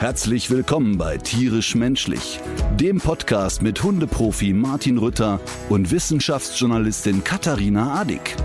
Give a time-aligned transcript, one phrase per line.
[0.00, 2.38] Herzlich willkommen bei Tierisch Menschlich,
[2.76, 8.36] dem Podcast mit Hundeprofi Martin Rütter und Wissenschaftsjournalistin Katharina Adick.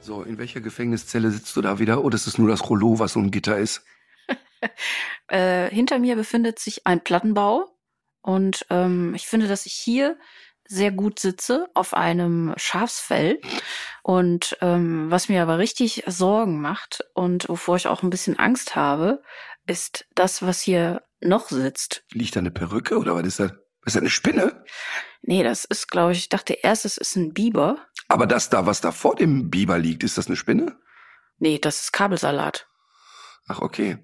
[0.00, 2.02] So, in welcher Gefängniszelle sitzt du da wieder?
[2.02, 3.84] Oder ist es nur das Rollo, was so ein Gitter ist?
[5.30, 7.66] Äh, hinter mir befindet sich ein Plattenbau
[8.22, 10.16] und ähm, ich finde, dass ich hier
[10.68, 13.40] sehr gut sitze auf einem Schafsfell.
[14.02, 18.76] Und ähm, was mir aber richtig Sorgen macht und wovor ich auch ein bisschen Angst
[18.76, 19.22] habe,
[19.66, 22.04] ist das, was hier noch sitzt.
[22.12, 23.52] Liegt da eine Perücke oder was ist das?
[23.84, 24.64] Ist das, eine Spinne?
[25.22, 27.78] Nee, das ist, glaube ich, ich dachte erst, es ist ein Biber.
[28.08, 30.76] Aber das da, was da vor dem Biber liegt, ist das eine Spinne?
[31.38, 32.66] Nee, das ist Kabelsalat.
[33.46, 33.98] Ach, okay.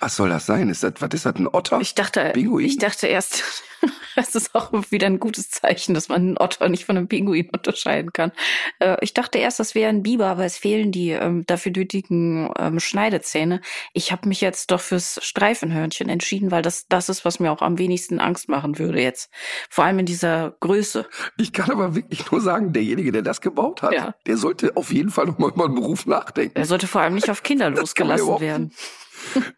[0.00, 0.68] Was soll das sein?
[0.70, 1.80] Ist das, was ist das, ein Otter?
[1.80, 2.64] Ich dachte, Pinguin?
[2.66, 3.62] ich dachte erst,
[4.16, 7.50] das ist auch wieder ein gutes Zeichen, dass man einen Otter nicht von einem Pinguin
[7.52, 8.32] unterscheiden kann.
[8.78, 12.50] Äh, ich dachte erst, das wäre ein Biber, aber es fehlen die ähm, dafür nötigen
[12.58, 13.60] ähm, Schneidezähne.
[13.92, 17.62] Ich habe mich jetzt doch fürs Streifenhörnchen entschieden, weil das das ist, was mir auch
[17.62, 19.30] am wenigsten Angst machen würde jetzt.
[19.68, 21.06] Vor allem in dieser Größe.
[21.36, 24.14] Ich kann aber wirklich nur sagen, derjenige, der das gebaut hat, Ja.
[24.26, 26.56] der sollte auf jeden Fall nochmal über einen Beruf nachdenken.
[26.56, 28.72] Er sollte vor allem nicht auf Kinder losgelassen werden.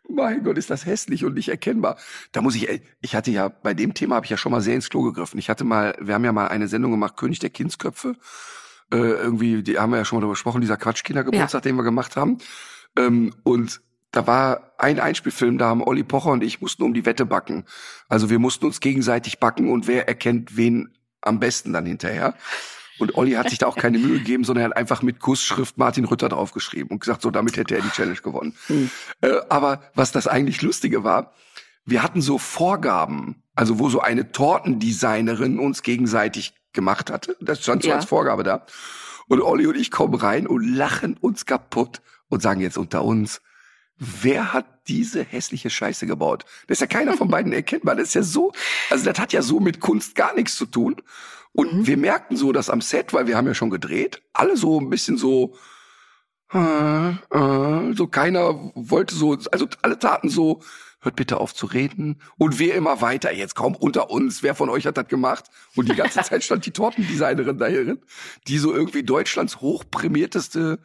[0.09, 1.97] Mein Gott, ist das hässlich und nicht erkennbar.
[2.33, 4.75] Da muss ich, ich hatte ja, bei dem Thema habe ich ja schon mal sehr
[4.75, 5.39] ins Klo gegriffen.
[5.39, 8.17] Ich hatte mal, wir haben ja mal eine Sendung gemacht, König der Kindsköpfe.
[8.93, 12.17] Äh, irgendwie, die haben wir ja schon mal darüber gesprochen, dieser Quatschkindergeburtstag, den wir gemacht
[12.17, 12.39] haben.
[12.97, 17.07] Ähm, und da war ein Einspielfilm, da haben Olli Pocher und ich mussten um die
[17.07, 17.65] Wette backen.
[18.09, 22.35] Also wir mussten uns gegenseitig backen und wer erkennt wen am besten dann hinterher.
[23.03, 25.77] Und Olli hat sich da auch keine Mühe gegeben, sondern er hat einfach mit Kussschrift
[25.78, 28.54] Martin Rütter draufgeschrieben und gesagt, so damit hätte er die Challenge gewonnen.
[29.21, 31.32] Äh, aber was das eigentlich Lustige war,
[31.84, 37.37] wir hatten so Vorgaben, also wo so eine Tortendesignerin uns gegenseitig gemacht hatte.
[37.41, 37.97] Das stand so Ja.
[37.97, 38.65] als Vorgabe da.
[39.28, 43.41] Und Olli und ich kommen rein und lachen uns kaputt und sagen jetzt unter uns,
[43.98, 46.44] wer hat diese hässliche Scheiße gebaut?
[46.66, 47.94] Das ist ja keiner von beiden erkennbar.
[47.97, 48.53] Das ist ja so,
[48.91, 50.97] also das hat ja so mit Kunst gar nichts zu tun.
[51.53, 54.81] Und wir merkten so, dass am Set, weil wir haben ja schon gedreht, alle so
[54.81, 55.55] ein bisschen so,
[56.53, 60.63] äh, äh, so keiner wollte so, also alle taten so,
[61.01, 62.23] hört bitte auf zu reden.
[62.39, 65.47] Und wir immer weiter, jetzt kaum unter uns, wer von euch hat das gemacht?
[65.77, 68.01] Und die ganze Zeit stand die Tortendesignerin dahin,
[68.49, 70.79] die so irgendwie Deutschlands hochprämierteste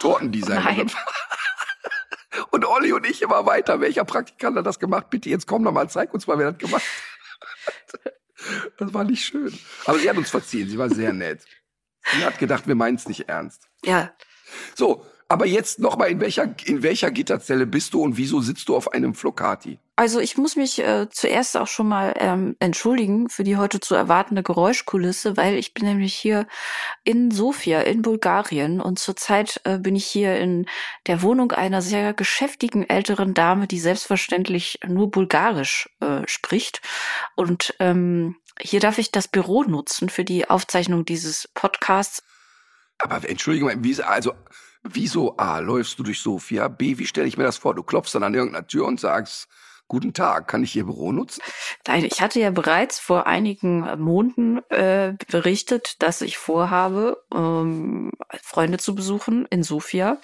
[0.00, 0.86] Tortendesignerin.
[0.86, 0.90] Nein.
[2.50, 3.80] Und Olli und ich immer weiter.
[3.80, 5.08] Welcher Praktikant hat das gemacht?
[5.08, 6.82] Bitte, jetzt komm noch mal, zeig uns mal, wer das gemacht
[8.04, 8.12] hat.
[8.78, 9.52] Das war nicht schön.
[9.84, 10.68] Aber sie hat uns verziehen.
[10.68, 11.44] Sie war sehr nett.
[12.12, 13.68] Sie hat gedacht, wir meinen es nicht ernst.
[13.84, 14.14] Ja,
[14.76, 18.68] So, aber jetzt noch mal, in welcher, in welcher Gitterzelle bist du und wieso sitzt
[18.68, 19.78] du auf einem Flocati?
[19.96, 23.94] Also ich muss mich äh, zuerst auch schon mal ähm, entschuldigen für die heute zu
[23.94, 26.46] erwartende Geräuschkulisse, weil ich bin nämlich hier
[27.02, 30.66] in Sofia in Bulgarien und zurzeit äh, bin ich hier in
[31.06, 36.82] der Wohnung einer sehr geschäftigen älteren Dame, die selbstverständlich nur Bulgarisch äh, spricht.
[37.34, 42.22] Und ähm, hier darf ich das Büro nutzen für die Aufzeichnung dieses Podcasts.
[42.98, 44.32] Aber entschuldige mal, wie, also,
[44.92, 46.68] wieso A, läufst du durch Sofia?
[46.68, 47.74] B, wie stelle ich mir das vor?
[47.74, 49.48] Du klopfst dann an irgendeiner Tür und sagst,
[49.88, 51.42] guten Tag, kann ich Ihr Büro nutzen?
[51.86, 58.78] Nein, ich hatte ja bereits vor einigen Monaten äh, berichtet, dass ich vorhabe, ähm, Freunde
[58.78, 60.18] zu besuchen in Sofia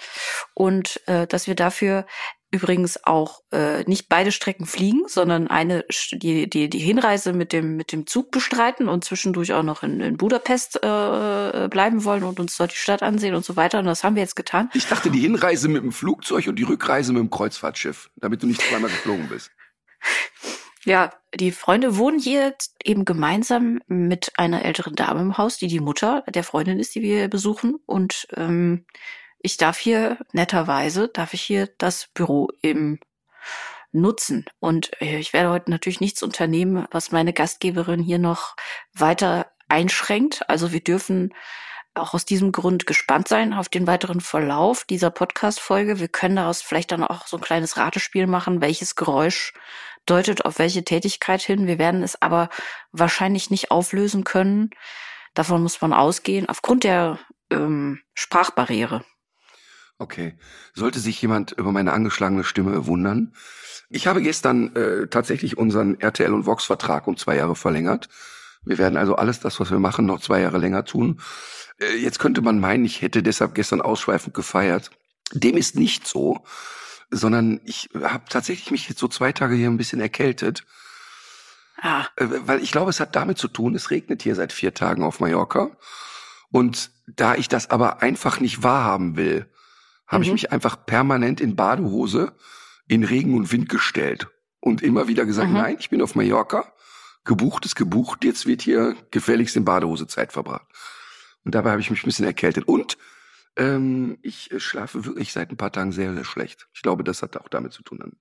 [0.53, 2.05] und äh, dass wir dafür
[2.53, 7.75] übrigens auch äh, nicht beide Strecken fliegen, sondern eine die die die Hinreise mit dem
[7.75, 12.39] mit dem Zug bestreiten und zwischendurch auch noch in, in Budapest äh, bleiben wollen und
[12.39, 13.79] uns dort die Stadt ansehen und so weiter.
[13.79, 14.69] Und das haben wir jetzt getan.
[14.75, 18.47] Ich dachte, die Hinreise mit dem Flugzeug und die Rückreise mit dem Kreuzfahrtschiff, damit du
[18.47, 19.51] nicht zweimal geflogen bist.
[20.85, 25.79] Ja, die Freunde wohnen hier eben gemeinsam mit einer älteren Dame im Haus, die die
[25.79, 27.77] Mutter der Freundin ist, die wir besuchen.
[27.85, 28.85] Und ähm,
[29.43, 32.99] ich darf hier netterweise, darf ich hier das Büro eben
[33.91, 34.45] nutzen.
[34.59, 38.55] Und äh, ich werde heute natürlich nichts unternehmen, was meine Gastgeberin hier noch
[38.93, 40.49] weiter einschränkt.
[40.49, 41.33] Also wir dürfen
[41.93, 45.99] auch aus diesem Grund gespannt sein auf den weiteren Verlauf dieser Podcast-Folge.
[45.99, 49.53] Wir können daraus vielleicht dann auch so ein kleines Ratespiel machen, welches Geräusch
[50.05, 51.67] deutet auf welche Tätigkeit hin.
[51.67, 52.49] Wir werden es aber
[52.91, 54.71] wahrscheinlich nicht auflösen können.
[55.33, 57.19] Davon muss man ausgehen, aufgrund der
[57.51, 59.03] ähm, Sprachbarriere.
[60.03, 60.33] Okay.
[60.73, 63.33] Sollte sich jemand über meine angeschlagene Stimme wundern.
[63.89, 68.09] Ich habe gestern äh, tatsächlich unseren RTL und Vox-Vertrag um zwei Jahre verlängert.
[68.65, 71.21] Wir werden also alles das, was wir machen, noch zwei Jahre länger tun.
[71.79, 74.91] Äh, jetzt könnte man meinen, ich hätte deshalb gestern ausschweifend gefeiert.
[75.31, 76.43] Dem ist nicht so,
[77.09, 80.65] sondern ich habe tatsächlich mich jetzt so zwei Tage hier ein bisschen erkältet.
[81.81, 82.07] Ah.
[82.17, 85.01] Äh, weil ich glaube, es hat damit zu tun, es regnet hier seit vier Tagen
[85.01, 85.71] auf Mallorca.
[86.51, 89.47] Und da ich das aber einfach nicht wahrhaben will,
[90.07, 90.23] habe mhm.
[90.23, 92.33] ich mich einfach permanent in Badehose
[92.87, 94.27] in Regen und Wind gestellt
[94.59, 95.55] und immer wieder gesagt, mhm.
[95.55, 96.73] nein, ich bin auf Mallorca,
[97.23, 100.67] gebucht ist gebucht, jetzt wird hier gefälligst in Badehose Zeit verbracht.
[101.45, 102.65] Und dabei habe ich mich ein bisschen erkältet.
[102.67, 102.97] Und
[103.57, 106.67] ähm, ich schlafe wirklich seit ein paar Tagen sehr, sehr schlecht.
[106.73, 108.13] Ich glaube, das hat auch damit zu tun.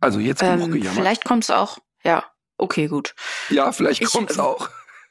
[0.00, 0.94] Also jetzt genug ähm, gejammert.
[0.94, 2.24] Vielleicht kommt es auch, ja,
[2.58, 3.14] okay, gut.
[3.48, 4.68] Ja, vielleicht kommt es äh, auch.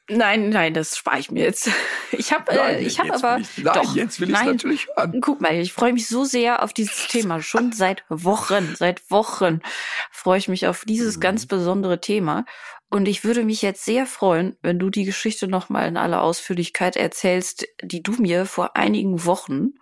[0.08, 1.70] Nein, nein, das spare ich mir jetzt.
[2.12, 5.20] Ich habe, äh, ich habe aber, ich, nein, doch, jetzt will ich natürlich hören.
[5.20, 7.42] Guck mal, ich freue mich so sehr auf dieses Thema.
[7.42, 9.60] Schon seit Wochen, seit Wochen
[10.12, 11.20] freue ich mich auf dieses mhm.
[11.20, 12.46] ganz besondere Thema.
[12.88, 16.96] Und ich würde mich jetzt sehr freuen, wenn du die Geschichte nochmal in aller Ausführlichkeit
[16.96, 19.74] erzählst, die du mir vor einigen Wochen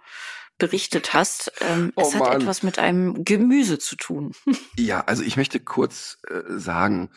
[0.58, 1.52] berichtet hast.
[1.60, 2.40] Ähm, oh, es hat Mann.
[2.40, 4.32] etwas mit einem Gemüse zu tun.
[4.76, 7.10] Ja, also ich möchte kurz äh, sagen,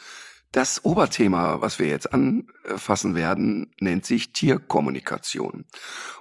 [0.52, 5.66] das Oberthema, was wir jetzt anfassen werden, nennt sich Tierkommunikation.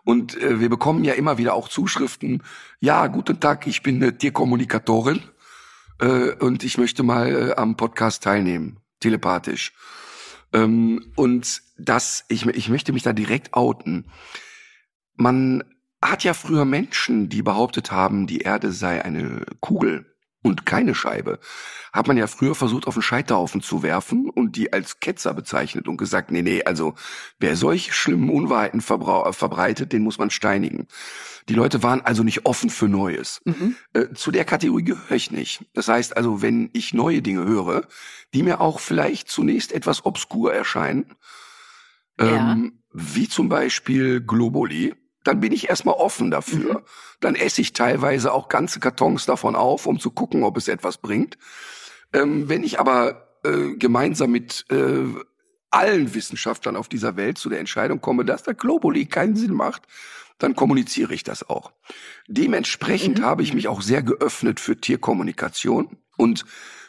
[0.04, 2.42] Und äh, wir bekommen ja immer wieder auch Zuschriften,
[2.80, 5.22] ja, guten Tag, ich bin eine Tierkommunikatorin
[6.00, 9.72] äh, und ich möchte mal äh, am Podcast teilnehmen, telepathisch.
[10.52, 14.10] Ähm, und das, ich, ich möchte mich da direkt outen.
[15.14, 15.64] Man
[16.02, 20.15] hat ja früher Menschen, die behauptet haben, die Erde sei eine Kugel
[20.46, 21.38] und keine Scheibe,
[21.92, 25.88] hat man ja früher versucht, auf den Scheiterhaufen zu werfen und die als Ketzer bezeichnet
[25.88, 26.94] und gesagt, nee, nee, also
[27.38, 30.86] wer solche schlimmen Unwahrheiten verbreitet, den muss man steinigen.
[31.48, 33.40] Die Leute waren also nicht offen für Neues.
[33.44, 33.76] Mhm.
[33.92, 35.64] Äh, zu der Kategorie gehöre ich nicht.
[35.74, 37.86] Das heißt also, wenn ich neue Dinge höre,
[38.34, 41.14] die mir auch vielleicht zunächst etwas obskur erscheinen,
[42.20, 42.52] ja.
[42.52, 44.94] ähm, wie zum Beispiel Globuli,
[45.26, 46.74] dann bin ich erstmal offen dafür.
[46.74, 46.82] Mhm.
[47.20, 50.98] Dann esse ich teilweise auch ganze Kartons davon auf, um zu gucken, ob es etwas
[50.98, 51.36] bringt.
[52.12, 55.04] Ähm, wenn ich aber äh, gemeinsam mit äh,
[55.70, 59.82] allen Wissenschaftlern auf dieser Welt zu der Entscheidung komme, dass der Globuli keinen Sinn macht,
[60.38, 61.72] dann kommuniziere ich das auch.
[62.28, 63.24] Dementsprechend mhm.
[63.24, 66.44] habe ich mich auch sehr geöffnet für Tierkommunikation und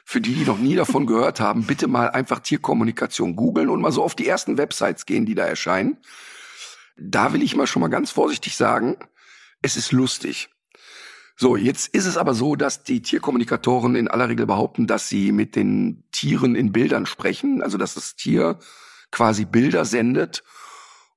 [0.05, 3.91] für die, die noch nie davon gehört haben, bitte mal einfach Tierkommunikation googeln und mal
[3.91, 5.97] so auf die ersten Websites gehen, die da erscheinen.
[6.97, 8.97] Da will ich mal schon mal ganz vorsichtig sagen,
[9.61, 10.49] es ist lustig.
[11.35, 15.31] So, jetzt ist es aber so, dass die Tierkommunikatoren in aller Regel behaupten, dass sie
[15.31, 18.57] mit den Tieren in Bildern sprechen, also dass das Tier
[19.11, 20.43] quasi Bilder sendet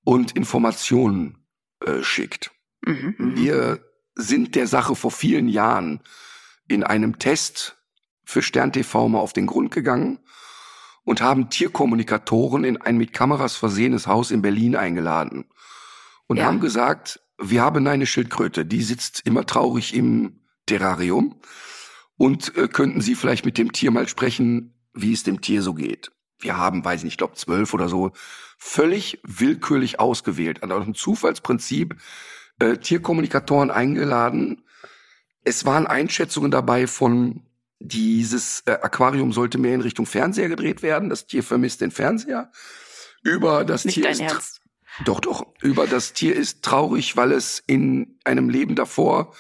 [0.04, 1.38] und Informationen
[1.84, 2.50] äh, schickt.
[2.84, 3.36] Mhm, mhm.
[3.36, 3.80] Wir
[4.14, 6.00] sind der Sache vor vielen Jahren
[6.68, 7.78] in einem Test
[8.24, 10.18] für Stern TV mal auf den Grund gegangen
[11.02, 15.46] und haben Tierkommunikatoren in ein mit Kameras versehenes Haus in Berlin eingeladen
[16.30, 16.44] und ja.
[16.44, 21.40] haben gesagt, wir haben eine Schildkröte, die sitzt immer traurig im Terrarium
[22.16, 25.74] und äh, könnten Sie vielleicht mit dem Tier mal sprechen, wie es dem Tier so
[25.74, 26.12] geht.
[26.38, 28.12] Wir haben, weiß ich nicht, ich glaube zwölf oder so,
[28.58, 31.96] völlig willkürlich ausgewählt, an einem Zufallsprinzip
[32.60, 34.62] äh, Tierkommunikatoren eingeladen.
[35.42, 37.42] Es waren Einschätzungen dabei von
[37.80, 42.52] dieses äh, Aquarium sollte mehr in Richtung Fernseher gedreht werden, das Tier vermisst den Fernseher.
[43.24, 44.59] Über das Nicht Tier ist Ernst.
[45.04, 45.46] Doch, doch.
[45.62, 49.32] Über das Tier ist traurig, weil es in einem Leben davor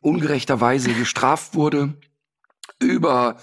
[0.00, 1.94] ungerechterweise gestraft wurde.
[2.78, 3.38] Über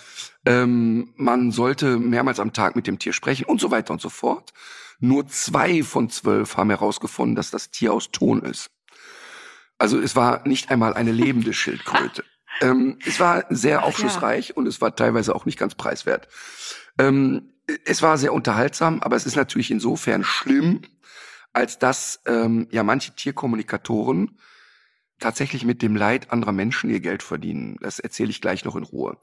[0.45, 4.09] ähm, man sollte mehrmals am Tag mit dem Tier sprechen und so weiter und so
[4.09, 4.53] fort.
[4.99, 8.71] Nur zwei von zwölf haben herausgefunden, dass das Tier aus Ton ist.
[9.77, 12.23] Also es war nicht einmal eine lebende Schildkröte.
[12.61, 14.55] Ähm, es war sehr aufschlussreich ja.
[14.55, 16.27] und es war teilweise auch nicht ganz preiswert.
[16.97, 17.53] Ähm,
[17.85, 20.81] es war sehr unterhaltsam, aber es ist natürlich insofern schlimm,
[21.57, 24.37] als dass ähm, ja manche Tierkommunikatoren
[25.19, 27.77] tatsächlich mit dem Leid anderer Menschen ihr Geld verdienen.
[27.81, 29.17] Das erzähle ich gleich noch in Ruhe.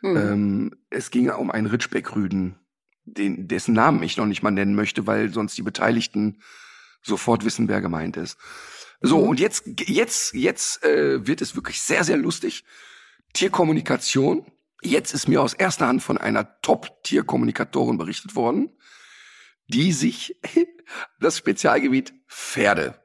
[0.00, 0.16] Hm.
[0.16, 2.60] Ähm, es ging um einen Ritschbeckrüden,
[3.04, 6.40] den, dessen Namen ich noch nicht mal nennen möchte, weil sonst die Beteiligten
[7.02, 8.38] sofort wissen, wer gemeint ist.
[9.00, 9.30] So, mhm.
[9.30, 12.64] und jetzt, jetzt, jetzt äh, wird es wirklich sehr, sehr lustig.
[13.32, 14.46] Tierkommunikation.
[14.80, 18.70] Jetzt ist mir aus erster Hand von einer Top-Tierkommunikatorin berichtet worden,
[19.68, 20.40] die sich
[21.20, 23.00] das Spezialgebiet Pferde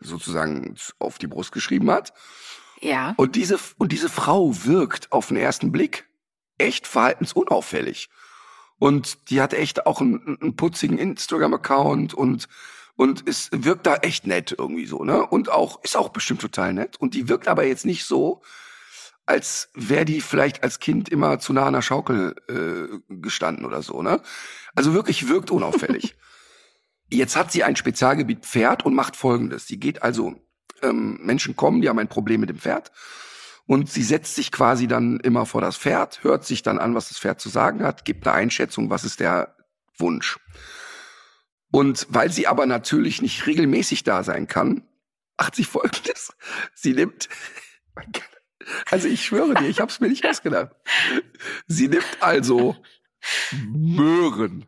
[0.00, 2.12] sozusagen auf die Brust geschrieben hat.
[2.80, 3.14] Ja.
[3.16, 6.08] Und diese, und diese Frau wirkt auf den ersten Blick
[6.58, 8.08] echt verhaltensunauffällig.
[8.78, 12.48] Und die hat echt auch einen, einen putzigen Instagram-Account und,
[12.96, 15.24] und es wirkt da echt nett irgendwie so, ne?
[15.24, 16.96] Und auch, ist auch bestimmt total nett.
[16.98, 18.42] Und die wirkt aber jetzt nicht so,
[19.26, 23.82] als wäre die vielleicht als Kind immer zu nah an der Schaukel äh, gestanden oder
[23.82, 24.20] so, ne?
[24.74, 26.16] Also wirklich wirkt unauffällig.
[27.10, 29.66] Jetzt hat sie ein Spezialgebiet Pferd und macht folgendes.
[29.66, 30.34] Sie geht also,
[30.82, 32.90] ähm, Menschen kommen, die haben ein Problem mit dem Pferd.
[33.66, 37.08] Und sie setzt sich quasi dann immer vor das Pferd, hört sich dann an, was
[37.08, 39.56] das Pferd zu sagen hat, gibt eine Einschätzung, was ist der
[39.98, 40.38] Wunsch.
[41.70, 44.86] Und weil sie aber natürlich nicht regelmäßig da sein kann,
[45.38, 46.32] macht sie folgendes.
[46.74, 47.28] Sie nimmt,
[48.90, 50.74] also ich schwöre dir, ich habe es mir nicht ausgedacht.
[51.66, 52.76] Sie nimmt also
[53.68, 54.66] Möhren.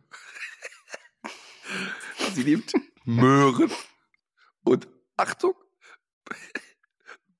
[2.33, 2.73] Sie nimmt
[3.05, 3.71] Möhren
[4.63, 4.87] und
[5.17, 5.53] Achtung,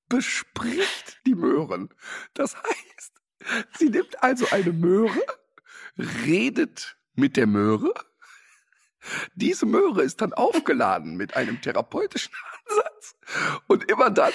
[0.07, 1.93] bespricht die Möhren.
[2.33, 3.13] Das heißt,
[3.77, 5.21] sie nimmt also eine Möhre,
[5.97, 7.93] redet mit der Möhre.
[9.35, 12.33] Diese Möhre ist dann aufgeladen mit einem therapeutischen
[12.65, 13.15] Ansatz.
[13.67, 14.33] Und immer dann,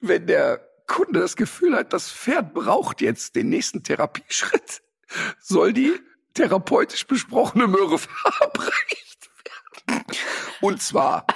[0.00, 4.82] wenn der Kunde das Gefühl hat, das Pferd braucht jetzt den nächsten Therapieschritt,
[5.40, 5.92] soll die
[6.34, 7.98] therapeutisch besprochene Möhre
[8.54, 9.30] verabreicht
[9.86, 10.04] werden.
[10.60, 11.26] Und zwar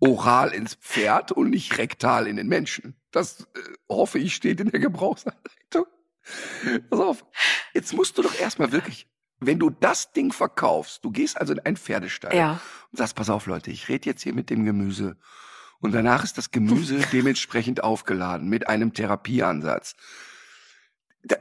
[0.00, 2.94] oral ins Pferd und nicht rektal in den Menschen.
[3.10, 5.86] Das äh, hoffe ich steht in der Gebrauchsanleitung.
[6.90, 7.24] Pass auf,
[7.72, 9.08] jetzt musst du doch erstmal wirklich,
[9.38, 12.60] wenn du das Ding verkaufst, du gehst also in einen Pferdestall Ja.
[12.90, 15.16] und sagst, pass auf Leute, ich rede jetzt hier mit dem Gemüse.
[15.80, 19.96] Und danach ist das Gemüse dementsprechend aufgeladen mit einem Therapieansatz.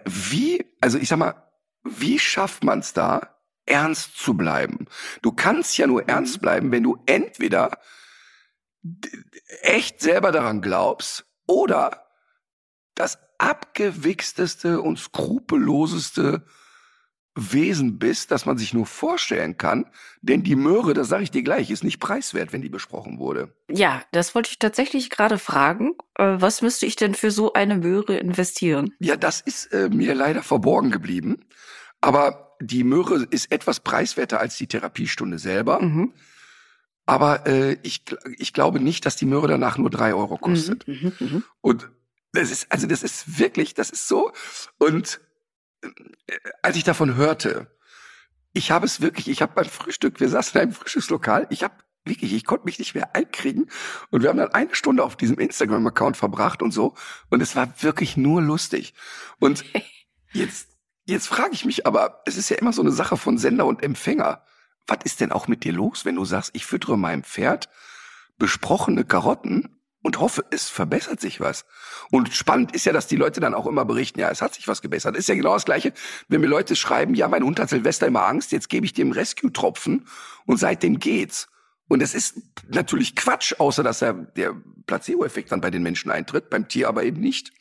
[0.05, 1.49] Wie, also ich sag mal,
[1.83, 4.87] wie schafft man es da, ernst zu bleiben?
[5.21, 7.79] Du kannst ja nur ernst bleiben, wenn du entweder
[9.61, 12.05] echt selber daran glaubst oder
[12.95, 16.45] das abgewichsteste und skrupelloseste
[17.35, 19.85] Wesen bist, das man sich nur vorstellen kann.
[20.21, 23.53] Denn die Möhre, das sage ich dir gleich, ist nicht preiswert, wenn die besprochen wurde.
[23.69, 25.95] Ja, das wollte ich tatsächlich gerade fragen.
[26.15, 28.93] Äh, was müsste ich denn für so eine Möhre investieren?
[28.99, 31.45] Ja, das ist äh, mir leider verborgen geblieben.
[31.99, 35.81] Aber die Möhre ist etwas preiswerter als die Therapiestunde selber.
[35.81, 36.13] Mhm.
[37.05, 38.03] Aber äh, ich,
[38.37, 40.87] ich glaube nicht, dass die Möhre danach nur drei Euro kostet.
[40.87, 41.43] Mhm, mhm, mhm.
[41.61, 41.89] Und
[42.31, 44.31] das ist, also das ist wirklich, das ist so.
[44.77, 45.19] Und
[46.61, 47.67] als ich davon hörte,
[48.53, 51.75] ich habe es wirklich, ich habe beim Frühstück, wir saßen in einem Frühstückslokal, ich habe
[52.05, 53.69] wirklich, ich konnte mich nicht mehr einkriegen.
[54.11, 56.93] Und wir haben dann eine Stunde auf diesem Instagram-Account verbracht und so.
[57.29, 58.93] Und es war wirklich nur lustig.
[59.39, 59.65] Und
[60.31, 60.69] jetzt,
[61.05, 63.83] jetzt frage ich mich aber, es ist ja immer so eine Sache von Sender und
[63.83, 64.43] Empfänger.
[64.87, 67.69] Was ist denn auch mit dir los, wenn du sagst, ich füttere meinem Pferd
[68.37, 69.75] besprochene Karotten
[70.05, 71.65] und hoffe, es verbessert sich was.
[72.11, 74.67] Und spannend ist ja, dass die Leute dann auch immer berichten, ja, es hat sich
[74.67, 75.17] was gebessert.
[75.17, 75.93] Ist ja genau das Gleiche,
[76.27, 79.11] wenn mir Leute schreiben, ja, mein Hund hat Silvester immer Angst, jetzt gebe ich dem
[79.11, 80.07] Rescue-Tropfen
[80.45, 81.47] und seitdem geht's.
[81.87, 86.51] Und es ist natürlich Quatsch, außer dass er der Placebo-Effekt dann bei den Menschen eintritt,
[86.51, 87.51] beim Tier aber eben nicht.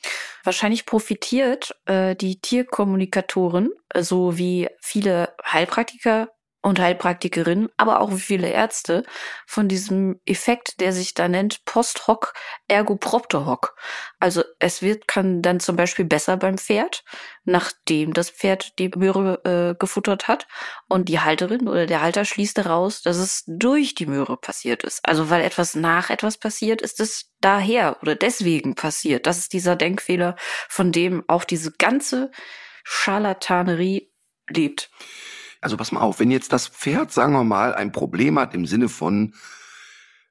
[0.42, 6.28] Wahrscheinlich profitiert äh, die Tierkommunikatorin, äh, so wie viele Heilpraktiker
[6.64, 9.04] und Heilpraktikerinnen, aber auch viele Ärzte
[9.46, 12.32] von diesem Effekt, der sich da nennt Post hoc
[12.68, 13.76] ergo propter hoc.
[14.18, 17.04] Also es wird kann dann zum Beispiel besser beim Pferd,
[17.44, 20.48] nachdem das Pferd die Möhre äh, gefuttert hat
[20.88, 25.06] und die Halterin oder der Halter schließt daraus, dass es durch die Möhre passiert ist.
[25.06, 29.26] Also weil etwas nach etwas passiert, ist es daher oder deswegen passiert.
[29.26, 30.34] Das ist dieser Denkfehler,
[30.70, 32.30] von dem auch diese ganze
[32.84, 34.10] Scharlatanerie
[34.48, 34.90] lebt.
[35.64, 38.66] Also pass mal auf, wenn jetzt das Pferd, sagen wir mal, ein Problem hat im
[38.66, 39.32] Sinne von,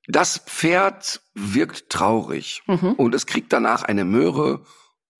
[0.08, 2.94] das Pferd wirkt traurig Mhm.
[2.94, 4.64] und es kriegt danach eine Möhre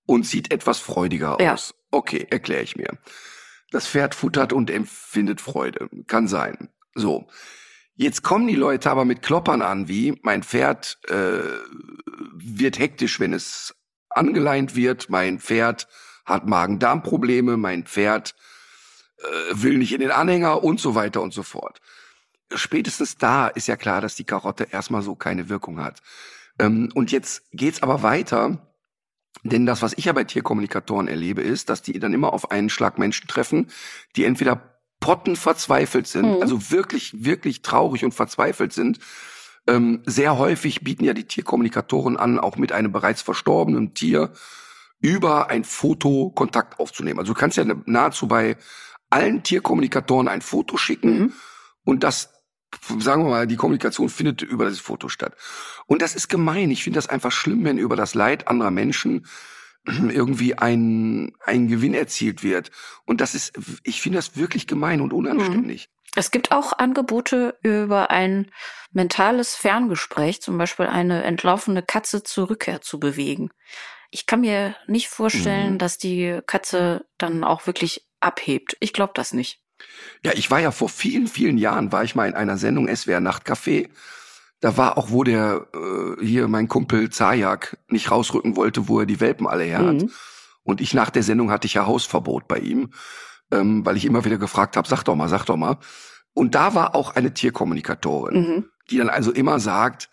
[0.06, 1.54] und sieht etwas freudiger Ja.
[1.54, 1.74] aus.
[1.90, 3.00] Okay, erkläre ich mir.
[3.72, 5.90] Das Pferd futtert und empfindet Freude.
[6.06, 6.70] Kann sein.
[6.94, 7.28] So.
[7.96, 11.40] Jetzt kommen die Leute aber mit Kloppern an, wie mein Pferd äh,
[12.36, 13.74] wird hektisch, wenn es
[14.12, 15.10] angeleint wird.
[15.10, 15.88] Mein Pferd
[16.24, 17.58] hat Magen-Darm-Probleme.
[17.58, 18.36] Mein Pferd
[19.52, 21.80] will nicht in den Anhänger und so weiter und so fort.
[22.54, 26.02] Spätestens da ist ja klar, dass die Karotte erstmal so keine Wirkung hat.
[26.60, 28.68] Ähm, und jetzt geht's aber weiter.
[29.44, 32.70] Denn das, was ich ja bei Tierkommunikatoren erlebe, ist, dass die dann immer auf einen
[32.70, 33.72] Schlag Menschen treffen,
[34.16, 36.42] die entweder pottenverzweifelt sind, Mhm.
[36.42, 39.00] also wirklich, wirklich traurig und verzweifelt sind.
[39.68, 44.32] Ähm, sehr häufig bieten ja die Tierkommunikatoren an, auch mit einem bereits verstorbenen Tier
[45.00, 47.20] über ein Foto Kontakt aufzunehmen.
[47.20, 48.56] Also du kannst ja nahezu bei
[49.14, 51.34] allen Tierkommunikatoren ein Foto schicken Mhm.
[51.86, 52.34] und das,
[53.00, 55.36] sagen wir mal, die Kommunikation findet über das Foto statt.
[55.86, 56.72] Und das ist gemein.
[56.72, 59.28] Ich finde das einfach schlimm, wenn über das Leid anderer Menschen
[59.86, 62.72] irgendwie ein, ein Gewinn erzielt wird.
[63.06, 63.54] Und das ist,
[63.84, 65.90] ich finde das wirklich gemein und unanständig.
[65.90, 65.94] Mhm.
[66.16, 68.52] Es gibt auch Angebote über ein
[68.92, 73.50] mentales Ferngespräch, zum Beispiel eine entlaufene Katze zur Rückkehr zu bewegen.
[74.12, 75.78] Ich kann mir nicht vorstellen, mhm.
[75.80, 78.78] dass die Katze dann auch wirklich abhebt.
[78.80, 79.60] Ich glaube das nicht.
[80.24, 83.20] Ja, ich war ja vor vielen, vielen Jahren, war ich mal in einer Sendung SWR
[83.20, 83.90] Nachtcafé.
[84.60, 89.06] Da war auch, wo der äh, hier mein Kumpel Zajak nicht rausrücken wollte, wo er
[89.06, 90.04] die Welpen alle her hat.
[90.04, 90.12] Mhm.
[90.64, 92.92] Und ich nach der Sendung hatte ich ja Hausverbot bei ihm,
[93.52, 95.78] ähm, weil ich immer wieder gefragt habe, sag doch mal, sag doch mal.
[96.34, 98.66] Und da war auch eine Tierkommunikatorin, mhm.
[98.90, 100.10] die dann also immer sagt,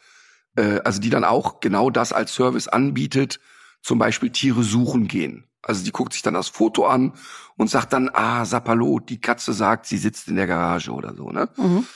[0.57, 3.39] äh, also die dann auch genau das als Service anbietet,
[3.83, 5.47] zum Beispiel Tiere suchen gehen.
[5.63, 7.13] Also die guckt sich dann das Foto an
[7.57, 11.31] und sagt dann, ah, Sapalo, die Katze sagt, sie sitzt in der Garage oder so,
[11.31, 11.49] ne?
[11.57, 11.87] Mhm.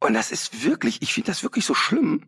[0.00, 2.22] Und das ist wirklich, ich finde das wirklich so schlimm.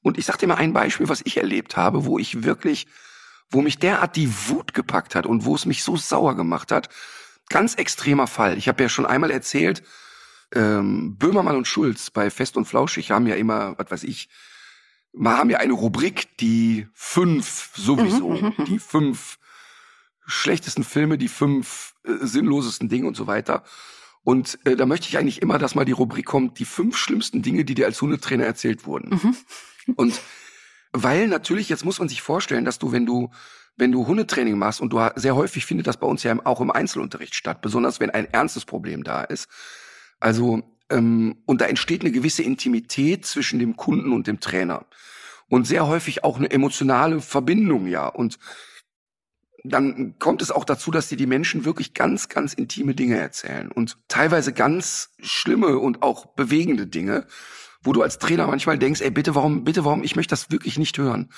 [0.00, 2.86] Und ich sag dir mal ein Beispiel, was ich erlebt habe, wo ich wirklich,
[3.50, 6.88] wo mich derart die Wut gepackt hat und wo es mich so sauer gemacht hat.
[7.50, 8.56] Ganz extremer Fall.
[8.56, 9.82] Ich habe ja schon einmal erzählt,
[10.54, 14.30] ähm, Böhmermann und Schulz bei Fest und Flauschig haben ja immer, was weiß ich,
[15.12, 18.64] wir haben ja eine Rubrik, die fünf sowieso, mhm, mhm, mhm.
[18.64, 19.38] die fünf
[20.28, 23.64] schlechtesten Filme, die fünf äh, sinnlosesten Dinge und so weiter.
[24.22, 27.42] Und äh, da möchte ich eigentlich immer, dass mal die Rubrik kommt, die fünf schlimmsten
[27.42, 29.10] Dinge, die dir als Hundetrainer erzählt wurden.
[29.10, 29.94] Mhm.
[29.96, 30.20] Und
[30.92, 33.30] weil natürlich, jetzt muss man sich vorstellen, dass du, wenn du,
[33.76, 36.70] wenn du Hundetraining machst, und du sehr häufig findet das bei uns ja auch im
[36.70, 39.48] Einzelunterricht statt, besonders wenn ein ernstes Problem da ist.
[40.20, 44.86] Also, ähm, und da entsteht eine gewisse Intimität zwischen dem Kunden und dem Trainer.
[45.48, 48.06] Und sehr häufig auch eine emotionale Verbindung, ja.
[48.06, 48.38] Und
[49.68, 53.70] dann kommt es auch dazu, dass dir die Menschen wirklich ganz, ganz intime Dinge erzählen
[53.70, 57.26] und teilweise ganz schlimme und auch bewegende Dinge,
[57.82, 60.78] wo du als Trainer manchmal denkst, ey, bitte, warum, bitte, warum, ich möchte das wirklich
[60.78, 61.30] nicht hören.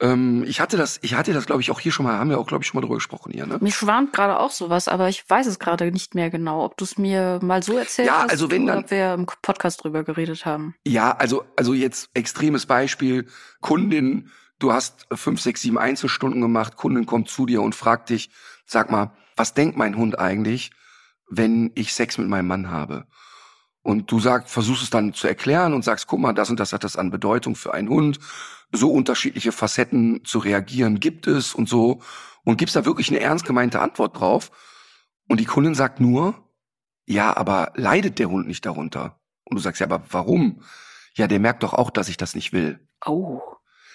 [0.00, 2.38] Ähm, ich hatte das, ich hatte das, glaube ich, auch hier schon mal, haben wir
[2.38, 3.58] auch, glaube ich, schon mal drüber gesprochen hier, ne?
[3.60, 6.84] Mir schwant gerade auch sowas, aber ich weiß es gerade nicht mehr genau, ob du
[6.84, 9.84] es mir mal so erzählt ja, hast also wenn oder dann, ob wir im Podcast
[9.84, 10.74] drüber geredet haben.
[10.84, 13.26] Ja, also, also jetzt extremes Beispiel,
[13.60, 14.30] Kundin,
[14.62, 18.30] du hast fünf, sechs, sieben Einzelstunden gemacht, Kundin kommt zu dir und fragt dich,
[18.64, 20.70] sag mal, was denkt mein Hund eigentlich,
[21.28, 23.06] wenn ich Sex mit meinem Mann habe?
[23.82, 26.72] Und du sagst, versuchst es dann zu erklären und sagst, guck mal, das und das
[26.72, 28.20] hat das an Bedeutung für einen Hund.
[28.70, 32.00] So unterschiedliche Facetten zu reagieren gibt es und so.
[32.44, 34.52] Und gibst da wirklich eine ernst gemeinte Antwort drauf.
[35.28, 36.48] Und die Kundin sagt nur,
[37.06, 39.20] ja, aber leidet der Hund nicht darunter?
[39.44, 40.62] Und du sagst, ja, aber warum?
[41.14, 42.88] Ja, der merkt doch auch, dass ich das nicht will.
[43.04, 43.40] Oh.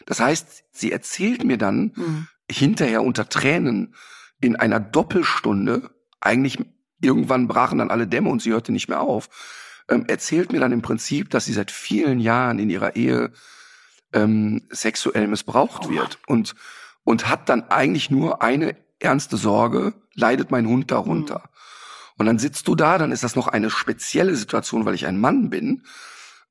[0.06, 2.28] Das heißt, sie erzählt mir dann mhm.
[2.50, 3.96] hinterher unter Tränen
[4.40, 5.90] in einer Doppelstunde,
[6.22, 6.60] eigentlich
[7.02, 9.30] irgendwann brachen dann alle Dämme und sie hörte nicht mehr auf,
[9.90, 13.32] ähm, erzählt mir dann im Prinzip, dass sie seit vielen Jahren in ihrer Ehe
[14.14, 15.90] ähm, sexuell missbraucht oh.
[15.90, 16.56] wird und,
[17.04, 21.40] und hat dann eigentlich nur eine ernste Sorge, leidet mein Hund darunter.
[21.40, 21.50] Mhm.
[22.20, 25.20] Und dann sitzt du da, dann ist das noch eine spezielle Situation, weil ich ein
[25.20, 25.84] Mann bin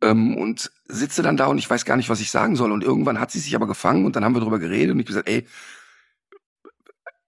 [0.02, 2.72] ähm, und sitze dann da und ich weiß gar nicht, was ich sagen soll.
[2.72, 5.06] Und irgendwann hat sie sich aber gefangen und dann haben wir darüber geredet und ich
[5.06, 5.46] gesagt, ey,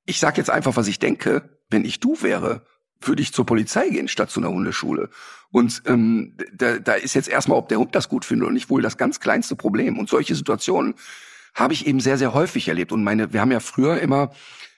[0.06, 1.58] ich sag jetzt einfach, was ich denke.
[1.70, 2.62] Wenn ich du wäre,
[3.00, 5.10] würde ich zur Polizei gehen statt zu einer Hundeschule.
[5.50, 8.70] Und ähm, da, da ist jetzt erstmal, ob der Hund das gut findet oder nicht,
[8.70, 9.98] wohl das ganz kleinste Problem.
[9.98, 10.94] Und solche Situationen
[11.54, 12.92] habe ich eben sehr, sehr häufig erlebt.
[12.92, 14.32] Und meine, wir haben ja früher immer,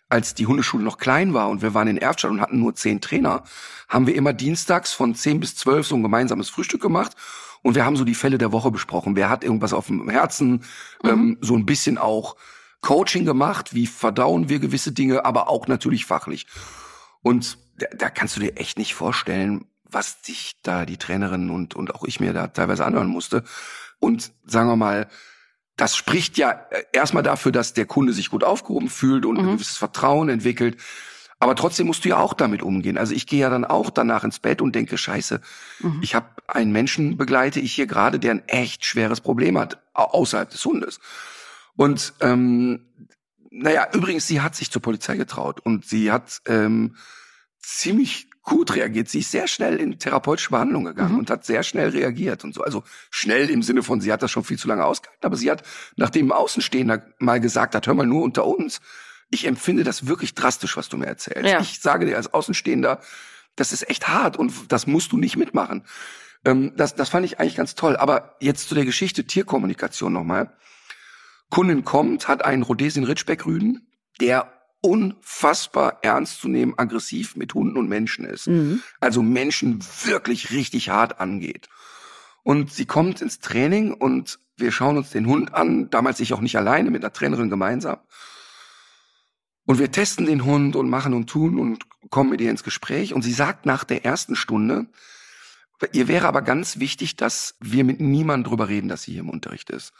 [0.09, 3.00] als die Hundeschule noch klein war und wir waren in Erftstadt und hatten nur zehn
[3.00, 3.44] Trainer,
[3.88, 7.14] haben wir immer dienstags von zehn bis zwölf so ein gemeinsames Frühstück gemacht
[7.62, 9.16] und wir haben so die Fälle der Woche besprochen.
[9.16, 10.64] Wer hat irgendwas auf dem Herzen?
[11.03, 11.11] Mhm.
[11.11, 12.37] Ähm, so ein bisschen auch
[12.81, 13.75] Coaching gemacht.
[13.75, 16.46] Wie verdauen wir gewisse Dinge, aber auch natürlich fachlich.
[17.23, 21.75] Und da, da kannst du dir echt nicht vorstellen, was sich da die Trainerin und,
[21.75, 23.44] und auch ich mir da teilweise anhören musste.
[23.99, 25.09] Und sagen wir mal,
[25.77, 29.40] das spricht ja äh, erstmal dafür, dass der Kunde sich gut aufgehoben fühlt und mhm.
[29.49, 30.79] ein gewisses Vertrauen entwickelt.
[31.42, 32.98] Aber trotzdem musst du ja auch damit umgehen.
[32.98, 35.40] Also ich gehe ja dann auch danach ins Bett und denke, scheiße,
[35.81, 35.98] mhm.
[36.03, 40.50] ich habe einen Menschen begleite ich hier gerade, der ein echt schweres Problem hat, außerhalb
[40.50, 41.00] des Hundes.
[41.76, 42.85] Und ähm,
[43.50, 46.96] naja, übrigens, sie hat sich zur Polizei getraut und sie hat ähm,
[47.59, 49.09] ziemlich gut reagiert.
[49.09, 51.20] Sie ist sehr schnell in therapeutische Behandlung gegangen mhm.
[51.20, 52.62] und hat sehr schnell reagiert und so.
[52.62, 55.50] Also schnell im Sinne von, sie hat das schon viel zu lange ausgehalten, aber sie
[55.50, 55.62] hat,
[55.96, 58.81] nachdem ein Außenstehender mal gesagt hat, hör mal nur unter uns,
[59.30, 61.50] ich empfinde das wirklich drastisch, was du mir erzählst.
[61.50, 61.60] Ja.
[61.60, 63.00] Ich sage dir als Außenstehender,
[63.56, 65.84] das ist echt hart und das musst du nicht mitmachen.
[66.44, 67.96] Ähm, das, das fand ich eigentlich ganz toll.
[67.96, 70.56] Aber jetzt zu der Geschichte Tierkommunikation nochmal.
[71.50, 73.86] Kundin kommt, hat einen Rhodesien Ritschbeck-Rüden,
[74.20, 78.46] der unfassbar ernst zu nehmen, aggressiv mit Hunden und Menschen ist.
[78.46, 78.82] Mhm.
[79.00, 81.68] Also Menschen wirklich richtig hart angeht.
[82.42, 86.40] Und sie kommt ins Training und wir schauen uns den Hund an, damals ich auch
[86.40, 87.98] nicht alleine, mit einer Trainerin gemeinsam.
[89.70, 93.14] Und wir testen den Hund und machen und tun und kommen mit ihr ins Gespräch.
[93.14, 94.87] Und sie sagt nach der ersten Stunde,
[95.92, 99.28] ihr wäre aber ganz wichtig, dass wir mit niemandem drüber reden, dass sie hier im
[99.28, 99.92] Unterricht ist.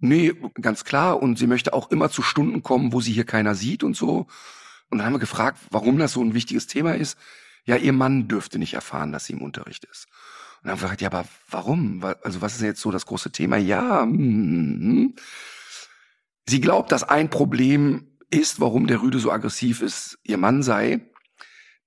[0.00, 1.22] Nee, ganz klar.
[1.22, 4.26] Und sie möchte auch immer zu Stunden kommen, wo sie hier keiner sieht und so.
[4.90, 7.16] Und dann haben wir gefragt, warum das so ein wichtiges Thema ist.
[7.64, 10.08] Ja, ihr Mann dürfte nicht erfahren, dass sie im Unterricht ist.
[10.56, 12.02] Und dann haben wir gefragt, ja, aber warum?
[12.24, 13.58] Also was ist jetzt so das große Thema?
[13.58, 15.14] Ja, mm,
[16.48, 21.00] sie glaubt, dass ein Problem ist, warum der Rüde so aggressiv ist, ihr Mann sei.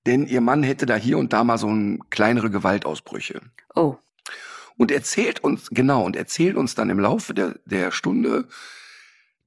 [0.05, 3.41] Denn ihr Mann hätte da hier und da mal so ein kleinere Gewaltausbrüche.
[3.73, 3.97] Oh
[4.77, 8.47] und erzählt uns, genau, und erzählt uns dann im Laufe der, der Stunde,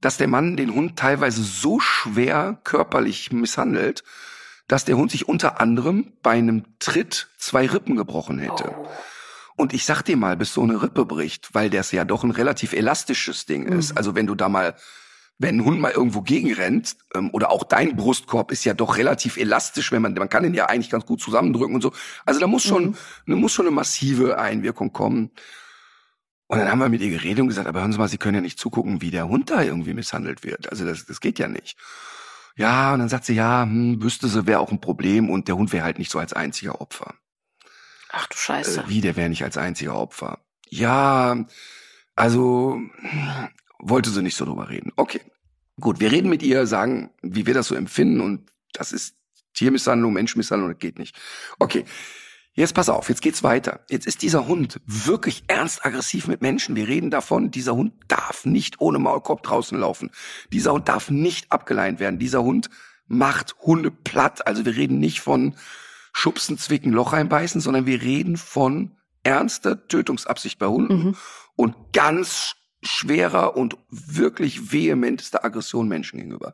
[0.01, 4.03] dass der Mann den Hund teilweise so schwer körperlich misshandelt,
[4.67, 8.75] dass der Hund sich unter anderem bei einem Tritt zwei Rippen gebrochen hätte.
[8.77, 8.87] Oh.
[9.55, 12.31] Und ich sag dir mal, bis so eine Rippe bricht, weil das ja doch ein
[12.31, 13.77] relativ elastisches Ding mhm.
[13.77, 13.97] ist.
[13.97, 14.75] Also wenn du da mal
[15.39, 19.37] wenn ein Hund mal irgendwo gegenrennt, ähm, oder auch dein Brustkorb ist ja doch relativ
[19.37, 21.93] elastisch, wenn man, man kann den ja eigentlich ganz gut zusammendrücken und so.
[22.25, 23.35] Also da muss schon, mhm.
[23.35, 25.31] muss schon eine massive Einwirkung kommen.
[26.47, 28.35] Und dann haben wir mit ihr geredet und gesagt, aber hören Sie mal, Sie können
[28.35, 30.69] ja nicht zugucken, wie der Hund da irgendwie misshandelt wird.
[30.69, 31.77] Also das, das geht ja nicht.
[32.55, 35.55] Ja, und dann sagt sie, ja, hm, wüsste sie, wäre auch ein Problem und der
[35.55, 37.15] Hund wäre halt nicht so als einziger Opfer.
[38.11, 38.81] Ach du Scheiße.
[38.81, 40.39] Äh, wie, der wäre nicht als einziger Opfer.
[40.67, 41.45] Ja,
[42.15, 42.81] also
[43.79, 44.91] wollte sie nicht so drüber reden.
[44.97, 45.21] Okay.
[45.79, 49.15] Gut, wir reden mit ihr, sagen, wie wir das so empfinden und das ist
[49.53, 51.15] Tiermisshandlung, Menschmisshandlung, das geht nicht.
[51.59, 51.85] Okay.
[52.53, 53.85] Jetzt pass auf, jetzt geht's weiter.
[53.89, 56.75] Jetzt ist dieser Hund wirklich ernst aggressiv mit Menschen.
[56.75, 60.11] Wir reden davon, dieser Hund darf nicht ohne Maulkorb draußen laufen.
[60.51, 62.19] Dieser Hund darf nicht abgeleint werden.
[62.19, 62.69] Dieser Hund
[63.07, 64.45] macht Hunde platt.
[64.45, 65.55] Also wir reden nicht von
[66.11, 71.15] Schubsen, Zwicken, Loch reinbeißen, sondern wir reden von ernster Tötungsabsicht bei Hunden mhm.
[71.55, 76.53] und ganz schwerer und wirklich vehementester Aggression Menschen gegenüber.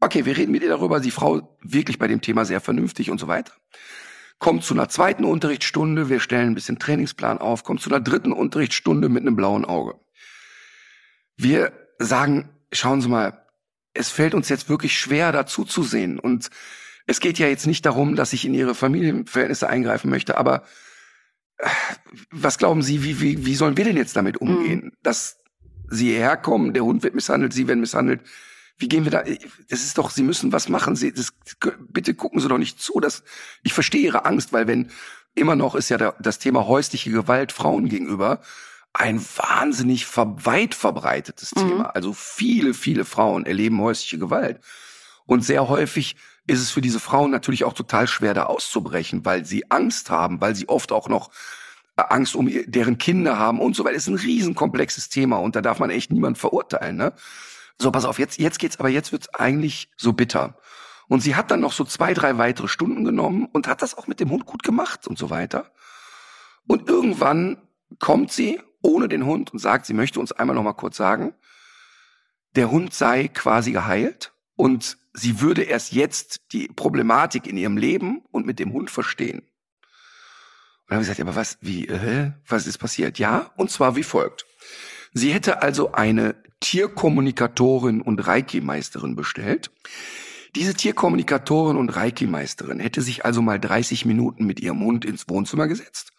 [0.00, 3.18] Okay, wir reden mit ihr darüber, die Frau wirklich bei dem Thema sehr vernünftig und
[3.18, 3.52] so weiter.
[4.38, 8.32] Kommt zu einer zweiten Unterrichtsstunde, wir stellen ein bisschen Trainingsplan auf, kommt zu einer dritten
[8.32, 9.94] Unterrichtsstunde mit einem blauen Auge.
[11.36, 13.44] Wir sagen, schauen Sie mal,
[13.94, 16.18] es fällt uns jetzt wirklich schwer, dazu zu sehen.
[16.18, 16.50] Und
[17.06, 20.64] es geht ja jetzt nicht darum, dass ich in Ihre Familienverhältnisse eingreifen möchte, aber
[21.58, 21.68] äh,
[22.30, 24.86] was glauben Sie, wie, wie, wie sollen wir denn jetzt damit umgehen?
[24.86, 24.92] Mhm.
[25.02, 25.38] Das
[25.88, 28.20] sie herkommen, der Hund wird misshandelt, sie werden misshandelt.
[28.76, 29.22] Wie gehen wir da?
[29.68, 30.96] Das ist doch, sie müssen was machen.
[30.96, 31.32] Sie, das,
[31.88, 32.98] bitte gucken Sie doch nicht zu.
[32.98, 33.22] Dass,
[33.62, 34.90] ich verstehe Ihre Angst, weil wenn
[35.34, 38.40] immer noch ist ja der, das Thema häusliche Gewalt Frauen gegenüber
[38.92, 41.60] ein wahnsinnig weit verbreitetes mhm.
[41.60, 41.84] Thema.
[41.94, 44.60] Also viele, viele Frauen erleben häusliche Gewalt.
[45.26, 46.16] Und sehr häufig
[46.46, 50.40] ist es für diese Frauen natürlich auch total schwer, da auszubrechen, weil sie Angst haben,
[50.40, 51.30] weil sie oft auch noch
[51.96, 53.94] Angst um deren Kinder haben und so weiter.
[53.94, 56.96] Das ist ein riesenkomplexes Thema und da darf man echt niemand verurteilen.
[56.96, 57.12] Ne?
[57.80, 60.58] So, pass auf, jetzt, jetzt geht's, aber jetzt wird's eigentlich so bitter.
[61.08, 64.06] Und sie hat dann noch so zwei, drei weitere Stunden genommen und hat das auch
[64.06, 65.70] mit dem Hund gut gemacht und so weiter.
[66.66, 67.58] Und irgendwann
[67.98, 71.34] kommt sie ohne den Hund und sagt, sie möchte uns einmal noch mal kurz sagen,
[72.56, 78.22] der Hund sei quasi geheilt und sie würde erst jetzt die Problematik in ihrem Leben
[78.30, 79.42] und mit dem Hund verstehen.
[80.84, 83.18] Und dann habe ich gesagt, aber was, wie, äh, was ist passiert?
[83.18, 84.44] Ja, und zwar wie folgt.
[85.14, 89.70] Sie hätte also eine Tierkommunikatorin und Reiki-Meisterin bestellt.
[90.54, 95.68] Diese Tierkommunikatorin und Reiki-Meisterin hätte sich also mal 30 Minuten mit ihrem Hund ins Wohnzimmer
[95.68, 96.12] gesetzt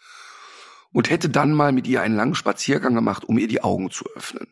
[0.91, 4.06] und hätte dann mal mit ihr einen langen Spaziergang gemacht, um ihr die Augen zu
[4.15, 4.47] öffnen.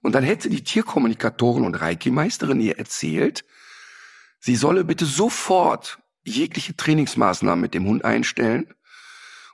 [0.00, 3.44] Und dann hätte die Tierkommunikatorin und Reiki-Meisterin ihr erzählt,
[4.38, 8.72] sie solle bitte sofort jegliche Trainingsmaßnahmen mit dem Hund einstellen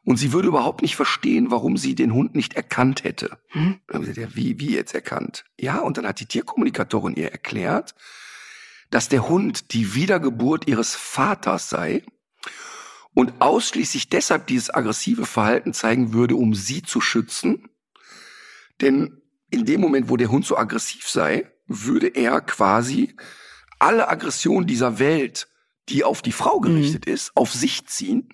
[0.04, 3.38] und sie würde überhaupt nicht verstehen, warum sie den Hund nicht erkannt hätte.
[3.48, 3.80] Hm?
[3.88, 5.44] Wie, wie jetzt erkannt?
[5.58, 7.94] Ja, und dann hat die Tierkommunikatorin ihr erklärt,
[8.90, 12.02] dass der Hund die Wiedergeburt ihres Vaters sei
[13.14, 17.70] und ausschließlich deshalb dieses aggressive Verhalten zeigen würde, um sie zu schützen.
[18.82, 23.16] Denn in dem Moment, wo der Hund so aggressiv sei, würde er quasi
[23.78, 25.48] alle Aggression dieser Welt,
[25.88, 27.12] die auf die Frau gerichtet mhm.
[27.12, 28.28] ist, auf sich ziehen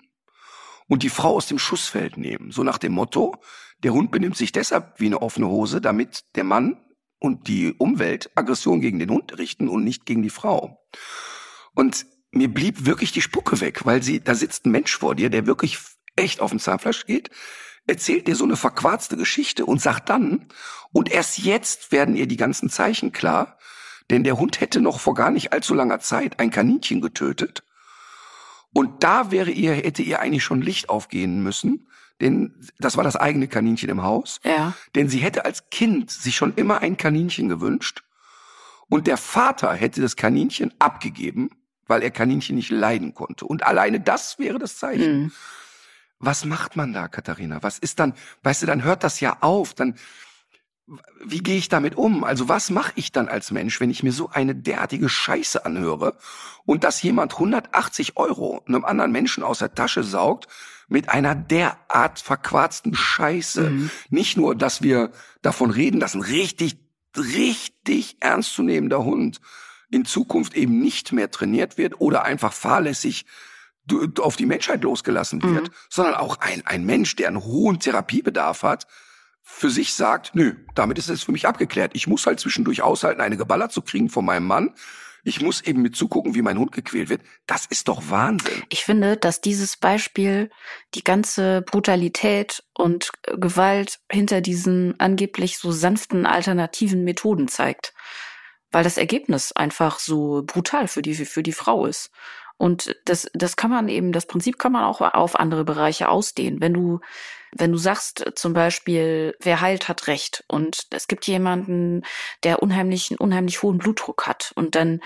[0.91, 2.51] und die Frau aus dem Schussfeld nehmen.
[2.51, 3.37] So nach dem Motto,
[3.81, 6.83] der Hund benimmt sich deshalb wie eine offene Hose, damit der Mann
[7.17, 10.85] und die Umwelt Aggression gegen den Hund richten und nicht gegen die Frau.
[11.75, 15.29] Und mir blieb wirklich die Spucke weg, weil sie, da sitzt ein Mensch vor dir,
[15.29, 15.79] der wirklich
[16.17, 17.29] echt auf den Zahnfleisch geht,
[17.87, 20.49] erzählt dir so eine verquarzte Geschichte und sagt dann,
[20.91, 23.57] und erst jetzt werden ihr die ganzen Zeichen klar,
[24.09, 27.63] denn der Hund hätte noch vor gar nicht allzu langer Zeit ein Kaninchen getötet
[28.73, 31.87] und da wäre ihr, hätte ihr eigentlich schon Licht aufgehen müssen,
[32.21, 34.39] denn das war das eigene Kaninchen im Haus.
[34.43, 34.73] Ja.
[34.95, 38.03] Denn sie hätte als Kind sich schon immer ein Kaninchen gewünscht.
[38.89, 41.49] Und der Vater hätte das Kaninchen abgegeben,
[41.87, 43.45] weil er Kaninchen nicht leiden konnte.
[43.45, 45.23] Und alleine das wäre das Zeichen.
[45.23, 45.31] Mhm.
[46.19, 47.63] Was macht man da, Katharina?
[47.63, 49.95] Was ist dann, weißt du, dann hört das ja auf, dann,
[51.23, 52.23] wie gehe ich damit um?
[52.23, 56.17] Also was mache ich dann als Mensch, wenn ich mir so eine derartige Scheiße anhöre
[56.65, 60.47] und dass jemand 180 Euro einem anderen Menschen aus der Tasche saugt
[60.87, 63.69] mit einer derart verquarzten Scheiße?
[63.69, 63.91] Mhm.
[64.09, 66.77] Nicht nur, dass wir davon reden, dass ein richtig,
[67.15, 69.39] richtig ernstzunehmender Hund
[69.89, 73.25] in Zukunft eben nicht mehr trainiert wird oder einfach fahrlässig
[74.19, 75.73] auf die Menschheit losgelassen wird, mhm.
[75.89, 78.87] sondern auch ein, ein Mensch, der einen hohen Therapiebedarf hat,
[79.43, 81.91] für sich sagt, nö, damit ist es für mich abgeklärt.
[81.93, 84.73] Ich muss halt zwischendurch aushalten, eine geballert zu kriegen von meinem Mann.
[85.23, 87.21] Ich muss eben mit zugucken, wie mein Hund gequält wird.
[87.45, 88.63] Das ist doch Wahnsinn.
[88.69, 90.49] Ich finde, dass dieses Beispiel
[90.95, 97.93] die ganze Brutalität und Gewalt hinter diesen angeblich so sanften alternativen Methoden zeigt.
[98.71, 102.09] Weil das Ergebnis einfach so brutal für die, für die Frau ist.
[102.57, 106.61] Und das, das kann man eben, das Prinzip kann man auch auf andere Bereiche ausdehnen.
[106.61, 106.99] Wenn du,
[107.57, 110.43] wenn du sagst zum Beispiel, wer heilt, hat Recht.
[110.47, 112.03] Und es gibt jemanden,
[112.43, 114.53] der unheimlich, einen unheimlich hohen Blutdruck hat.
[114.55, 115.01] Und dann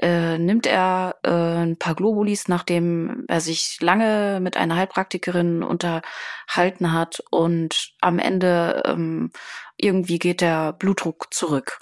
[0.00, 6.92] äh, nimmt er äh, ein paar Globulis, nachdem er sich lange mit einer Heilpraktikerin unterhalten
[6.92, 7.22] hat.
[7.30, 9.32] Und am Ende ähm,
[9.76, 11.78] irgendwie geht der Blutdruck zurück.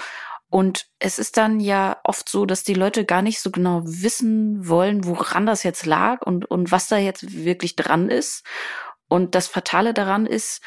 [0.50, 4.66] Und es ist dann ja oft so, dass die Leute gar nicht so genau wissen
[4.66, 8.44] wollen, woran das jetzt lag und, und was da jetzt wirklich dran ist.
[9.08, 10.60] Und das Fatale daran ist,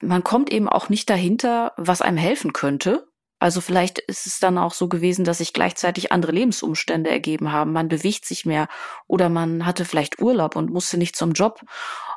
[0.00, 3.08] man kommt eben auch nicht dahinter, was einem helfen könnte.
[3.40, 7.72] Also vielleicht ist es dann auch so gewesen, dass sich gleichzeitig andere Lebensumstände ergeben haben.
[7.72, 8.68] Man bewegt sich mehr
[9.06, 11.60] oder man hatte vielleicht Urlaub und musste nicht zum Job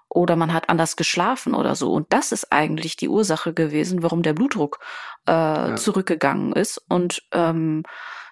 [0.10, 1.92] oder man hat anders geschlafen oder so.
[1.92, 4.80] Und das ist eigentlich die Ursache gewesen, warum der Blutdruck
[5.28, 5.76] äh, ja.
[5.76, 6.84] zurückgegangen ist.
[6.90, 7.84] Und ähm,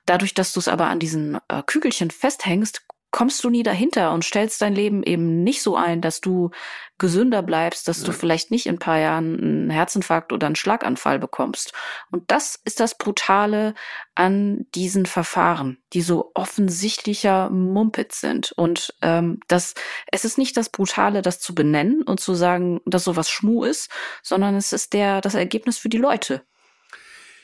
[0.06, 4.24] dadurch, dass du es aber an diesen äh, Kügelchen festhängst, kommst du nie dahinter und
[4.24, 6.52] stellst dein Leben eben nicht so ein, dass du
[7.00, 8.06] gesünder bleibst, dass ja.
[8.06, 11.74] du vielleicht nicht in ein paar Jahren einen Herzinfarkt oder einen Schlaganfall bekommst.
[12.12, 13.74] Und das ist das Brutale
[14.16, 18.52] an diesen Verfahren, die so offensichtlicher Mumpitz sind.
[18.52, 19.74] Und ähm, das,
[20.12, 23.90] es ist nicht das Brutale, das zu benennen und zu sagen, dass sowas Schmu ist,
[24.22, 26.44] sondern es ist der das Ergebnis für die Leute.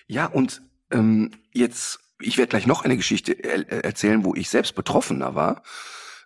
[0.08, 3.44] Ja, und ähm, jetzt ich werde gleich noch eine Geschichte
[3.84, 5.64] erzählen, wo ich selbst Betroffener war.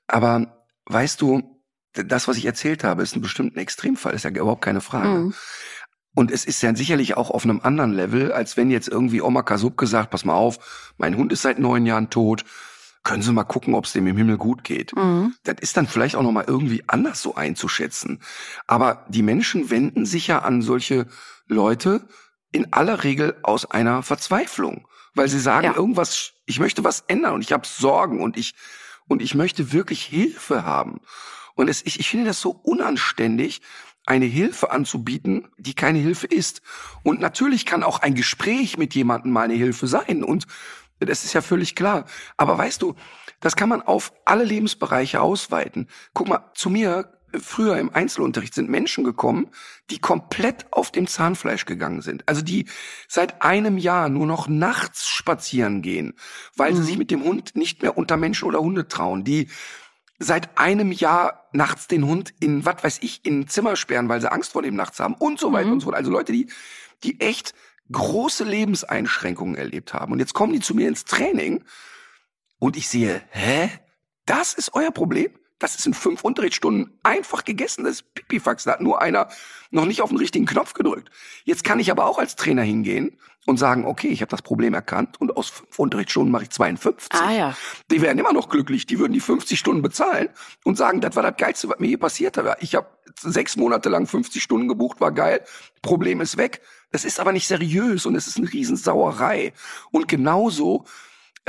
[0.07, 1.61] Aber weißt du,
[1.93, 5.09] das, was ich erzählt habe, ist ein bestimmter Extremfall, ist ja überhaupt keine Frage.
[5.09, 5.33] Mhm.
[6.15, 9.43] Und es ist ja sicherlich auch auf einem anderen Level, als wenn jetzt irgendwie Oma
[9.43, 12.45] Kasub gesagt, pass mal auf, mein Hund ist seit neun Jahren tot,
[13.03, 14.95] können Sie mal gucken, ob es dem im Himmel gut geht.
[14.95, 15.33] Mhm.
[15.43, 18.21] Das ist dann vielleicht auch nochmal irgendwie anders so einzuschätzen.
[18.67, 21.07] Aber die Menschen wenden sich ja an solche
[21.47, 22.07] Leute
[22.51, 25.75] in aller Regel aus einer Verzweiflung weil sie sagen, ja.
[25.75, 28.53] irgendwas, ich möchte was ändern und ich habe Sorgen und ich
[29.07, 31.01] und ich möchte wirklich Hilfe haben.
[31.55, 33.61] Und es, ich, ich finde das so unanständig,
[34.05, 36.61] eine Hilfe anzubieten, die keine Hilfe ist.
[37.03, 40.23] Und natürlich kann auch ein Gespräch mit jemandem mal eine Hilfe sein.
[40.23, 40.45] Und
[40.99, 42.05] das ist ja völlig klar.
[42.37, 42.95] Aber weißt du,
[43.39, 45.87] das kann man auf alle Lebensbereiche ausweiten.
[46.13, 49.49] Guck mal, zu mir früher im Einzelunterricht sind Menschen gekommen,
[49.89, 52.27] die komplett auf dem Zahnfleisch gegangen sind.
[52.27, 52.65] Also die
[53.07, 56.13] seit einem Jahr nur noch nachts spazieren gehen,
[56.55, 56.77] weil mhm.
[56.77, 59.23] sie sich mit dem Hund nicht mehr unter Menschen oder Hunde trauen.
[59.23, 59.49] Die
[60.19, 64.21] seit einem Jahr nachts den Hund in, was weiß ich, in ein Zimmer sperren, weil
[64.21, 65.73] sie Angst vor dem nachts haben und so weiter mhm.
[65.73, 65.95] und so fort.
[65.95, 66.49] Also Leute, die,
[67.03, 67.53] die echt
[67.91, 70.11] große Lebenseinschränkungen erlebt haben.
[70.11, 71.63] Und jetzt kommen die zu mir ins Training
[72.59, 73.71] und ich sehe, hä?
[74.25, 75.31] Das ist euer Problem?
[75.59, 77.83] Das ist in fünf Unterrichtsstunden einfach gegessen.
[77.83, 78.63] Das Pipifax.
[78.63, 79.27] Da hat nur einer
[79.71, 81.11] noch nicht auf den richtigen Knopf gedrückt.
[81.43, 84.73] Jetzt kann ich aber auch als Trainer hingehen und sagen, okay, ich habe das Problem
[84.73, 87.19] erkannt und aus fünf Unterrichtsstunden mache ich 52.
[87.19, 87.57] Ah, ja.
[87.91, 88.85] Die wären immer noch glücklich.
[88.85, 90.29] Die würden die 50 Stunden bezahlen
[90.63, 92.57] und sagen, das war das Geilste, was mir hier passiert hat.
[92.61, 92.87] Ich habe
[93.19, 95.43] sechs Monate lang 50 Stunden gebucht, war geil.
[95.81, 96.61] Problem ist weg.
[96.91, 99.53] Das ist aber nicht seriös und es ist eine Riesensauerei.
[99.91, 100.85] Und genauso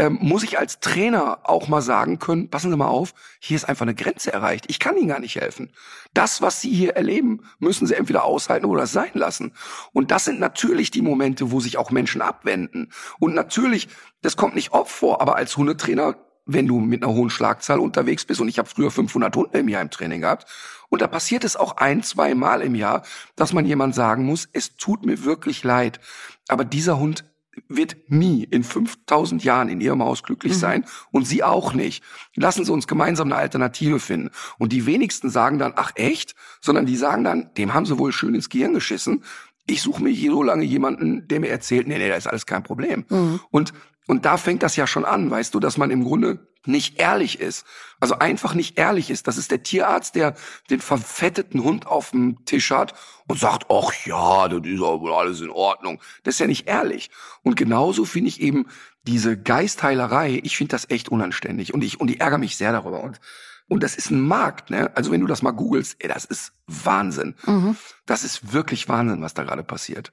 [0.01, 3.67] ähm, muss ich als Trainer auch mal sagen können, passen Sie mal auf, hier ist
[3.67, 4.65] einfach eine Grenze erreicht.
[4.69, 5.73] Ich kann Ihnen gar nicht helfen.
[6.15, 9.53] Das, was Sie hier erleben, müssen Sie entweder aushalten oder sein lassen.
[9.93, 12.91] Und das sind natürlich die Momente, wo sich auch Menschen abwenden.
[13.19, 13.89] Und natürlich,
[14.23, 18.25] das kommt nicht oft vor, aber als Hundetrainer, wenn du mit einer hohen Schlagzahl unterwegs
[18.25, 20.47] bist, und ich habe früher 500 Hunde im Jahr im Training gehabt,
[20.89, 23.03] und da passiert es auch ein, zwei Mal im Jahr,
[23.37, 26.01] dass man jemand sagen muss, es tut mir wirklich leid,
[26.49, 27.30] aber dieser Hund
[27.69, 30.59] wird nie in 5000 Jahren in ihrem Haus glücklich mhm.
[30.59, 32.03] sein und sie auch nicht.
[32.37, 34.31] Lassen Sie uns gemeinsam eine Alternative finden.
[34.59, 38.13] Und die wenigsten sagen dann, ach echt, sondern die sagen dann, dem haben sie wohl
[38.13, 39.25] schön ins Gehirn geschissen.
[39.67, 42.47] Ich suche mir hier so lange jemanden, der mir erzählt, nee, nee, da ist alles
[42.47, 43.05] kein Problem.
[43.09, 43.41] Mhm.
[43.51, 43.73] Und
[44.11, 47.39] Und da fängt das ja schon an, weißt du, dass man im Grunde nicht ehrlich
[47.39, 47.65] ist.
[48.01, 49.29] Also einfach nicht ehrlich ist.
[49.29, 50.35] Das ist der Tierarzt, der
[50.69, 52.93] den verfetteten Hund auf dem Tisch hat
[53.29, 56.01] und sagt, ach ja, das ist ja wohl alles in Ordnung.
[56.25, 57.13] Das ist ja nicht ehrlich.
[57.45, 58.67] Und genauso finde ich eben
[59.05, 63.05] diese Geistheilerei, ich finde das echt unanständig und ich, und ich ärgere mich sehr darüber.
[63.05, 63.21] Und,
[63.69, 64.91] und das ist ein Markt, ne?
[64.97, 67.37] Also wenn du das mal googelst, ey, das ist Wahnsinn.
[67.47, 67.77] Mhm.
[68.07, 70.13] Das ist wirklich Wahnsinn, was da gerade passiert.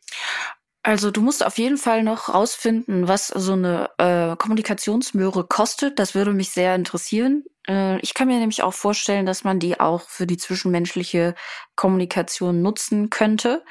[0.87, 5.99] Also du musst auf jeden Fall noch rausfinden, was so eine äh, Kommunikationsmöhre kostet.
[5.99, 7.43] Das würde mich sehr interessieren.
[7.67, 11.35] Äh, ich kann mir nämlich auch vorstellen, dass man die auch für die zwischenmenschliche
[11.75, 13.65] Kommunikation nutzen könnte.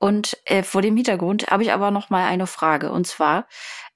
[0.00, 2.90] Und äh, vor dem Hintergrund habe ich aber noch mal eine Frage.
[2.90, 3.46] Und zwar,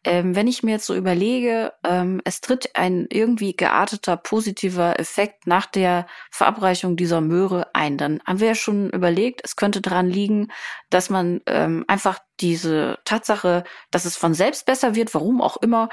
[0.04, 5.46] ähm, wenn ich mir jetzt so überlege, ähm, es tritt ein irgendwie gearteter positiver Effekt
[5.46, 10.06] nach der Verabreichung dieser Möhre ein, dann haben wir ja schon überlegt, es könnte daran
[10.06, 10.48] liegen,
[10.90, 15.88] dass man ähm, einfach diese Tatsache, dass es von selbst besser wird, warum auch immer,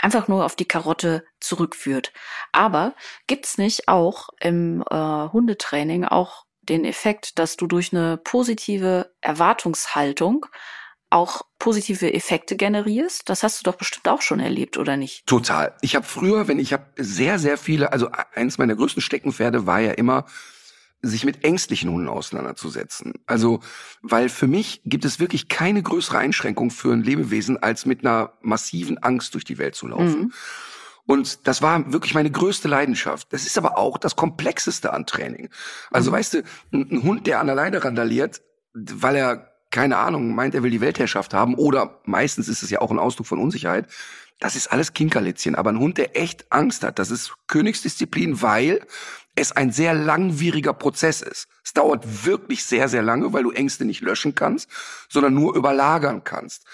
[0.00, 2.12] einfach nur auf die Karotte zurückführt.
[2.52, 2.94] Aber
[3.26, 10.46] gibt's nicht auch im äh, Hundetraining auch den Effekt, dass du durch eine positive Erwartungshaltung
[11.10, 13.28] auch positive Effekte generierst.
[13.28, 15.26] Das hast du doch bestimmt auch schon erlebt, oder nicht?
[15.26, 15.74] Total.
[15.80, 19.80] Ich habe früher, wenn ich habe sehr, sehr viele, also eins meiner größten Steckenpferde war
[19.80, 20.26] ja immer,
[21.00, 23.14] sich mit ängstlichen Hunden auseinanderzusetzen.
[23.26, 23.60] Also,
[24.02, 28.32] weil für mich gibt es wirklich keine größere Einschränkung für ein Lebewesen, als mit einer
[28.40, 30.20] massiven Angst durch die Welt zu laufen.
[30.20, 30.32] Mhm.
[31.08, 33.32] Und das war wirklich meine größte Leidenschaft.
[33.32, 35.48] Das ist aber auch das Komplexeste an Training.
[35.90, 36.16] Also, mhm.
[36.16, 38.42] weißt du, ein, ein Hund, der an der Leine randaliert,
[38.74, 42.80] weil er keine Ahnung, meint, er will die Weltherrschaft haben oder meistens ist es ja
[42.80, 43.86] auch ein Ausdruck von Unsicherheit.
[44.38, 45.54] Das ist alles Kinkerlitzchen.
[45.54, 48.86] Aber ein Hund, der echt Angst hat, das ist Königsdisziplin, weil
[49.40, 51.48] es ein sehr langwieriger Prozess ist.
[51.64, 54.68] Es dauert wirklich sehr, sehr lange, weil du Ängste nicht löschen kannst,
[55.08, 56.64] sondern nur überlagern kannst.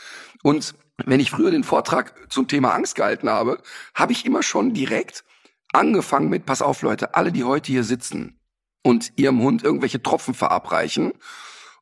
[0.43, 0.75] Und
[1.05, 3.61] wenn ich früher den Vortrag zum Thema Angst gehalten habe,
[3.95, 5.25] habe ich immer schon direkt
[5.73, 8.39] angefangen mit, pass auf Leute, alle, die heute hier sitzen
[8.83, 11.13] und ihrem Hund irgendwelche Tropfen verabreichen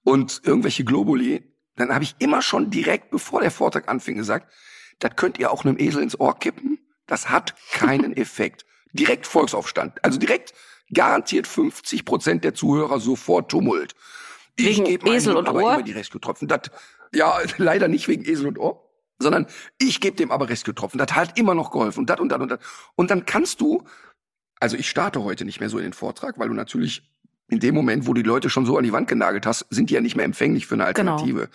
[0.02, 1.42] und irgendwelche Globuli,
[1.76, 4.50] dann habe ich immer schon direkt, bevor der Vortrag anfing, gesagt,
[4.98, 6.78] das könnt ihr auch einem Esel ins Ohr kippen.
[7.06, 8.64] Das hat keinen Effekt.
[8.92, 10.04] Direkt Volksaufstand.
[10.04, 10.54] Also direkt
[10.92, 13.94] garantiert 50 Prozent der Zuhörer sofort Tumult.
[14.56, 15.74] Ich wegen Esel und Ohr?
[15.74, 16.48] Immer die Rescue-Tropfen.
[16.48, 16.62] Das,
[17.14, 19.46] ja, leider nicht wegen Esel und Ohr, sondern
[19.78, 20.98] ich gebe dem aber Rescue-Tropfen.
[20.98, 22.58] Das hat immer noch geholfen und das und das und das.
[22.94, 23.84] Und dann kannst du,
[24.60, 27.11] also ich starte heute nicht mehr so in den Vortrag, weil du natürlich
[27.52, 29.94] in dem Moment, wo die Leute schon so an die Wand genagelt hast, sind die
[29.94, 31.12] ja nicht mehr empfänglich für eine genau.
[31.12, 31.40] Alternative.
[31.40, 31.52] Genau.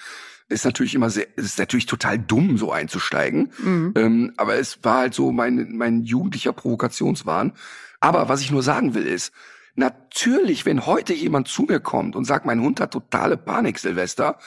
[0.49, 3.51] Ist natürlich immer sehr, ist natürlich total dumm, so einzusteigen.
[3.57, 3.93] Mhm.
[3.95, 7.53] Ähm, aber es war halt so mein, mein jugendlicher Provokationswahn.
[7.99, 9.33] Aber was ich nur sagen will ist,
[9.75, 14.37] natürlich, wenn heute jemand zu mir kommt und sagt, mein Hund hat totale Panik, Silvester,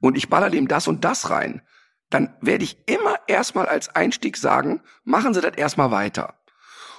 [0.00, 1.62] und ich baller dem das und das rein,
[2.10, 6.34] dann werde ich immer erstmal als Einstieg sagen, machen Sie das erstmal weiter.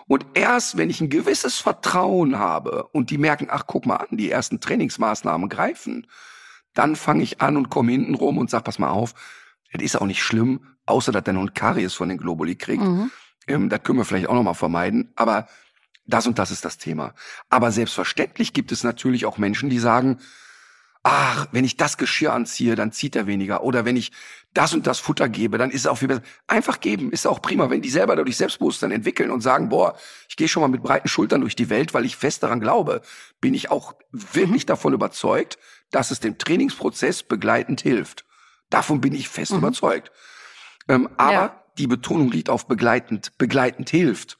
[0.09, 4.17] Und erst wenn ich ein gewisses Vertrauen habe und die merken, ach guck mal an,
[4.17, 6.07] die ersten Trainingsmaßnahmen greifen,
[6.73, 9.13] dann fange ich an und komme hinten rum und sag, pass mal auf,
[9.71, 12.83] das ist auch nicht schlimm, außer dass dein Hund Karies von den Globuli kriegt.
[12.83, 13.11] Mhm.
[13.45, 15.13] Ähm, das können wir vielleicht auch nochmal vermeiden.
[15.15, 15.47] Aber
[16.07, 17.13] das und das ist das Thema.
[17.51, 20.17] Aber selbstverständlich gibt es natürlich auch Menschen, die sagen,
[21.03, 23.63] ach, wenn ich das Geschirr anziehe, dann zieht er weniger.
[23.63, 24.11] Oder wenn ich
[24.53, 26.23] das und das Futter gebe, dann ist es auch viel besser.
[26.47, 30.35] Einfach geben ist auch prima, wenn die selber dadurch Selbstbewusstsein entwickeln und sagen, boah, ich
[30.35, 33.01] gehe schon mal mit breiten Schultern durch die Welt, weil ich fest daran glaube,
[33.39, 34.67] bin ich auch wirklich mhm.
[34.67, 35.57] davon überzeugt,
[35.91, 38.25] dass es dem Trainingsprozess begleitend hilft.
[38.69, 39.59] Davon bin ich fest mhm.
[39.59, 40.11] überzeugt.
[40.87, 41.63] Ähm, aber ja.
[41.77, 44.37] die Betonung liegt auf begleitend, begleitend hilft.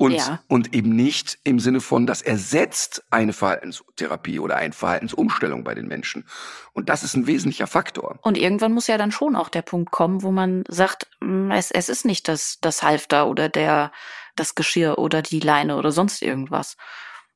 [0.00, 0.40] Und, ja.
[0.48, 5.88] und eben nicht im Sinne von, das ersetzt eine Verhaltenstherapie oder eine Verhaltensumstellung bei den
[5.88, 6.24] Menschen.
[6.72, 8.18] Und das ist ein wesentlicher Faktor.
[8.22, 11.70] Und irgendwann muss ja dann schon auch der Punkt kommen, wo man sagt, mm, es,
[11.70, 13.92] es ist nicht das, das Halfter oder der,
[14.36, 16.78] das Geschirr oder die Leine oder sonst irgendwas.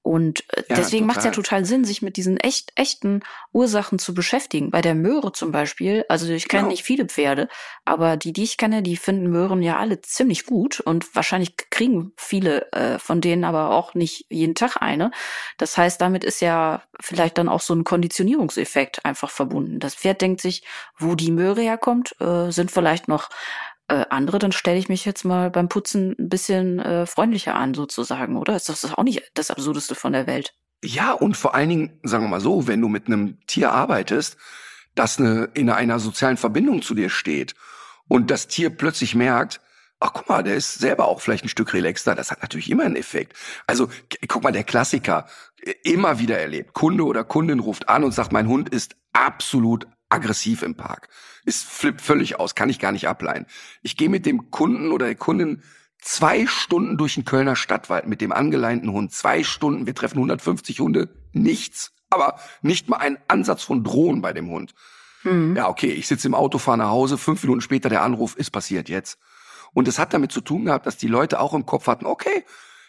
[0.05, 3.99] Und äh, ja, deswegen macht es ja total Sinn, sich mit diesen echt, echten Ursachen
[3.99, 4.71] zu beschäftigen.
[4.71, 6.73] Bei der Möhre zum Beispiel, also ich kenne genau.
[6.73, 7.49] nicht viele Pferde,
[7.87, 12.13] aber die, die ich kenne, die finden Möhren ja alle ziemlich gut und wahrscheinlich kriegen
[12.19, 15.11] viele äh, von denen aber auch nicht jeden Tag eine.
[15.57, 19.81] Das heißt, damit ist ja vielleicht dann auch so ein Konditionierungseffekt einfach verbunden.
[19.81, 20.65] Das Pferd denkt sich,
[20.99, 23.31] wo die Möhre herkommt, äh, sind vielleicht noch
[23.89, 27.75] äh, andere, dann stelle ich mich jetzt mal beim Putzen ein bisschen äh, freundlicher an,
[27.75, 28.57] sozusagen, oder?
[28.57, 30.55] Ist das auch nicht das Absurdeste von der Welt?
[30.83, 34.37] Ja, und vor allen Dingen, sagen wir mal so, wenn du mit einem Tier arbeitest,
[34.95, 37.55] das eine, in einer sozialen Verbindung zu dir steht
[38.09, 39.61] und das Tier plötzlich merkt,
[40.01, 42.85] ach guck mal, der ist selber auch vielleicht ein Stück relaxter, das hat natürlich immer
[42.85, 43.37] einen Effekt.
[43.67, 43.89] Also
[44.29, 45.27] guck mal, der Klassiker,
[45.83, 50.63] immer wieder erlebt, Kunde oder Kundin ruft an und sagt, mein Hund ist absolut aggressiv
[50.63, 51.09] im Park.
[51.45, 53.47] Ist flippt völlig aus, kann ich gar nicht ableihen.
[53.83, 55.63] Ich gehe mit dem Kunden oder der Kundin
[56.01, 59.13] zwei Stunden durch den Kölner Stadtwald mit dem angeleinten Hund.
[59.13, 64.33] Zwei Stunden, wir treffen 150 Hunde, nichts, aber nicht mal ein Ansatz von Drohnen bei
[64.33, 64.75] dem Hund.
[65.25, 65.57] Mhm.
[65.57, 68.51] Ja, okay, ich sitze im Auto, fahre nach Hause, fünf Minuten später der Anruf, ist
[68.51, 69.19] passiert jetzt.
[69.73, 72.45] Und es hat damit zu tun gehabt, dass die Leute auch im Kopf hatten, okay,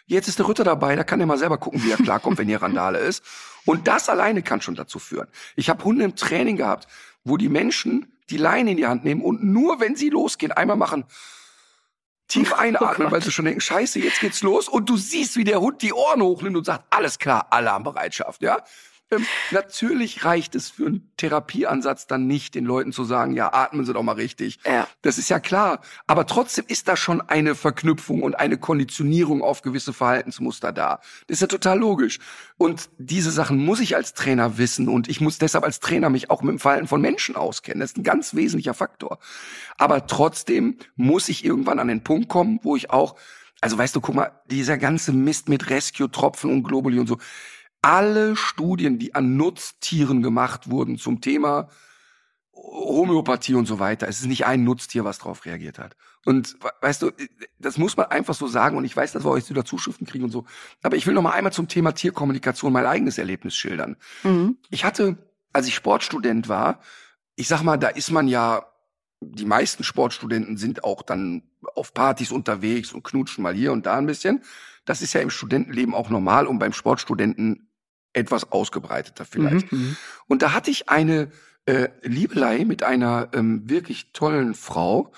[0.06, 2.48] jetzt ist der Ritter dabei, da kann er mal selber gucken, wie er klarkommt, wenn
[2.48, 3.24] hier Randale ist.
[3.64, 5.26] Und das alleine kann schon dazu führen.
[5.56, 6.86] Ich habe Hunde im Training gehabt,
[7.26, 10.76] wo die Menschen die Leine in die Hand nehmen und nur wenn sie losgehen, einmal
[10.76, 11.04] machen,
[12.28, 14.68] tief oh einatmen, oh weil sie schon denken, scheiße, jetzt geht's los.
[14.68, 18.62] Und du siehst, wie der Hund die Ohren hochnimmt und sagt, alles klar, Alarmbereitschaft, ja.
[19.10, 23.84] Ähm, natürlich reicht es für einen Therapieansatz dann nicht, den Leuten zu sagen, ja, atmen
[23.84, 24.58] Sie doch mal richtig.
[24.64, 24.88] Ja.
[25.02, 25.80] Das ist ja klar.
[26.08, 31.00] Aber trotzdem ist da schon eine Verknüpfung und eine Konditionierung auf gewisse Verhaltensmuster da.
[31.28, 32.18] Das ist ja total logisch.
[32.58, 36.30] Und diese Sachen muss ich als Trainer wissen und ich muss deshalb als Trainer mich
[36.30, 37.80] auch mit dem Verhalten von Menschen auskennen.
[37.80, 39.18] Das ist ein ganz wesentlicher Faktor.
[39.78, 43.16] Aber trotzdem muss ich irgendwann an den Punkt kommen, wo ich auch
[43.62, 47.16] also weißt du, guck mal, dieser ganze Mist mit Rescue-Tropfen und Globuli und so,
[47.82, 51.68] alle Studien, die an Nutztieren gemacht wurden zum Thema
[52.56, 55.96] Homöopathie und so weiter, es ist nicht ein Nutztier, was darauf reagiert hat.
[56.24, 57.12] Und weißt du,
[57.58, 58.76] das muss man einfach so sagen.
[58.76, 60.44] Und ich weiß, dass wir euch wieder Zuschriften kriegen und so.
[60.82, 63.96] Aber ich will noch mal einmal zum Thema Tierkommunikation mein eigenes Erlebnis schildern.
[64.24, 64.56] Mhm.
[64.70, 65.18] Ich hatte,
[65.52, 66.80] als ich Sportstudent war,
[67.36, 68.66] ich sag mal, da ist man ja,
[69.20, 71.42] die meisten Sportstudenten sind auch dann
[71.74, 74.42] auf Partys unterwegs und knutschen mal hier und da ein bisschen.
[74.86, 77.68] Das ist ja im Studentenleben auch normal und beim Sportstudenten
[78.14, 79.70] etwas ausgebreiteter vielleicht.
[79.70, 81.30] Mhm, mhm, und da hatte ich eine
[81.66, 85.12] äh, Liebelei mit einer ähm, wirklich tollen Frau,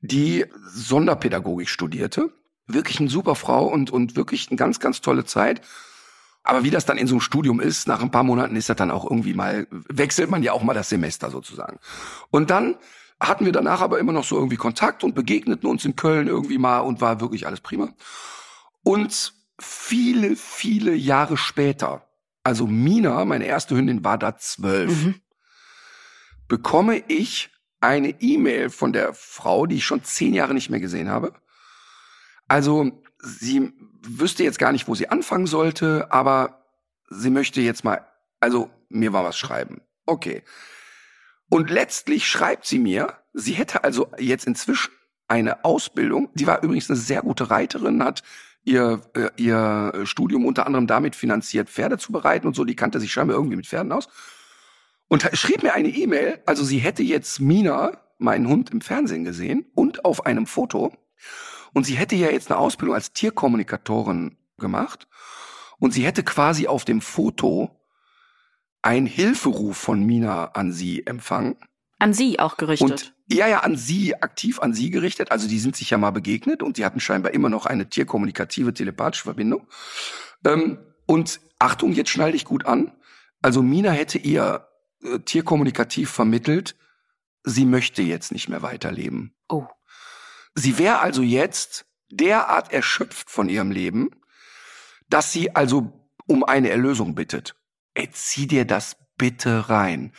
[0.00, 2.32] die Sonderpädagogik studierte.
[2.66, 5.62] Wirklich eine super Frau und, und wirklich eine ganz, ganz tolle Zeit.
[6.42, 8.76] Aber wie das dann in so einem Studium ist, nach ein paar Monaten ist das
[8.76, 11.78] dann auch irgendwie mal, wechselt man ja auch mal das Semester sozusagen.
[12.30, 12.76] Und dann
[13.18, 16.58] hatten wir danach aber immer noch so irgendwie Kontakt und begegneten uns in Köln irgendwie
[16.58, 17.88] mal und war wirklich alles prima.
[18.86, 22.06] Und viele, viele Jahre später
[22.46, 25.20] also Mina, meine erste Hündin, war da zwölf, mhm.
[26.46, 31.10] bekomme ich eine E-Mail von der Frau, die ich schon zehn Jahre nicht mehr gesehen
[31.10, 31.32] habe.
[32.46, 36.64] Also sie wüsste jetzt gar nicht, wo sie anfangen sollte, aber
[37.10, 38.06] sie möchte jetzt mal,
[38.38, 39.80] also mir war was schreiben.
[40.04, 40.44] Okay.
[41.48, 44.92] Und letztlich schreibt sie mir, sie hätte also jetzt inzwischen
[45.26, 46.30] eine Ausbildung.
[46.34, 48.22] Sie war übrigens eine sehr gute Reiterin, hat
[48.66, 52.64] ihr, äh, ihr Studium unter anderem damit finanziert, Pferde zu bereiten und so.
[52.64, 54.08] Die kannte sich scheinbar irgendwie mit Pferden aus.
[55.08, 59.66] Und schrieb mir eine E-Mail, also sie hätte jetzt Mina, meinen Hund, im Fernsehen gesehen
[59.74, 60.92] und auf einem Foto.
[61.72, 65.06] Und sie hätte ja jetzt eine Ausbildung als Tierkommunikatorin gemacht.
[65.78, 67.70] Und sie hätte quasi auf dem Foto
[68.82, 71.56] einen Hilferuf von Mina an sie empfangen.
[71.98, 72.90] An sie auch gerichtet.
[72.90, 75.32] Und ja, ja, an sie, aktiv an sie gerichtet.
[75.32, 78.72] Also die sind sich ja mal begegnet und die hatten scheinbar immer noch eine tierkommunikative,
[78.72, 79.66] telepathische Verbindung.
[80.44, 82.92] Ähm, und Achtung, jetzt schnall dich gut an.
[83.42, 84.68] Also Mina hätte ihr
[85.02, 86.76] äh, tierkommunikativ vermittelt,
[87.42, 89.34] sie möchte jetzt nicht mehr weiterleben.
[89.48, 89.66] Oh.
[90.54, 94.10] Sie wäre also jetzt derart erschöpft von ihrem Leben,
[95.08, 97.56] dass sie also um eine Erlösung bittet.
[97.94, 100.12] Ey, zieh dir das bitte rein.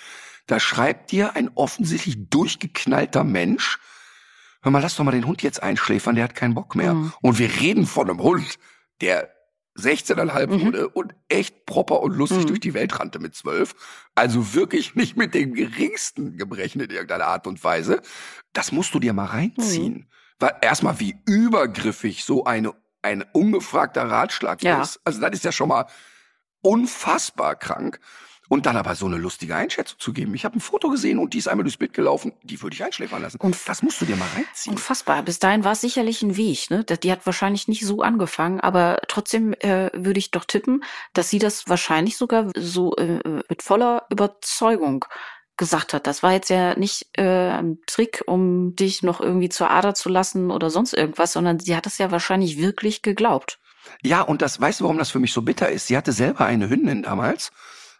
[0.47, 3.79] Da schreibt dir ein offensichtlich durchgeknallter Mensch,
[4.61, 6.93] hör mal, lass doch mal den Hund jetzt einschläfern, der hat keinen Bock mehr.
[6.93, 7.13] Mhm.
[7.21, 8.57] Und wir reden von einem Hund,
[9.01, 9.31] der
[9.77, 10.65] 16,5 mhm.
[10.65, 12.47] wurde und echt proper und lustig mhm.
[12.47, 13.75] durch die Welt rannte mit 12.
[14.15, 18.01] Also wirklich nicht mit dem geringsten Gebrechen in irgendeiner Art und Weise.
[18.53, 19.93] Das musst du dir mal reinziehen.
[19.93, 20.07] Mhm.
[20.39, 24.81] Weil erstmal wie übergriffig so eine, ein ungefragter Ratschlag ja.
[24.81, 24.99] ist.
[25.03, 25.85] Also das ist ja schon mal
[26.61, 27.99] unfassbar krank.
[28.49, 30.33] Und dann aber so eine lustige Einschätzung zu geben.
[30.33, 32.83] Ich habe ein Foto gesehen und die ist einmal durchs Bild gelaufen, die würde ich
[32.83, 33.39] einschläfern lassen.
[33.41, 34.75] Und das musst du dir mal reinziehen.
[34.75, 35.21] Unfassbar.
[35.23, 36.69] Bis dahin war es sicherlich ein Weg.
[36.69, 36.83] Ne?
[36.83, 40.83] Die hat wahrscheinlich nicht so angefangen, aber trotzdem äh, würde ich doch tippen,
[41.13, 43.19] dass sie das wahrscheinlich sogar so äh,
[43.49, 45.05] mit voller Überzeugung
[45.57, 46.07] gesagt hat.
[46.07, 50.07] Das war jetzt ja nicht äh, ein Trick, um dich noch irgendwie zur Ader zu
[50.07, 53.59] lassen oder sonst irgendwas, sondern sie hat es ja wahrscheinlich wirklich geglaubt.
[54.03, 55.87] Ja, und das weißt du, warum das für mich so bitter ist?
[55.87, 57.51] Sie hatte selber eine Hündin damals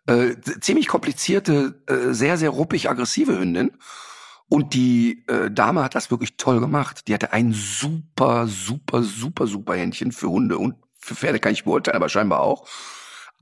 [0.07, 3.71] äh, ziemlich komplizierte, äh, sehr, sehr ruppig aggressive Hündin.
[4.49, 7.07] Und die äh, Dame hat das wirklich toll gemacht.
[7.07, 11.65] Die hatte ein super, super, super, super Händchen für Hunde und für Pferde kann ich
[11.65, 12.67] beurteilen, aber scheinbar auch.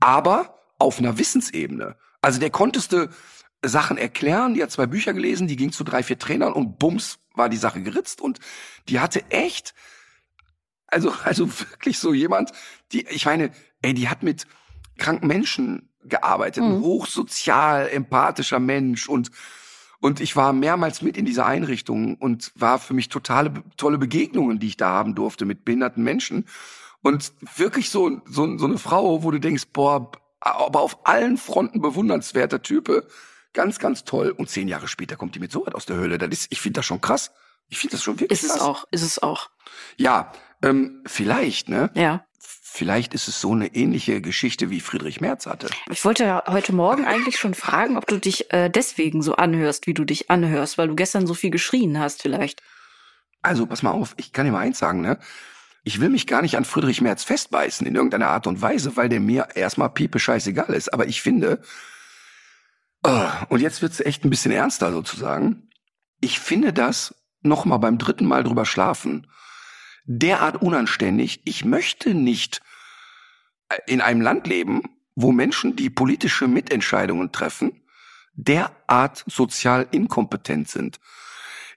[0.00, 1.96] Aber auf einer Wissensebene.
[2.20, 3.08] Also der konntest du
[3.64, 7.18] Sachen erklären, die hat zwei Bücher gelesen, die ging zu drei, vier Trainern und bums
[7.34, 8.40] war die Sache geritzt und
[8.88, 9.74] die hatte echt,
[10.86, 12.52] also, also wirklich so jemand,
[12.92, 13.52] die, ich meine,
[13.82, 14.46] ey, die hat mit
[14.98, 16.76] kranken Menschen gearbeitet, mhm.
[16.76, 19.30] ein hochsozial, empathischer Mensch und
[19.98, 24.58] Und ich war mehrmals mit in dieser Einrichtung und war für mich totale tolle Begegnungen,
[24.58, 26.44] die ich da haben durfte mit behinderten Menschen.
[27.02, 31.80] Und wirklich so, so, so eine Frau, wo du denkst, boah, aber auf allen Fronten
[31.80, 33.06] bewundernswerter Type.
[33.52, 34.30] Ganz, ganz toll.
[34.36, 36.18] Und zehn Jahre später kommt die mit so weit aus der Höhle.
[36.18, 37.32] Das ist, ich finde das schon krass.
[37.68, 38.56] Ich finde das schon wirklich ist krass.
[38.56, 39.50] Ist es auch, ist es auch.
[39.96, 40.30] Ja,
[40.62, 41.90] ähm, vielleicht, ne?
[41.94, 42.25] Ja.
[42.76, 45.70] Vielleicht ist es so eine ähnliche Geschichte, wie Friedrich Merz hatte.
[45.90, 49.86] Ich wollte ja heute Morgen eigentlich schon fragen, ob du dich äh, deswegen so anhörst,
[49.86, 52.62] wie du dich anhörst, weil du gestern so viel geschrien hast vielleicht.
[53.40, 55.18] Also, pass mal auf, ich kann dir mal eins sagen, ne?
[55.84, 59.08] Ich will mich gar nicht an Friedrich Merz festbeißen in irgendeiner Art und Weise, weil
[59.08, 60.92] der mir erstmal piepe scheißegal ist.
[60.92, 61.62] Aber ich finde,
[63.04, 65.70] oh, und jetzt wird's echt ein bisschen ernster sozusagen.
[66.20, 69.28] Ich finde das nochmal beim dritten Mal drüber schlafen
[70.06, 71.42] derart unanständig.
[71.44, 72.62] Ich möchte nicht
[73.86, 74.82] in einem Land leben,
[75.14, 77.82] wo Menschen, die politische Mitentscheidungen treffen,
[78.34, 81.00] derart sozial inkompetent sind.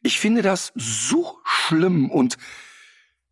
[0.02, 2.38] Ich finde das so schlimm und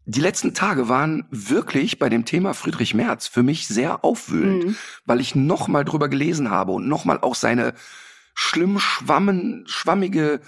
[0.06, 4.78] die letzten Tage waren wirklich bei dem Thema Friedrich Merz für mich sehr aufwühlend, mhm.
[5.06, 7.74] weil ich nochmal drüber gelesen habe und nochmal auch seine
[8.34, 10.40] schlimm schwammen, schwammige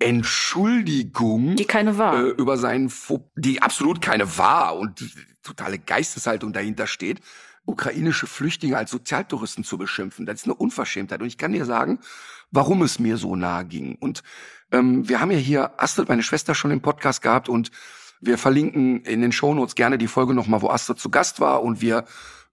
[0.00, 2.90] Entschuldigung, die keine war, äh, über seinen,
[3.36, 5.04] die absolut keine war und
[5.42, 7.20] totale Geisteshaltung dahinter steht,
[7.66, 10.26] ukrainische Flüchtlinge als Sozialtouristen zu beschimpfen.
[10.26, 11.20] Das ist eine Unverschämtheit.
[11.20, 12.00] Und ich kann dir sagen,
[12.50, 13.94] warum es mir so nahe ging.
[13.94, 14.22] Und
[14.72, 17.70] ähm, wir haben ja hier Astrid, meine Schwester, schon im Podcast gehabt und
[18.20, 21.80] wir verlinken in den Shownotes gerne die Folge nochmal, wo Astrid zu Gast war und
[21.80, 22.04] wir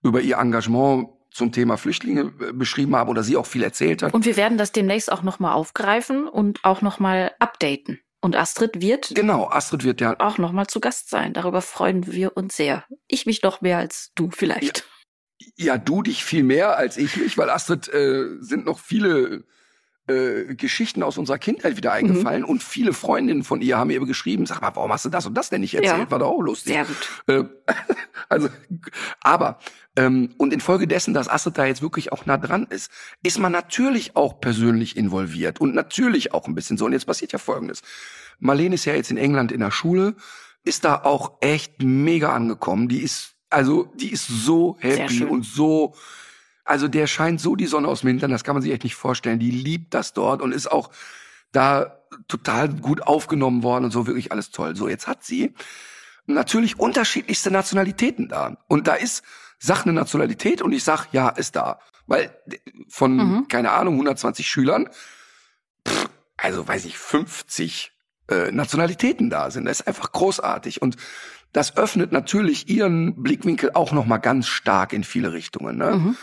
[0.04, 4.14] über ihr Engagement zum Thema Flüchtlinge äh, beschrieben haben oder sie auch viel erzählt hat.
[4.14, 8.00] Und wir werden das demnächst auch nochmal aufgreifen und auch nochmal updaten.
[8.20, 9.14] Und Astrid wird.
[9.14, 10.16] Genau, Astrid wird ja.
[10.20, 11.34] Auch nochmal zu Gast sein.
[11.34, 12.84] Darüber freuen wir uns sehr.
[13.08, 14.86] Ich mich noch mehr als du vielleicht.
[15.40, 19.46] Ja, ja du dich viel mehr als ich mich, weil Astrid äh, sind noch viele
[20.08, 21.96] äh, Geschichten aus unserer Kindheit wieder mhm.
[21.96, 22.50] eingefallen mhm.
[22.50, 25.36] und viele Freundinnen von ihr haben ihr geschrieben, sag mal, warum hast du das und
[25.36, 25.98] das denn nicht erzählt?
[25.98, 26.12] Ja.
[26.12, 26.74] War doch auch lustig.
[26.74, 27.10] Sehr gut.
[27.28, 27.74] Äh,
[28.30, 28.50] also,
[29.22, 29.60] aber
[29.98, 32.92] ähm, und infolgedessen, dass Astrid da jetzt wirklich auch nah dran ist,
[33.24, 36.86] ist man natürlich auch persönlich involviert und natürlich auch ein bisschen so.
[36.86, 37.82] Und jetzt passiert ja Folgendes.
[38.40, 40.16] Marlene ist ja jetzt in England in der Schule,
[40.64, 42.88] ist da auch echt mega angekommen.
[42.88, 45.96] Die ist, also, die ist so happy und so,
[46.68, 48.96] also der scheint so die Sonne aus dem Hintern, das kann man sich echt nicht
[48.96, 49.40] vorstellen.
[49.40, 50.92] Die liebt das dort und ist auch
[51.52, 54.76] da total gut aufgenommen worden und so, wirklich alles toll.
[54.76, 55.54] So, jetzt hat sie
[56.26, 58.58] natürlich unterschiedlichste Nationalitäten da.
[58.68, 59.24] Und da ist
[59.60, 61.80] sag eine Nationalität und ich sag, ja, ist da.
[62.06, 62.38] Weil
[62.90, 63.48] von, mhm.
[63.48, 64.90] keine Ahnung, 120 Schülern,
[65.88, 67.92] pff, also weiß ich, 50
[68.30, 69.66] äh, Nationalitäten da sind.
[69.66, 70.82] Das ist einfach großartig.
[70.82, 70.98] Und
[71.54, 75.78] das öffnet natürlich ihren Blickwinkel auch nochmal ganz stark in viele Richtungen.
[75.78, 75.92] Ne?
[75.92, 76.18] Mhm.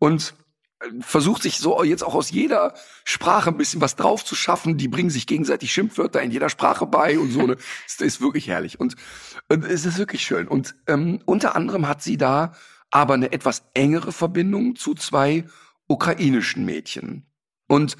[0.00, 0.34] Und
[0.80, 2.74] äh, versucht sich so jetzt auch aus jeder
[3.04, 4.76] Sprache ein bisschen was drauf zu schaffen.
[4.76, 7.46] Die bringen sich gegenseitig Schimpfwörter in jeder Sprache bei und so.
[7.46, 7.56] Ne?
[7.86, 8.80] das ist wirklich herrlich.
[8.80, 8.96] Und,
[9.48, 10.48] und es ist wirklich schön.
[10.48, 12.54] Und ähm, unter anderem hat sie da
[12.90, 15.44] aber eine etwas engere Verbindung zu zwei
[15.86, 17.26] ukrainischen Mädchen.
[17.68, 17.96] Und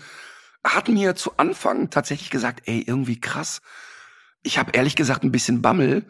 [0.64, 3.62] hat mir zu Anfang tatsächlich gesagt, ey, irgendwie krass.
[4.42, 6.04] Ich habe ehrlich gesagt ein bisschen Bammel,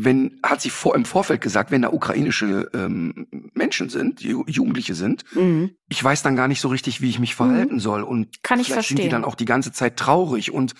[0.00, 5.24] wenn, hat sie vor, im Vorfeld gesagt, wenn da ukrainische ähm, Menschen sind, Jugendliche sind,
[5.34, 5.72] mhm.
[5.88, 7.80] ich weiß dann gar nicht so richtig, wie ich mich verhalten mhm.
[7.80, 8.02] soll.
[8.04, 8.96] Und Kann ich vielleicht verstehen.
[8.98, 10.52] sind die dann auch die ganze Zeit traurig.
[10.52, 10.74] Und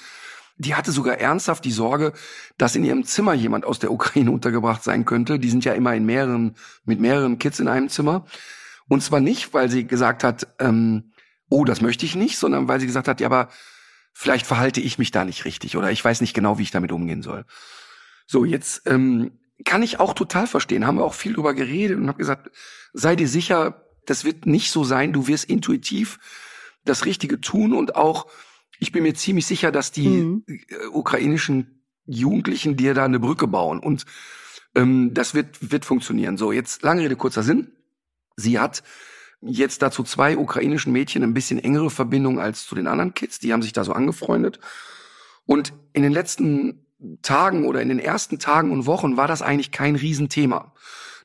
[0.56, 2.12] die hatte sogar ernsthaft die Sorge,
[2.58, 5.40] dass in ihrem Zimmer jemand aus der Ukraine untergebracht sein könnte.
[5.40, 6.54] Die sind ja immer in mehreren,
[6.84, 8.24] mit mehreren Kids in einem Zimmer.
[8.86, 11.12] Und zwar nicht, weil sie gesagt hat, ähm,
[11.48, 13.48] oh, das möchte ich nicht, sondern weil sie gesagt hat, ja, aber
[14.12, 16.92] vielleicht verhalte ich mich da nicht richtig oder ich weiß nicht genau, wie ich damit
[16.92, 17.44] umgehen soll.
[18.30, 19.32] So, jetzt ähm,
[19.64, 22.50] kann ich auch total verstehen, haben wir auch viel drüber geredet und habe gesagt,
[22.92, 26.18] sei dir sicher, das wird nicht so sein, du wirst intuitiv
[26.84, 28.26] das Richtige tun und auch
[28.78, 30.44] ich bin mir ziemlich sicher, dass die mhm.
[30.46, 33.80] Äh, ukrainischen Jugendlichen dir da eine Brücke bauen.
[33.80, 34.04] Und
[34.74, 36.36] ähm, das wird, wird funktionieren.
[36.36, 37.72] So, jetzt lange Rede, kurzer Sinn.
[38.36, 38.82] Sie hat
[39.40, 43.38] jetzt dazu zwei ukrainischen Mädchen ein bisschen engere Verbindung als zu den anderen Kids.
[43.40, 44.60] Die haben sich da so angefreundet.
[45.44, 46.86] Und in den letzten
[47.22, 50.72] Tagen oder in den ersten Tagen und Wochen war das eigentlich kein Riesenthema.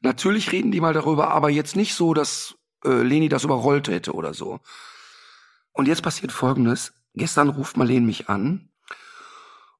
[0.01, 2.55] Natürlich reden die mal darüber, aber jetzt nicht so, dass
[2.85, 4.59] äh, Leni das überrollt hätte oder so.
[5.71, 6.93] Und jetzt passiert Folgendes.
[7.15, 8.69] Gestern ruft Marlene mich an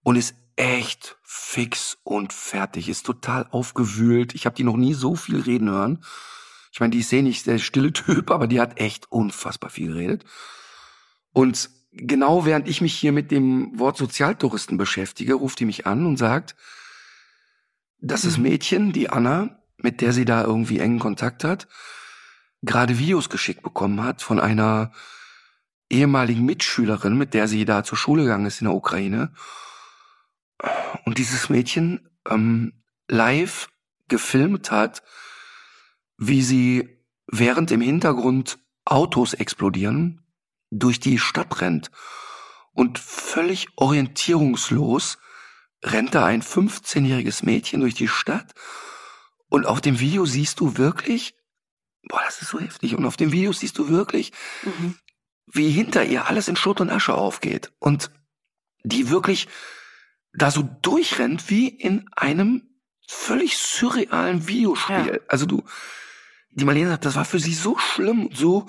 [0.04, 4.36] und ist echt fix und fertig, ist total aufgewühlt.
[4.36, 6.04] Ich habe die noch nie so viel reden hören.
[6.72, 9.90] Ich meine, die ist eh nicht der stille Typ, aber die hat echt unfassbar viel
[9.90, 10.26] geredet.
[11.32, 16.06] Und genau während ich mich hier mit dem Wort Sozialtouristen beschäftige, ruft die mich an
[16.06, 16.56] und sagt,
[18.00, 18.44] dass das mhm.
[18.44, 21.68] Mädchen, die Anna, mit der sie da irgendwie engen Kontakt hat,
[22.62, 24.92] gerade Videos geschickt bekommen hat von einer
[25.90, 29.34] ehemaligen Mitschülerin, mit der sie da zur Schule gegangen ist in der Ukraine.
[31.06, 32.74] Und dieses Mädchen ähm,
[33.08, 33.70] live
[34.08, 35.04] gefilmt hat,
[36.18, 40.23] wie sie während im Hintergrund Autos explodieren,
[40.80, 41.92] durch die Stadt rennt.
[42.72, 45.18] Und völlig orientierungslos
[45.84, 48.54] rennt da ein 15-jähriges Mädchen durch die Stadt.
[49.50, 51.36] Und auf dem Video siehst du wirklich,
[52.10, 52.96] boah, das ist so heftig.
[52.96, 54.32] Und auf dem Video siehst du wirklich,
[54.64, 54.96] mhm.
[55.46, 57.72] wie hinter ihr alles in Schutt und Asche aufgeht.
[57.80, 58.12] Und
[58.84, 59.48] die wirklich
[60.34, 62.64] da so durchrennt wie in einem
[63.08, 65.14] völlig surrealen Videospiel.
[65.14, 65.20] Ja.
[65.28, 65.64] Also du,
[66.52, 68.68] die Marlene sagt, das war für sie so schlimm, so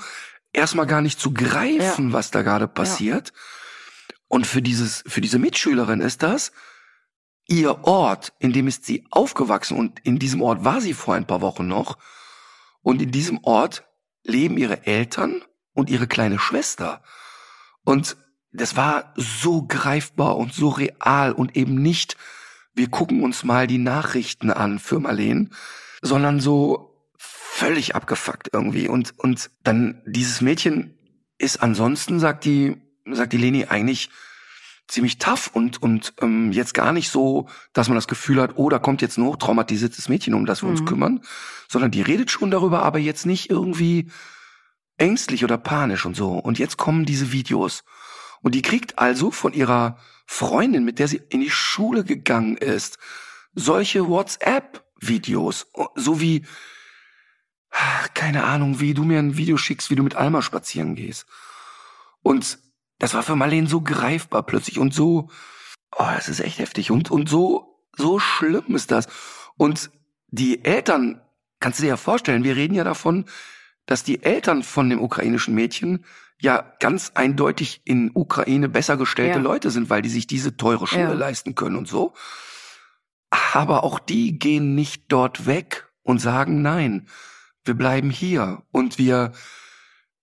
[0.55, 2.13] erstmal gar nicht zu greifen, ja.
[2.13, 3.29] was da gerade passiert.
[3.29, 4.17] Ja.
[4.29, 6.53] Und für dieses, für diese Mitschülerin ist das
[7.47, 11.27] ihr Ort, in dem ist sie aufgewachsen und in diesem Ort war sie vor ein
[11.27, 11.99] paar Wochen noch.
[12.83, 13.85] Und in diesem Ort
[14.23, 15.43] leben ihre Eltern
[15.73, 17.03] und ihre kleine Schwester.
[17.85, 18.17] Und
[18.53, 22.17] das war so greifbar und so real und eben nicht,
[22.75, 25.53] wir gucken uns mal die Nachrichten an für Marleen,
[26.03, 26.94] sondern so
[27.55, 28.89] völlig abgefuckt irgendwie.
[28.89, 30.99] Und, und dann dieses Mädchen
[31.39, 34.11] ist ansonsten, sagt die, sagt die Leni, eigentlich
[34.89, 38.69] ziemlich tough und, und ähm, jetzt gar nicht so, dass man das Gefühl hat, oh,
[38.71, 40.77] da kommt jetzt ein hochtraumatisiertes Mädchen, um das wir mhm.
[40.77, 41.21] uns kümmern,
[41.69, 44.11] sondern die redet schon darüber, aber jetzt nicht irgendwie
[44.99, 46.33] ängstlich oder panisch und so.
[46.33, 47.85] Und jetzt kommen diese Videos.
[48.43, 52.99] Und die kriegt also von ihrer Freundin, mit der sie in die Schule gegangen ist,
[53.55, 56.45] solche WhatsApp-Videos, so wie,
[58.15, 61.27] keine Ahnung, wie du mir ein Video schickst, wie du mit Alma spazieren gehst.
[62.23, 62.59] Und
[62.99, 65.29] das war für Marlene so greifbar plötzlich und so,
[65.97, 69.09] oh, das ist echt heftig und, und so, so schlimm ist das.
[69.57, 69.91] Und
[70.29, 71.21] die Eltern,
[71.61, 73.25] kannst du dir ja vorstellen, wir reden ja davon,
[73.87, 76.05] dass die Eltern von dem ukrainischen Mädchen
[76.41, 79.43] ja ganz eindeutig in Ukraine besser gestellte ja.
[79.43, 81.13] Leute sind, weil die sich diese teure Schule ja.
[81.13, 82.15] leisten können und so.
[83.53, 87.09] Aber auch die gehen nicht dort weg und sagen, nein,
[87.65, 89.33] wir bleiben hier und wir,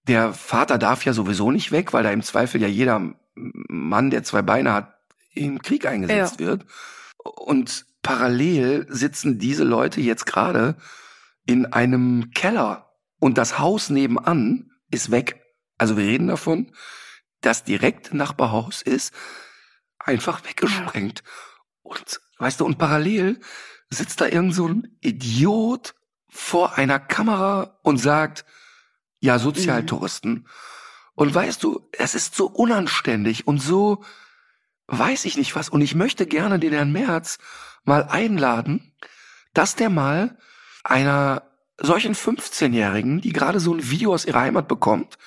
[0.07, 4.23] der Vater darf ja sowieso nicht weg, weil da im Zweifel ja jeder Mann, der
[4.23, 4.95] zwei Beine hat,
[5.33, 6.47] im Krieg eingesetzt ja.
[6.47, 6.65] wird.
[7.23, 10.75] Und parallel sitzen diese Leute jetzt gerade
[11.45, 15.41] in einem Keller und das Haus nebenan ist weg.
[15.77, 16.71] Also wir reden davon,
[17.41, 19.13] das direkte Nachbarhaus ist
[19.97, 21.23] einfach weggesprengt.
[21.81, 23.39] Und weißt du, und parallel
[23.89, 25.95] sitzt da irgend so ein Idiot
[26.31, 28.45] vor einer Kamera und sagt,
[29.19, 30.31] ja, Sozialtouristen.
[30.31, 30.45] Mhm.
[31.13, 34.03] Und weißt du, es ist so unanständig und so,
[34.87, 35.69] weiß ich nicht was.
[35.69, 37.37] Und ich möchte gerne den Herrn Merz
[37.83, 38.93] mal einladen,
[39.53, 40.37] dass der mal
[40.83, 41.43] einer
[41.77, 45.17] solchen 15-Jährigen, die gerade so ein Video aus ihrer Heimat bekommt,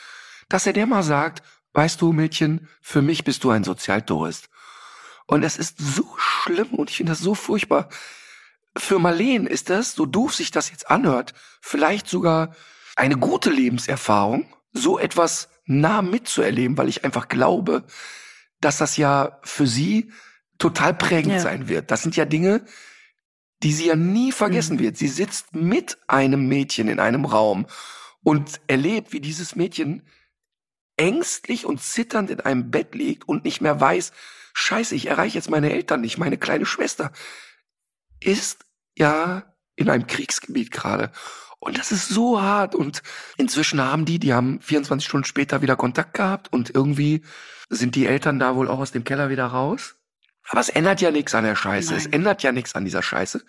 [0.48, 1.42] dass er der mal sagt,
[1.74, 4.48] weißt du, Mädchen, für mich bist du ein Sozialtourist.
[5.26, 7.88] Und es ist so schlimm und ich finde das so furchtbar.
[8.76, 12.54] Für Marleen ist das, so doof sich das jetzt anhört, vielleicht sogar
[12.96, 17.84] eine gute Lebenserfahrung, so etwas nah mitzuerleben, weil ich einfach glaube,
[18.60, 20.10] dass das ja für sie
[20.58, 21.40] total prägend ja.
[21.40, 21.90] sein wird.
[21.90, 22.64] Das sind ja Dinge,
[23.62, 24.80] die sie ja nie vergessen mhm.
[24.80, 24.96] wird.
[24.96, 27.66] Sie sitzt mit einem Mädchen in einem Raum
[28.22, 30.02] und erlebt, wie dieses Mädchen
[30.96, 34.12] ängstlich und zitternd in einem Bett liegt und nicht mehr weiß,
[34.52, 37.10] scheiße, ich erreiche jetzt meine Eltern nicht, meine kleine Schwester
[38.24, 38.64] ist
[38.96, 39.44] ja
[39.76, 41.10] in einem Kriegsgebiet gerade.
[41.58, 42.74] Und das ist so hart.
[42.74, 43.02] Und
[43.36, 47.22] inzwischen haben die, die haben 24 Stunden später wieder Kontakt gehabt und irgendwie
[47.70, 49.96] sind die Eltern da wohl auch aus dem Keller wieder raus.
[50.48, 51.90] Aber es ändert ja nichts an der Scheiße.
[51.92, 51.98] Nein.
[51.98, 53.42] Es ändert ja nichts an dieser Scheiße.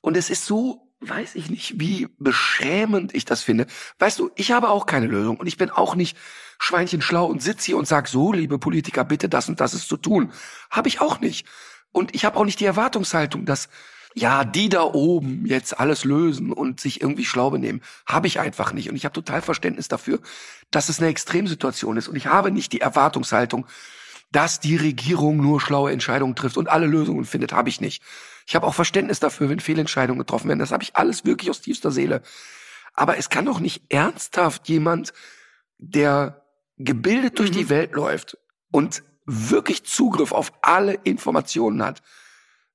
[0.00, 3.66] Und es ist so, weiß ich nicht, wie beschämend ich das finde.
[3.98, 6.16] Weißt du, ich habe auch keine Lösung und ich bin auch nicht
[6.58, 9.88] Schweinchen schlau und sitze hier und sag so, liebe Politiker, bitte das und das ist
[9.88, 10.32] zu tun.
[10.70, 11.46] Habe ich auch nicht.
[11.92, 13.68] Und ich habe auch nicht die Erwartungshaltung, dass
[14.14, 18.72] ja, die da oben jetzt alles lösen und sich irgendwie schlau benehmen, habe ich einfach
[18.72, 18.90] nicht.
[18.90, 20.18] Und ich habe total Verständnis dafür,
[20.70, 22.08] dass es eine Extremsituation ist.
[22.08, 23.66] Und ich habe nicht die Erwartungshaltung,
[24.32, 28.02] dass die Regierung nur schlaue Entscheidungen trifft und alle Lösungen findet, habe ich nicht.
[28.46, 30.60] Ich habe auch Verständnis dafür, wenn Fehlentscheidungen getroffen werden.
[30.60, 32.22] Das habe ich alles wirklich aus tiefster Seele.
[32.94, 35.12] Aber es kann doch nicht ernsthaft jemand,
[35.78, 36.44] der
[36.78, 37.54] gebildet durch mhm.
[37.54, 38.38] die Welt läuft
[38.70, 42.02] und wirklich Zugriff auf alle Informationen hat,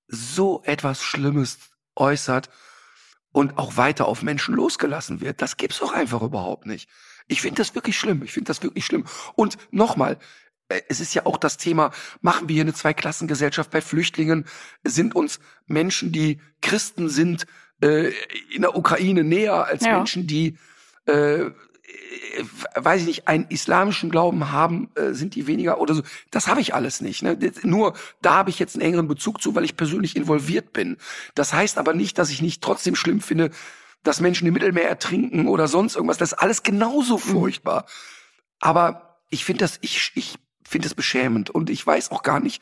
[0.07, 1.57] so etwas Schlimmes
[1.95, 2.49] äußert
[3.31, 5.41] und auch weiter auf Menschen losgelassen wird.
[5.41, 6.89] Das gibt's doch einfach überhaupt nicht.
[7.27, 8.23] Ich finde das wirklich schlimm.
[8.23, 9.05] Ich finde das wirklich schlimm.
[9.35, 10.17] Und nochmal,
[10.69, 11.91] äh, es ist ja auch das Thema,
[12.21, 14.45] machen wir hier eine Zweiklassengesellschaft bei Flüchtlingen?
[14.83, 17.45] Sind uns Menschen, die Christen sind,
[17.81, 18.11] äh,
[18.53, 19.97] in der Ukraine näher als ja.
[19.97, 20.57] Menschen, die
[21.07, 21.51] äh, äh,
[22.75, 26.03] weiß ich nicht, einen islamischen Glauben haben, äh, sind die weniger oder so.
[26.31, 27.23] Das habe ich alles nicht.
[27.23, 27.37] Ne?
[27.63, 30.97] Nur da habe ich jetzt einen engeren Bezug zu, weil ich persönlich involviert bin.
[31.33, 33.51] Das heißt aber nicht, dass ich nicht trotzdem schlimm finde,
[34.03, 36.17] dass Menschen im Mittelmeer ertrinken oder sonst irgendwas.
[36.17, 37.21] Das ist alles genauso mhm.
[37.21, 37.85] furchtbar.
[38.59, 40.35] Aber ich finde das, ich, ich
[40.67, 42.61] finde das beschämend und ich weiß auch gar nicht,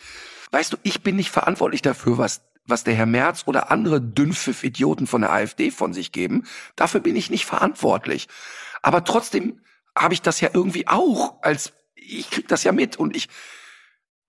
[0.52, 5.06] weißt du, ich bin nicht verantwortlich dafür, was was der Herr Merz oder andere Dünnpfiff-Idioten
[5.06, 6.46] von der AfD von sich geben.
[6.78, 8.30] Dafür bin ich nicht verantwortlich.
[8.84, 9.62] Aber trotzdem
[9.98, 13.30] habe ich das ja irgendwie auch, als ich krieg das ja mit und ich,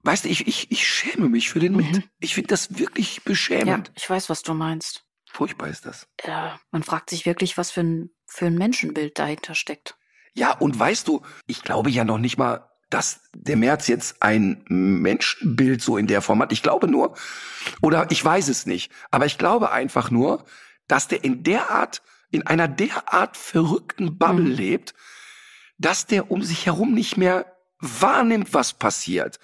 [0.02, 1.78] weißt du, ich, ich, ich schäme mich für den mhm.
[1.78, 2.08] mit.
[2.20, 3.88] Ich finde das wirklich beschämend.
[3.88, 5.04] Ja, ich weiß, was du meinst.
[5.30, 6.06] Furchtbar ist das.
[6.24, 9.96] Ja, man fragt sich wirklich, was für ein, für ein Menschenbild dahinter steckt.
[10.32, 14.64] Ja, und weißt du, ich glaube ja noch nicht mal, dass der März jetzt ein
[14.68, 16.52] Menschenbild so in der Form hat.
[16.52, 17.16] Ich glaube nur,
[17.82, 20.44] oder ich weiß es nicht, aber ich glaube einfach nur,
[20.86, 24.52] dass der in der Art, in einer derart verrückten Bubble mhm.
[24.52, 24.94] lebt,
[25.78, 27.46] dass der um sich herum nicht mehr
[27.78, 29.38] wahrnimmt, was passiert.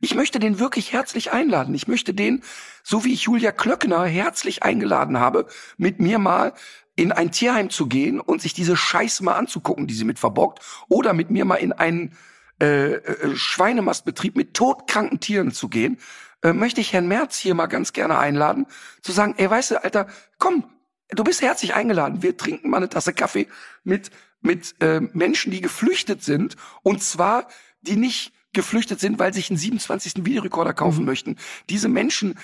[0.00, 1.74] Ich möchte den wirklich herzlich einladen.
[1.74, 2.42] Ich möchte den,
[2.82, 5.46] so wie ich Julia Klöckner herzlich eingeladen habe,
[5.78, 6.52] mit mir mal
[6.96, 10.60] in ein Tierheim zu gehen und sich diese Scheiße mal anzugucken, die sie mit verbockt,
[10.88, 12.16] oder mit mir mal in einen
[12.60, 15.98] äh, äh, Schweinemastbetrieb mit todkranken Tieren zu gehen,
[16.42, 18.66] äh, möchte ich Herrn Merz hier mal ganz gerne einladen,
[19.02, 20.06] zu sagen, ey, weißt du, Alter,
[20.38, 20.64] komm,
[21.10, 22.22] du bist herzlich eingeladen.
[22.22, 23.48] Wir trinken mal eine Tasse Kaffee
[23.84, 27.48] mit mit äh, Menschen, die geflüchtet sind, und zwar
[27.82, 30.24] die nicht geflüchtet sind, weil sich einen 27.
[30.24, 31.06] Videorekorder kaufen mhm.
[31.06, 31.36] möchten.
[31.68, 32.38] Diese Menschen,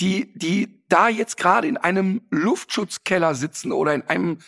[0.00, 4.38] die, die da jetzt gerade in einem Luftschutzkeller sitzen oder in einem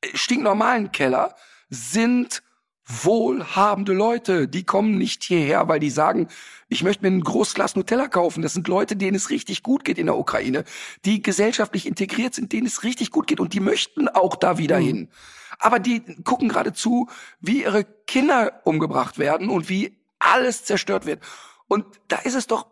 [0.00, 1.36] äh, stinknormalen Keller,
[1.70, 2.42] sind
[2.86, 4.48] wohlhabende Leute.
[4.48, 6.28] Die kommen nicht hierher, weil die sagen,
[6.68, 8.42] ich möchte mir ein Großglas Nutella kaufen.
[8.42, 10.64] Das sind Leute, denen es richtig gut geht in der Ukraine,
[11.04, 14.80] die gesellschaftlich integriert sind, denen es richtig gut geht und die möchten auch da wieder
[14.80, 14.84] mhm.
[14.84, 15.08] hin.
[15.58, 17.08] Aber die gucken gerade zu,
[17.40, 21.22] wie ihre Kinder umgebracht werden und wie alles zerstört wird.
[21.68, 22.66] Und da ist es doch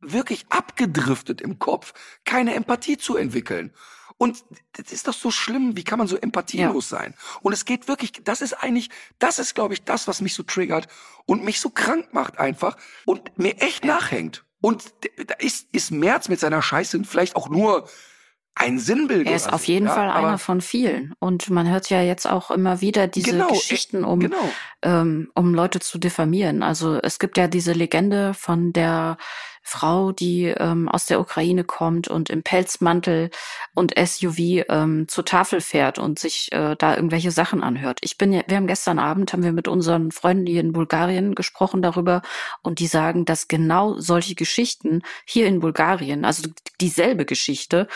[0.00, 1.92] wirklich abgedriftet im Kopf,
[2.24, 3.72] keine Empathie zu entwickeln.
[4.20, 4.44] Und
[4.74, 5.78] das ist doch so schlimm.
[5.78, 6.98] Wie kann man so empathielos ja.
[6.98, 7.14] sein?
[7.40, 10.42] Und es geht wirklich, das ist eigentlich, das ist, glaube ich, das, was mich so
[10.42, 10.88] triggert
[11.24, 14.44] und mich so krank macht einfach und mir echt nachhängt.
[14.60, 14.92] Und
[15.26, 17.88] da ist, ist Merz mit seiner Scheiße vielleicht auch nur
[18.54, 19.26] ein Sinnbild.
[19.26, 21.14] Er ist auf jeden ja, Fall einer von vielen.
[21.18, 24.52] Und man hört ja jetzt auch immer wieder diese genau, Geschichten, um, genau.
[24.82, 26.62] ähm, um Leute zu diffamieren.
[26.62, 29.16] Also es gibt ja diese Legende von der
[29.70, 33.30] Frau, die ähm, aus der Ukraine kommt und im Pelzmantel
[33.72, 38.00] und SUV ähm, zur Tafel fährt und sich äh, da irgendwelche Sachen anhört.
[38.02, 41.36] Ich bin ja, wir haben gestern Abend haben wir mit unseren Freunden hier in Bulgarien
[41.36, 42.22] gesprochen darüber
[42.62, 46.48] und die sagen, dass genau solche Geschichten hier in Bulgarien, also
[46.80, 47.86] dieselbe Geschichte,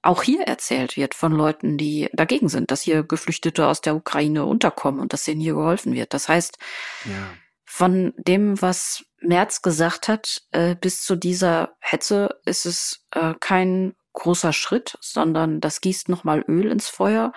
[0.00, 4.46] auch hier erzählt wird von Leuten, die dagegen sind, dass hier Geflüchtete aus der Ukraine
[4.46, 6.14] unterkommen und dass ihnen hier geholfen wird.
[6.14, 6.56] Das heißt,
[7.04, 7.34] ja.
[7.70, 13.94] Von dem, was Merz gesagt hat, äh, bis zu dieser Hetze ist es äh, kein
[14.14, 17.32] großer Schritt, sondern das gießt nochmal Öl ins Feuer.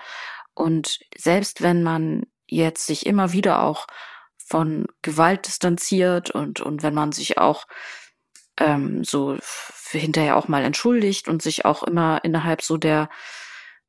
[0.54, 3.86] Und selbst wenn man jetzt sich immer wieder auch
[4.38, 7.66] von Gewalt distanziert und, und wenn man sich auch
[8.58, 9.36] ähm, so
[9.90, 13.10] hinterher auch mal entschuldigt und sich auch immer innerhalb so der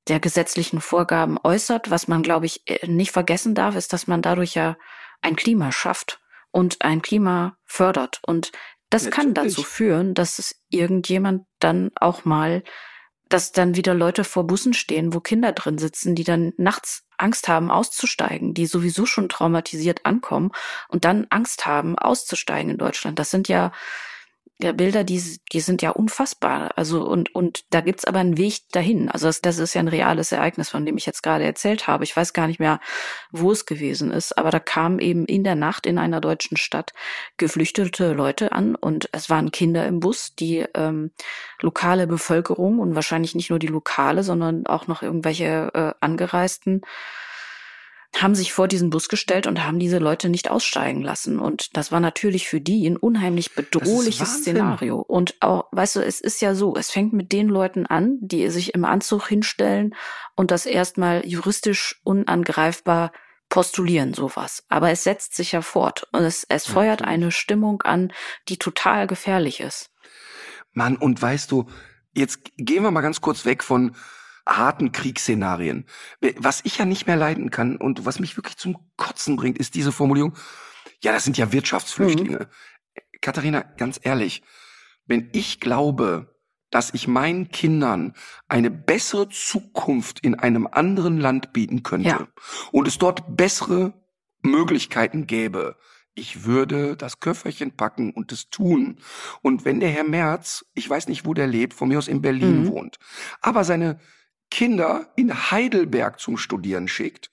[0.09, 1.89] der gesetzlichen Vorgaben äußert.
[1.89, 4.75] Was man, glaube ich, äh, nicht vergessen darf, ist, dass man dadurch ja
[5.21, 6.19] ein Klima schafft
[6.53, 8.21] und ein Klima fördert.
[8.25, 8.51] Und
[8.89, 9.15] das Natürlich.
[9.15, 12.63] kann dazu führen, dass es irgendjemand dann auch mal,
[13.27, 17.47] dass dann wieder Leute vor Bussen stehen, wo Kinder drin sitzen, die dann nachts Angst
[17.47, 20.51] haben, auszusteigen, die sowieso schon traumatisiert ankommen
[20.87, 23.17] und dann Angst haben, auszusteigen in Deutschland.
[23.17, 23.71] Das sind ja
[24.61, 26.71] ja, Bilder, die, die sind ja unfassbar.
[26.77, 29.09] Also und, und da gibt's aber einen Weg dahin.
[29.09, 32.03] Also das, das ist ja ein reales Ereignis, von dem ich jetzt gerade erzählt habe.
[32.03, 32.79] Ich weiß gar nicht mehr,
[33.31, 36.93] wo es gewesen ist, aber da kamen eben in der Nacht in einer deutschen Stadt
[37.37, 41.11] geflüchtete Leute an und es waren Kinder im Bus, die ähm,
[41.59, 46.81] lokale Bevölkerung und wahrscheinlich nicht nur die lokale, sondern auch noch irgendwelche äh, Angereisten
[48.16, 51.39] haben sich vor diesen Bus gestellt und haben diese Leute nicht aussteigen lassen.
[51.39, 54.99] Und das war natürlich für die ein unheimlich bedrohliches Szenario.
[54.99, 58.49] Und auch, weißt du, es ist ja so, es fängt mit den Leuten an, die
[58.49, 59.95] sich im Anzug hinstellen
[60.36, 63.11] und das erstmal juristisch unangreifbar
[63.49, 64.64] postulieren, sowas.
[64.70, 68.11] Aber es setzt sich ja fort und es, es feuert eine Stimmung an,
[68.47, 69.91] die total gefährlich ist.
[70.72, 71.68] Mann, und weißt du,
[72.14, 73.95] jetzt gehen wir mal ganz kurz weg von
[74.47, 75.85] harten Kriegsszenarien.
[76.37, 79.75] Was ich ja nicht mehr leiden kann und was mich wirklich zum Kotzen bringt, ist
[79.75, 80.35] diese Formulierung,
[81.01, 82.39] ja, das sind ja Wirtschaftsflüchtlinge.
[82.39, 82.99] Mhm.
[83.21, 84.43] Katharina, ganz ehrlich,
[85.05, 86.33] wenn ich glaube,
[86.71, 88.13] dass ich meinen Kindern
[88.47, 92.27] eine bessere Zukunft in einem anderen Land bieten könnte ja.
[92.71, 93.93] und es dort bessere
[94.41, 95.77] Möglichkeiten gäbe,
[96.15, 98.97] ich würde das Köfferchen packen und es tun.
[99.41, 102.21] Und wenn der Herr Merz, ich weiß nicht, wo der lebt, von mir aus in
[102.21, 102.67] Berlin mhm.
[102.67, 102.99] wohnt,
[103.41, 103.99] aber seine
[104.53, 107.31] Kinder in Heidelberg zum Studieren schickt,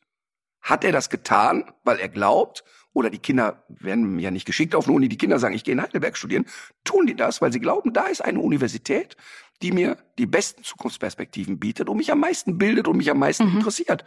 [0.63, 2.65] hat er das getan, weil er glaubt,
[2.95, 5.75] oder die Kinder werden ja nicht geschickt auf eine Uni, die Kinder sagen, ich gehe
[5.75, 6.47] in Heidelberg studieren,
[6.83, 9.19] tun die das, weil sie glauben, da ist eine Universität,
[9.61, 13.51] die mir die besten Zukunftsperspektiven bietet und mich am meisten bildet und mich am meisten
[13.51, 13.59] mhm.
[13.59, 14.07] interessiert.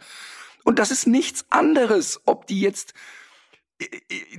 [0.64, 2.94] Und das ist nichts anderes, ob die jetzt
[3.78, 3.84] äh,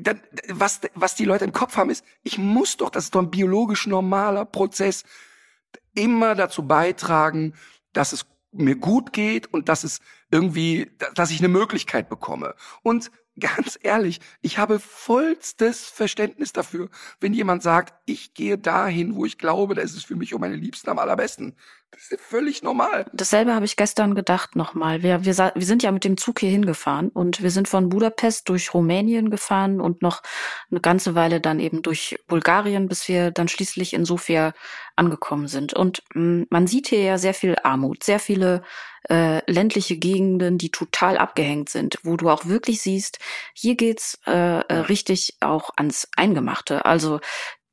[0.04, 0.16] äh,
[0.50, 3.32] was, was die Leute im Kopf haben, ist, ich muss doch, das ist doch ein
[3.32, 5.06] biologisch normaler Prozess,
[5.94, 7.54] immer dazu beitragen,
[7.94, 8.26] dass es
[8.58, 10.00] mir gut geht und dass es
[10.32, 12.56] irgendwie, dass ich eine Möglichkeit bekomme.
[12.82, 16.90] Und ganz ehrlich, ich habe vollstes Verständnis dafür,
[17.20, 20.42] wenn jemand sagt, ich gehe dahin, wo ich glaube, da ist es für mich und
[20.42, 21.56] meine Liebsten am allerbesten.
[21.92, 23.06] Das ist völlig normal.
[23.14, 25.02] Dasselbe habe ich gestern gedacht nochmal.
[25.02, 28.50] Wir, wir, wir sind ja mit dem Zug hier hingefahren und wir sind von Budapest
[28.50, 30.22] durch Rumänien gefahren und noch
[30.70, 34.54] eine ganze Weile dann eben durch Bulgarien, bis wir dann schließlich in Sofia
[34.98, 35.74] angekommen sind.
[35.74, 38.64] Und mh, mm, man sieht hier ja sehr viel Armut, sehr viele
[39.10, 43.20] äh, ländliche Gegenden, die total abgehängt sind, wo du auch wirklich siehst,
[43.54, 46.86] hier geht's äh, äh, richtig auch ans Eingemachte.
[46.86, 47.20] Also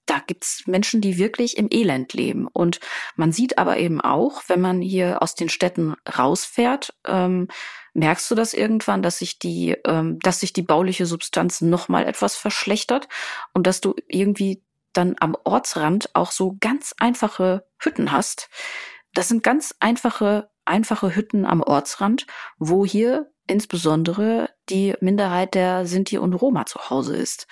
[0.07, 2.49] da gibt's Menschen, die wirklich im Elend leben.
[2.53, 2.81] Und
[3.17, 7.49] man sieht aber eben auch, wenn man hier aus den Städten rausfährt, ähm,
[7.95, 12.07] merkst du das irgendwann, dass sich die, ähm, dass sich die bauliche Substanz noch mal
[12.07, 13.09] etwas verschlechtert
[13.53, 18.49] und dass du irgendwie dann am Ortsrand auch so ganz einfache Hütten hast.
[19.15, 22.27] Das sind ganz einfache, einfache Hütten am Ortsrand,
[22.59, 27.47] wo hier insbesondere die Minderheit der Sinti und Roma zu Hause ist.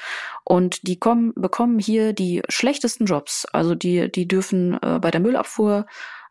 [0.44, 3.44] Und die kommen, bekommen hier die schlechtesten Jobs.
[3.46, 5.86] Also die, die dürfen äh, bei der Müllabfuhr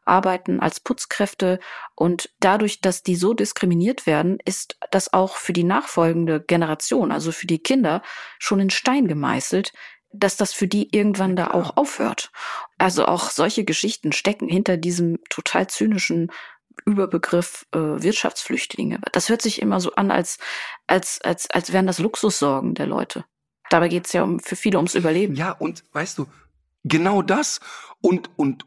[0.05, 1.59] arbeiten als Putzkräfte.
[1.95, 7.31] Und dadurch, dass die so diskriminiert werden, ist das auch für die nachfolgende Generation, also
[7.31, 8.01] für die Kinder,
[8.39, 9.71] schon in Stein gemeißelt,
[10.11, 12.31] dass das für die irgendwann da auch aufhört.
[12.79, 16.31] Also auch solche Geschichten stecken hinter diesem total zynischen
[16.85, 18.99] Überbegriff äh, Wirtschaftsflüchtlinge.
[19.11, 20.37] Das hört sich immer so an, als,
[20.87, 23.25] als, als, als wären das Luxussorgen der Leute.
[23.69, 25.35] Dabei geht's ja um, für viele ums Überleben.
[25.35, 26.25] Ja, und weißt du,
[26.83, 27.59] genau das
[28.01, 28.65] und, und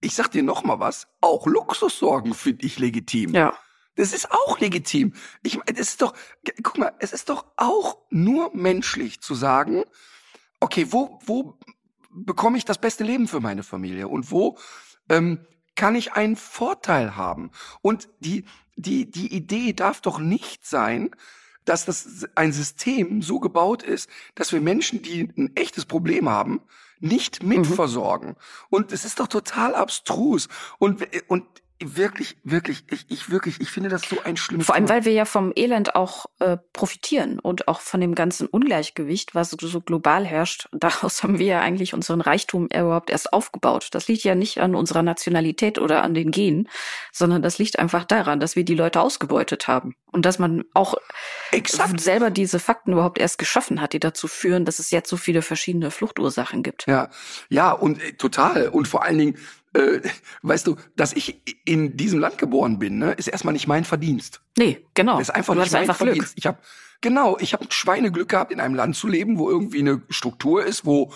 [0.00, 3.34] ich sag dir noch mal was, auch Luxussorgen finde ich legitim.
[3.34, 3.58] Ja.
[3.96, 5.14] Das ist auch legitim.
[5.42, 6.14] Ich meine, es ist doch,
[6.62, 9.84] guck mal, es ist doch auch nur menschlich zu sagen,
[10.60, 11.58] okay, wo, wo
[12.10, 14.58] bekomme ich das beste Leben für meine Familie und wo
[15.08, 15.46] ähm,
[15.76, 17.50] kann ich einen Vorteil haben.
[17.82, 18.44] Und die,
[18.76, 21.10] die, die Idee darf doch nicht sein,
[21.64, 26.62] dass das ein System so gebaut ist, dass wir Menschen, die ein echtes Problem haben,
[27.00, 28.30] nicht mitversorgen.
[28.30, 28.36] Mhm.
[28.70, 30.48] Und es ist doch total abstrus.
[30.78, 31.44] Und, und
[31.78, 34.66] wirklich, wirklich, ich, ich wirklich, ich finde das so ein schlimmes.
[34.66, 38.46] Vor allem, weil wir ja vom Elend auch äh, profitieren und auch von dem ganzen
[38.46, 40.68] Ungleichgewicht, was so global herrscht.
[40.72, 43.88] Daraus haben wir ja eigentlich unseren Reichtum überhaupt erst aufgebaut.
[43.92, 46.68] Das liegt ja nicht an unserer Nationalität oder an den Genen,
[47.12, 50.94] sondern das liegt einfach daran, dass wir die Leute ausgebeutet haben und dass man auch
[51.52, 52.00] Exakt.
[52.00, 55.42] selber diese Fakten überhaupt erst geschaffen hat, die dazu führen, dass es jetzt so viele
[55.42, 56.86] verschiedene Fluchtursachen gibt.
[56.86, 57.10] Ja,
[57.50, 59.38] ja und äh, total und vor allen Dingen
[59.76, 60.00] äh,
[60.42, 64.40] weißt du, dass ich in diesem Land geboren bin, ne, ist erstmal nicht mein Verdienst.
[64.56, 65.18] Nee, genau.
[65.18, 66.34] Das ist einfach du nicht mein einfach Verdienst.
[66.34, 66.38] Glück.
[66.38, 66.58] Ich habe
[67.00, 70.86] genau, ich habe Schweineglück gehabt, in einem Land zu leben, wo irgendwie eine Struktur ist,
[70.86, 71.12] wo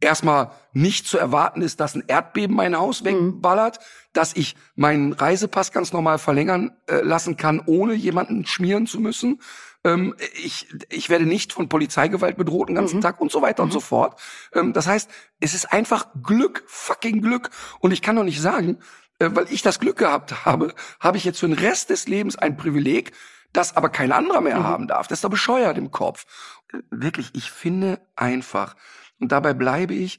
[0.00, 3.82] erstmal nicht zu erwarten ist, dass ein Erdbeben mein Haus wegballert, mhm.
[4.12, 9.40] dass ich meinen Reisepass ganz normal verlängern äh, lassen kann, ohne jemanden schmieren zu müssen,
[9.84, 13.02] ähm, ich, ich werde nicht von Polizeigewalt bedroht den ganzen mhm.
[13.02, 13.68] Tag und so weiter mhm.
[13.68, 14.20] und so fort.
[14.52, 15.10] Ähm, das heißt,
[15.40, 17.50] es ist einfach Glück, fucking Glück.
[17.80, 18.78] Und ich kann doch nicht sagen,
[19.18, 22.36] äh, weil ich das Glück gehabt habe, habe ich jetzt für den Rest des Lebens
[22.36, 23.12] ein Privileg,
[23.52, 24.64] das aber kein anderer mehr mhm.
[24.64, 25.06] haben darf.
[25.06, 26.24] Das ist doch bescheuert im Kopf.
[26.72, 28.74] Äh, wirklich, ich finde einfach,
[29.20, 30.18] und dabei bleibe ich,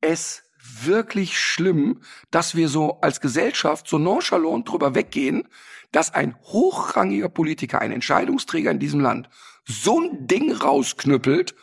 [0.00, 0.42] es
[0.82, 2.00] wirklich schlimm,
[2.30, 5.48] dass wir so als Gesellschaft so nonchalant drüber weggehen,
[5.92, 9.28] dass ein hochrangiger Politiker, ein Entscheidungsträger in diesem Land
[9.64, 11.54] so ein Ding rausknüppelt,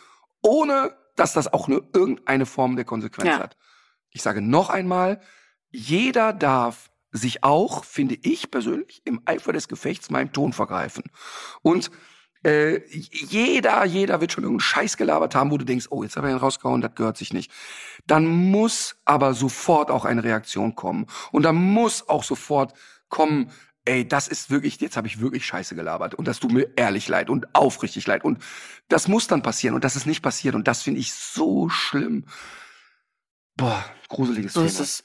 [0.42, 3.40] ohne dass das auch nur irgendeine Form der Konsequenz ja.
[3.40, 3.58] hat.
[4.10, 5.22] Ich sage noch einmal,
[5.70, 11.04] jeder darf sich auch, finde ich persönlich, im Eifer des Gefechts meinem Ton vergreifen.
[11.62, 11.92] Und
[12.44, 16.28] äh, jeder, jeder wird schon irgendeinen Scheiß gelabert haben, wo du denkst, oh, jetzt habe
[16.28, 17.52] ich ihn rausgehauen, das gehört sich nicht.
[18.08, 21.06] Dann muss aber sofort auch eine Reaktion kommen.
[21.32, 22.74] Und dann muss auch sofort
[23.10, 23.52] kommen,
[23.86, 27.08] ey, das ist wirklich, jetzt habe ich wirklich Scheiße gelabert und das tut mir ehrlich
[27.08, 28.44] leid und aufrichtig leid und
[28.90, 32.26] das muss dann passieren und das ist nicht passiert und das finde ich so schlimm.
[33.58, 34.70] Boah, gruseliges so Thema.
[34.70, 35.04] Ist es.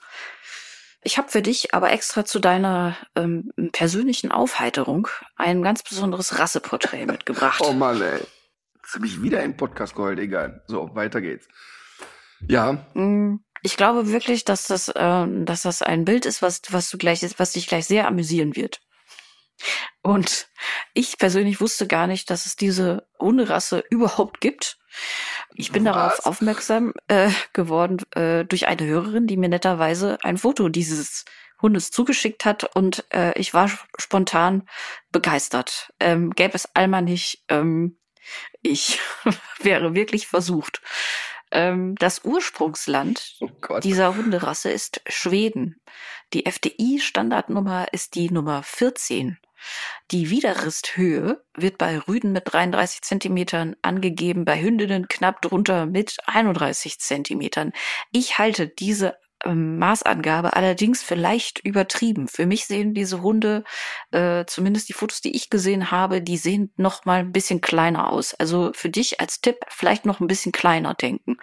[1.06, 7.06] Ich habe für dich aber extra zu deiner ähm, persönlichen Aufheiterung ein ganz besonderes Rasseporträt
[7.06, 7.62] mitgebracht.
[7.64, 8.20] Oh Mann, ey.
[8.92, 10.18] Du mich wieder im Podcast geheult?
[10.18, 10.64] Egal.
[10.66, 11.46] So, weiter geht's.
[12.48, 12.84] Ja.
[12.94, 16.98] Mm, ich glaube wirklich, dass das, äh, dass das ein Bild ist, was, was du
[16.98, 18.80] gleich, was dich gleich sehr amüsieren wird.
[20.02, 20.48] Und
[20.92, 24.76] ich persönlich wusste gar nicht, dass es diese Hunderasse überhaupt gibt.
[25.56, 25.94] Ich bin Was?
[25.94, 31.24] darauf aufmerksam äh, geworden äh, durch eine Hörerin, die mir netterweise ein Foto dieses
[31.60, 34.68] Hundes zugeschickt hat und äh, ich war spontan
[35.10, 35.92] begeistert.
[36.00, 37.98] Ähm, gäbe es Alma nicht, ähm,
[38.62, 39.00] ich
[39.60, 40.82] wäre wirklich versucht.
[41.50, 45.80] Ähm, das Ursprungsland oh dieser Hunderasse ist Schweden.
[46.32, 49.38] Die FDI-Standardnummer ist die Nummer 14.
[50.10, 56.98] Die Widerristhöhe wird bei Rüden mit 33 Zentimetern angegeben, bei Hündinnen knapp drunter mit 31
[56.98, 57.72] Zentimetern.
[58.12, 59.16] Ich halte diese
[59.46, 62.28] ähm, Maßangabe allerdings vielleicht übertrieben.
[62.28, 63.64] Für mich sehen diese Hunde,
[64.10, 68.12] äh, zumindest die Fotos, die ich gesehen habe, die sehen noch mal ein bisschen kleiner
[68.12, 68.34] aus.
[68.34, 71.36] Also für dich als Tipp vielleicht noch ein bisschen kleiner denken.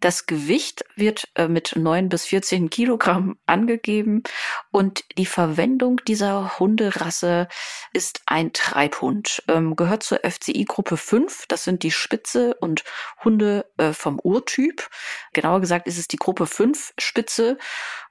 [0.00, 4.22] Das Gewicht wird äh, mit neun bis 14 Kilogramm angegeben
[4.70, 7.48] und die Verwendung dieser Hunderasse
[7.92, 9.42] ist ein Treibhund.
[9.48, 11.46] Ähm, gehört zur FCI-Gruppe 5.
[11.48, 12.84] Das sind die Spitze und
[13.24, 14.88] Hunde äh, vom Urtyp.
[15.32, 17.58] Genauer gesagt ist es die Gruppe 5 Spitze Spitze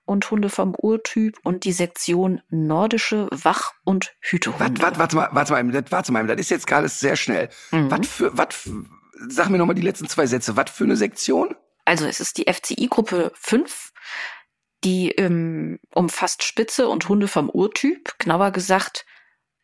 [0.05, 4.59] und Hunde vom Urtyp und die Sektion nordische Wach- und Hütehunde.
[4.59, 7.49] Warte, warte, warte mal, warte mal, warte mal, das ist jetzt gerade sehr schnell.
[7.71, 7.91] Mhm.
[7.91, 8.69] Was für, was,
[9.29, 10.57] sag mir nochmal die letzten zwei Sätze.
[10.57, 11.55] Was für eine Sektion?
[11.85, 13.91] Also es ist die FCI-Gruppe 5,
[14.83, 18.15] die ähm, umfasst Spitze und Hunde vom Urtyp.
[18.17, 19.05] Genauer gesagt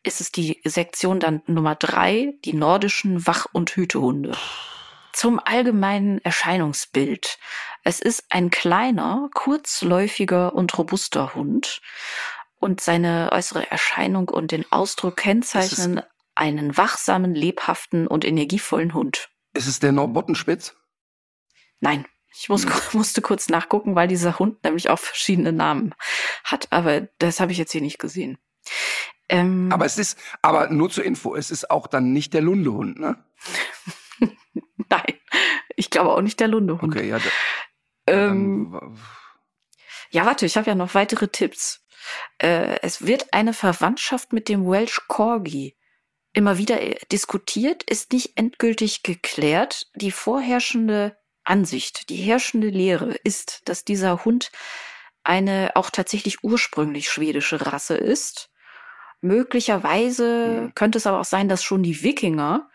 [0.04, 4.36] ist es die Sektion dann Nummer drei, die nordischen Wach- und Hütehunde.
[5.12, 7.38] Zum allgemeinen Erscheinungsbild.
[7.86, 11.80] Es ist ein kleiner, kurzläufiger und robuster Hund.
[12.58, 16.02] Und seine äußere Erscheinung und den Ausdruck kennzeichnen
[16.34, 19.30] einen wachsamen, lebhaften und energievollen Hund.
[19.52, 20.74] Ist es der Norbottenspitz?
[21.78, 22.04] Nein.
[22.36, 22.72] Ich muss, hm.
[22.92, 25.94] musste kurz nachgucken, weil dieser Hund nämlich auch verschiedene Namen
[26.42, 26.66] hat.
[26.72, 28.36] Aber das habe ich jetzt hier nicht gesehen.
[29.28, 32.98] Ähm, aber es ist, aber nur zur Info, es ist auch dann nicht der Lundehund,
[32.98, 33.24] ne?
[34.90, 35.14] Nein,
[35.76, 36.82] ich glaube auch nicht der Lundehund.
[36.82, 37.18] Okay, ja.
[38.06, 38.96] Ähm,
[40.10, 41.84] ja, warte, ich habe ja noch weitere Tipps.
[42.38, 45.76] Äh, es wird eine Verwandtschaft mit dem Welsh Corgi
[46.32, 49.86] immer wieder äh, diskutiert, ist nicht endgültig geklärt.
[49.94, 54.52] Die vorherrschende Ansicht, die herrschende Lehre ist, dass dieser Hund
[55.24, 58.50] eine auch tatsächlich ursprünglich schwedische Rasse ist.
[59.20, 60.60] Möglicherweise ja.
[60.62, 60.74] Hm.
[60.74, 62.68] könnte es aber auch sein, dass schon die Wikinger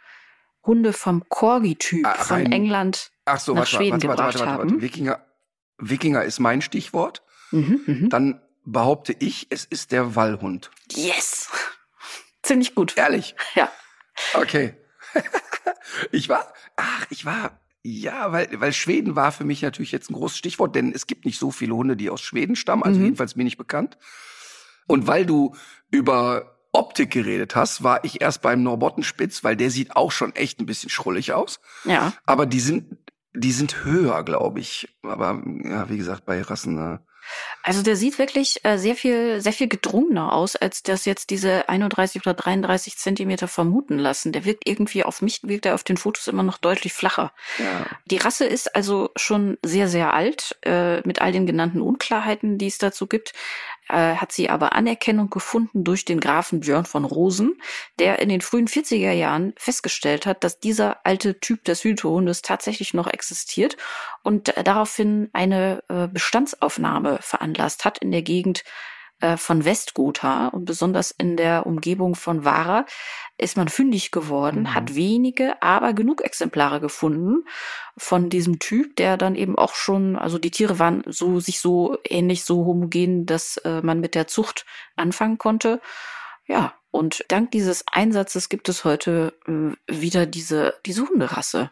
[0.64, 4.60] Hunde vom Corgi-Typ ah, von England ach so, nach warte, Schweden warte, warte, gebracht warte,
[4.60, 4.82] warte, haben.
[4.82, 5.26] Wikinger,
[5.78, 7.24] Wikinger ist mein Stichwort.
[7.52, 8.08] Mhm, mh.
[8.10, 10.72] Dann behaupte ich, es ist der Wallhund.
[10.92, 11.50] Yes!
[12.44, 12.98] Ziemlich gut.
[12.98, 13.36] Ehrlich?
[13.56, 13.70] Ja.
[14.34, 14.76] Okay.
[16.12, 20.14] ich war, ach, ich war, ja, weil, weil Schweden war für mich natürlich jetzt ein
[20.14, 23.06] großes Stichwort, denn es gibt nicht so viele Hunde, die aus Schweden stammen, also mhm.
[23.06, 23.98] jedenfalls mir nicht bekannt.
[24.88, 25.56] Und weil du
[25.90, 30.60] über Optik geredet hast, war ich erst beim Norbottenspitz, weil der sieht auch schon echt
[30.60, 31.60] ein bisschen schrullig aus.
[31.84, 32.14] Ja.
[32.26, 32.98] Aber die sind,
[33.34, 34.90] die sind höher, glaube ich.
[35.04, 36.78] Aber ja, wie gesagt, bei Rassen.
[36.78, 36.98] Äh,
[37.64, 41.70] also der sieht wirklich äh, sehr viel, sehr viel gedrungener aus, als das jetzt diese
[41.70, 44.32] 31 oder 33 Zentimeter vermuten lassen.
[44.32, 47.32] Der wirkt irgendwie auf mich, wirkt er auf den Fotos immer noch deutlich flacher.
[47.60, 47.86] Ja.
[48.06, 52.68] Die Rasse ist also schon sehr, sehr alt, äh, mit all den genannten Unklarheiten, die
[52.68, 53.34] es dazu gibt
[53.92, 57.62] äh, hat sie aber Anerkennung gefunden durch den Grafen Björn von Rosen,
[58.00, 62.94] der in den frühen 40er Jahren festgestellt hat, dass dieser alte Typ des Hütehundes tatsächlich
[62.94, 63.78] noch existiert
[64.24, 68.64] und äh, daraufhin eine äh, Bestandsaufnahme veranlasst hat in der Gegend
[69.22, 72.86] äh, von Westgotha und besonders in der Umgebung von Vara
[73.38, 74.74] ist man fündig geworden, mhm.
[74.74, 77.46] hat wenige, aber genug Exemplare gefunden
[77.98, 81.98] von diesem Typ, der dann eben auch schon, also die Tiere waren so sich so
[82.08, 84.66] ähnlich so homogen, dass äh, man mit der Zucht
[84.96, 85.82] anfangen konnte.
[86.48, 91.72] Ja, und dank dieses Einsatzes gibt es heute äh, wieder diese diese Hunderasse.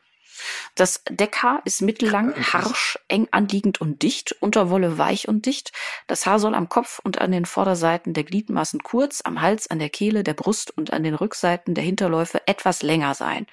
[0.75, 5.71] Das Deckhaar ist mittellang, harsch, eng anliegend und dicht, Unterwolle weich und dicht.
[6.07, 9.79] Das Haar soll am Kopf und an den Vorderseiten der Gliedmaßen kurz, am Hals, an
[9.79, 13.47] der Kehle, der Brust und an den Rückseiten der Hinterläufe etwas länger sein.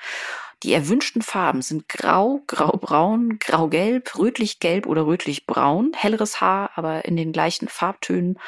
[0.63, 5.93] Die erwünschten Farben sind grau, graubraun, graugelb, rötlich-gelb oder rötlich-braun.
[5.95, 8.39] Helleres Haar, aber in den gleichen Farbtönen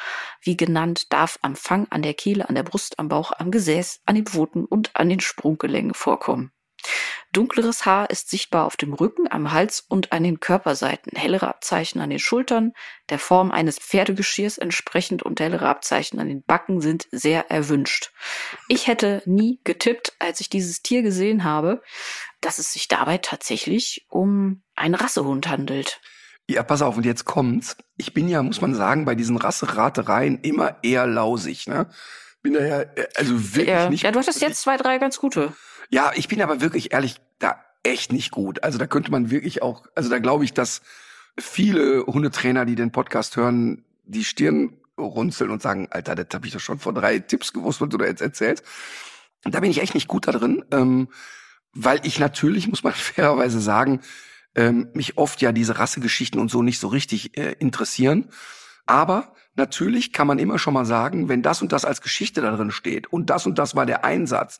[0.41, 4.01] wie genannt, darf am Fang, an der Kehle, an der Brust, am Bauch, am Gesäß,
[4.07, 6.51] an den Pfoten und an den Sprunggelenken vorkommen.
[7.31, 11.15] Dunkleres Haar ist sichtbar auf dem Rücken, am Hals und an den Körperseiten.
[11.15, 12.73] Hellere Abzeichen an den Schultern,
[13.09, 18.11] der Form eines Pferdegeschirrs entsprechend und hellere Abzeichen an den Backen sind sehr erwünscht.
[18.67, 21.83] Ich hätte nie getippt, als ich dieses Tier gesehen habe,
[22.41, 26.01] dass es sich dabei tatsächlich um einen Rassehund handelt.
[26.49, 27.77] Ja, pass auf, und jetzt kommt's.
[27.95, 31.91] Ich bin ja, muss man sagen, bei diesen Rasseratereien immer eher lausig, ne?
[32.41, 34.03] Bin da ja, äh, also wirklich ja, nicht.
[34.03, 35.53] ja, du hattest jetzt zwei, drei ganz gute.
[35.89, 38.63] Ja, ich bin aber wirklich ehrlich da echt nicht gut.
[38.63, 40.81] Also da könnte man wirklich auch, also da glaube ich, dass
[41.37, 46.53] viele Hundetrainer, die den Podcast hören, die Stirn runzeln und sagen, Alter, das habe ich
[46.53, 48.63] doch schon vor drei Tipps gewusst, was du da jetzt erzählst.
[49.43, 51.07] Da bin ich echt nicht gut da drin, ähm,
[51.73, 54.01] weil ich natürlich, muss man fairerweise sagen,
[54.55, 58.29] ähm, mich oft ja diese Rassegeschichten und so nicht so richtig äh, interessieren.
[58.85, 62.55] Aber natürlich kann man immer schon mal sagen, wenn das und das als Geschichte da
[62.55, 64.59] drin steht und das und das war der Einsatz,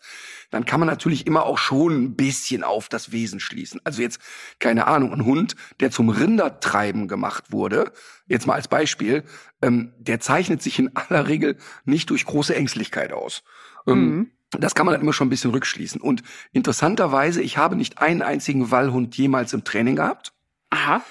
[0.52, 3.82] dann kann man natürlich immer auch schon ein bisschen auf das Wesen schließen.
[3.84, 4.22] Also jetzt,
[4.60, 7.92] keine Ahnung, ein Hund, der zum Rindertreiben gemacht wurde,
[8.28, 9.24] jetzt mal als Beispiel,
[9.64, 13.42] ähm, der zeichnet sich in aller Regel nicht durch große Ängstlichkeit aus.
[13.88, 14.32] Ähm, Mhm.
[14.52, 16.02] das kann man dann immer schon ein bisschen rückschließen.
[16.02, 20.34] Und interessanterweise, ich habe nicht einen einzigen Wallhund jemals im Training gehabt,
[20.70, 21.02] Aha.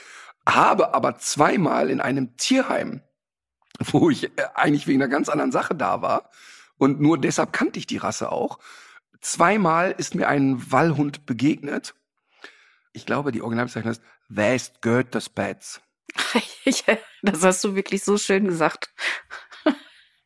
[0.47, 3.03] habe aber zweimal in einem Tierheim,
[3.93, 6.31] wo ich äh, eigentlich wegen einer ganz anderen Sache da war
[6.79, 8.59] und nur deshalb kannte ich die Rasse auch,
[9.20, 11.95] zweimal ist mir ein Wallhund begegnet.
[12.93, 14.81] Ich glaube, die Originalbezeichnung ist West.
[16.64, 16.85] Ich,
[17.22, 18.93] das hast du wirklich so schön gesagt.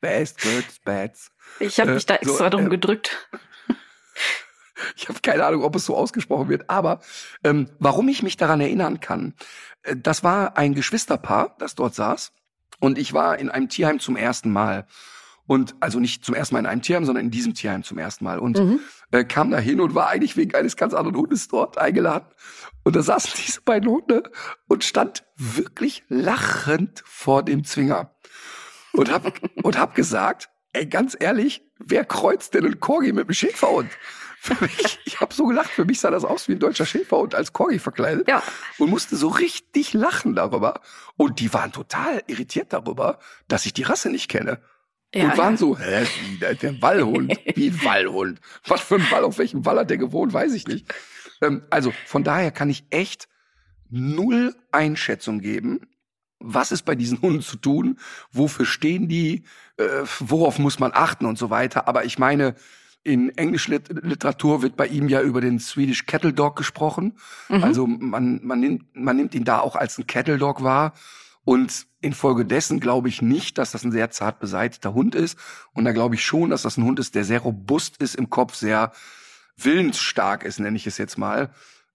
[0.00, 1.30] West Götterspatz.
[1.61, 3.28] Ich habe Äh, mich da so, extra drum äh, gedrückt.
[4.96, 7.00] Ich habe keine Ahnung, ob es so ausgesprochen wird, aber
[7.44, 9.34] ähm, warum ich mich daran erinnern kann,
[9.82, 12.32] äh, das war ein Geschwisterpaar, das dort saß
[12.83, 14.87] und ich war in einem Tierheim zum ersten Mal.
[15.47, 18.24] Und also nicht zum ersten Mal in einem Tierheim, sondern in diesem Tierheim zum ersten
[18.24, 18.41] Mal.
[18.41, 18.80] Und Mhm.
[19.12, 22.26] äh, kam da hin und war eigentlich wegen eines ganz anderen Hundes dort eingeladen.
[22.83, 24.24] Und da saßen diese beiden Hunde
[24.66, 28.16] und stand wirklich lachend vor dem Zwinger.
[28.93, 33.35] Und hab, und hab gesagt, ey, ganz ehrlich, wer kreuzt denn einen Corgi mit einem
[33.35, 33.91] Schäferhund?
[34.61, 37.53] Mich, ich habe so gelacht, für mich sah das aus wie ein deutscher Schäferhund als
[37.53, 38.43] Corgi verkleidet Ja.
[38.78, 40.80] und musste so richtig lachen darüber.
[41.16, 43.18] Und die waren total irritiert darüber,
[43.49, 44.61] dass ich die Rasse nicht kenne.
[45.14, 45.59] Ja, und waren ja.
[45.59, 48.40] so, hä, wie, der, der Wallhund, wie ein Wallhund.
[48.66, 50.93] Was für ein Wall, auf welchem Wall hat der gewohnt, weiß ich nicht.
[51.43, 53.28] Ähm, also von daher kann ich echt
[53.90, 55.80] null Einschätzung geben,
[56.38, 57.99] was ist bei diesen Hunden zu tun,
[58.32, 59.45] wofür stehen die,
[59.76, 59.84] äh,
[60.18, 61.86] worauf muss man achten und so weiter.
[61.86, 62.57] Aber ich meine,
[63.05, 67.14] in englischer Lit Literatur wird bei ihm ja über den Swedish Cattle Dog gesprochen.
[67.48, 67.64] Mhm.
[67.64, 70.94] Also man, man, nimmt, man nimmt ihn da auch als ein Cattle Dog wahr.
[71.44, 75.36] Und infolgedessen glaube ich nicht, dass das ein sehr zart beseiteter Hund ist.
[75.72, 78.30] Und da glaube ich schon, dass das ein Hund ist, der sehr robust ist im
[78.30, 78.92] Kopf, sehr
[79.57, 81.50] willensstark ist, nenne ich es jetzt mal.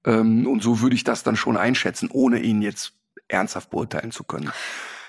[0.05, 2.93] Ähm, und so würde ich das dann schon einschätzen, ohne ihn jetzt
[3.30, 4.51] ernsthaft beurteilen zu können.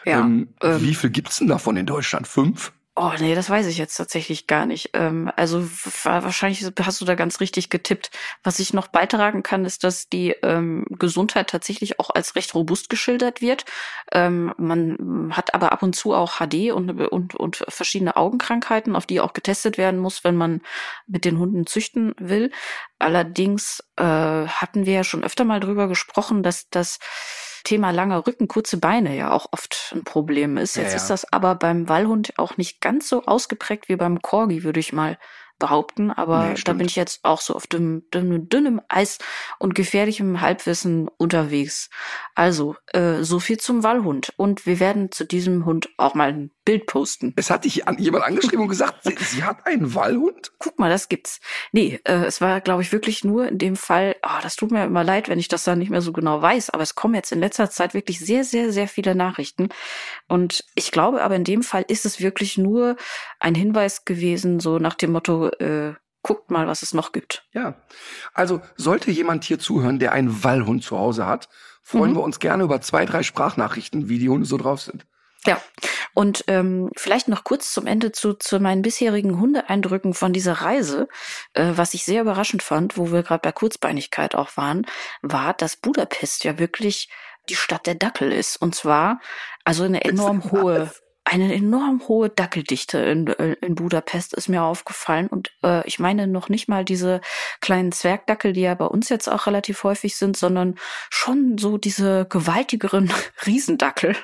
[0.05, 2.27] Ja, ähm, ähm, wie viel gibt's denn davon in Deutschland?
[2.29, 2.73] Fünf?
[3.01, 4.91] Oh nee, das weiß ich jetzt tatsächlich gar nicht.
[4.95, 5.63] Ähm, also
[6.03, 8.11] wahrscheinlich hast du da ganz richtig getippt.
[8.43, 12.91] Was ich noch beitragen kann, ist, dass die ähm, Gesundheit tatsächlich auch als recht robust
[12.91, 13.67] geschildert wird.
[14.11, 19.07] Ähm, man hat aber ab und zu auch HD und, und, und verschiedene Augenkrankheiten, auf
[19.07, 20.61] die auch getestet werden muss, wenn man
[21.07, 22.51] mit den Hunden züchten will.
[22.99, 26.99] Allerdings äh, hatten wir ja schon öfter mal drüber gesprochen, dass das
[27.65, 30.77] Thema langer Rücken, kurze Beine ja auch oft ein Problem ist.
[30.77, 30.97] Ja, Jetzt ja.
[30.97, 34.93] ist das aber beim Wallhund auch nicht ganz so ausgeprägt wie beim Corgi, würde ich
[34.93, 35.19] mal
[35.59, 36.11] behaupten.
[36.11, 39.19] Aber Nee, da bin ich jetzt auch so auf dünnem, dünnem, dünnem Eis
[39.59, 41.91] und gefährlichem Halbwissen unterwegs.
[42.35, 44.33] Also, äh, so viel zum Wallhund.
[44.37, 47.33] Und wir werden zu diesem Hund auch mal ein Bild posten.
[47.37, 50.53] Es hat dich an, jemand angeschrieben und gesagt, sie, sie hat einen Wallhund?
[50.59, 51.41] Guck mal, das gibt's.
[51.73, 54.85] Nee, äh, es war, glaube ich, wirklich nur in dem Fall, ah, das tut mir
[54.85, 57.33] immer leid, wenn ich das dann nicht mehr so genau weiß, aber es kommen jetzt
[57.33, 59.71] in letzter Zeit wirklich sehr, sehr, sehr viele Nachrichten.
[60.27, 62.97] Und ich glaube aber in dem Fall ist es wirklich nur
[63.41, 67.47] ein Hinweis gewesen, so nach dem Motto, äh, guckt mal, was es noch gibt.
[67.53, 67.75] Ja.
[68.35, 71.49] Also sollte jemand hier zuhören, der einen Wallhund zu Hause hat,
[71.83, 72.17] freuen Mhm.
[72.17, 75.07] wir uns gerne über zwei, drei Sprachnachrichten, wie die Hunde so drauf sind.
[75.47, 75.63] Ja,
[76.15, 81.09] und ähm, vielleicht noch kurz zum Ende zu, zu meinen bisherigen Hundeeindrücken von dieser Reise.
[81.55, 84.85] Äh, was ich sehr überraschend fand, wo wir gerade bei Kurzbeinigkeit auch waren,
[85.23, 87.09] war, dass Budapest ja wirklich
[87.49, 88.57] die Stadt der Dackel ist.
[88.57, 89.21] Und zwar
[89.65, 90.91] also eine enorm hohe,
[91.31, 95.29] eine enorm hohe Dackeldichte in, äh, in Budapest ist mir aufgefallen.
[95.29, 97.21] Und äh, ich meine noch nicht mal diese
[97.61, 100.77] kleinen Zwergdackel, die ja bei uns jetzt auch relativ häufig sind, sondern
[101.11, 103.13] schon so diese gewaltigeren
[103.47, 104.17] Riesendackel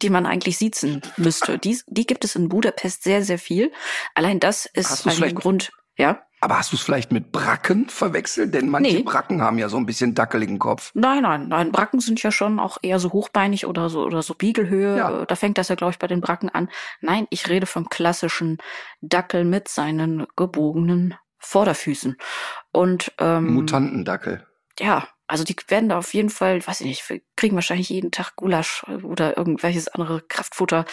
[0.00, 1.58] die man eigentlich siezen müsste.
[1.58, 3.70] Die, die gibt es in Budapest sehr, sehr viel.
[4.14, 6.22] Allein das ist ein Grund, ja.
[6.40, 8.54] Aber hast du es vielleicht mit Bracken verwechselt?
[8.54, 9.02] Denn manche Nee.
[9.02, 10.92] Bracken haben ja so ein bisschen dackeligen Kopf.
[10.94, 11.72] Nein, nein, nein.
[11.72, 14.96] Bracken sind ja schon auch eher so hochbeinig oder so oder so Biegelhöhe.
[14.96, 15.24] Ja.
[15.24, 16.68] Da fängt das ja, glaube ich, bei den Bracken an.
[17.00, 18.58] Nein, ich rede vom klassischen
[19.00, 22.16] Dackel mit seinen gebogenen Vorderfüßen.
[22.72, 24.46] Und ähm, Mutantendackel.
[24.78, 28.34] ja, also die werden da auf jeden Fall, weiß ich nicht, kriegen wahrscheinlich jeden Tag
[28.36, 30.84] Gulasch oder irgendwelches andere Kraftfutter.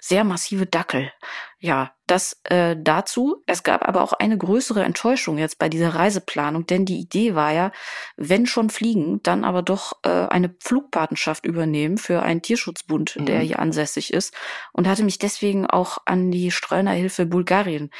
[0.00, 1.12] Sehr massive Dackel.
[1.58, 3.42] Ja, das äh, dazu.
[3.46, 7.52] Es gab aber auch eine größere Enttäuschung jetzt bei dieser Reiseplanung, denn die Idee war
[7.52, 7.70] ja,
[8.16, 13.42] wenn schon fliegen, dann aber doch äh, eine Flugpatenschaft übernehmen für einen Tierschutzbund, der Mhm.
[13.42, 14.34] hier ansässig ist
[14.72, 17.90] und hatte mich deswegen auch an die Streunerhilfe Bulgarien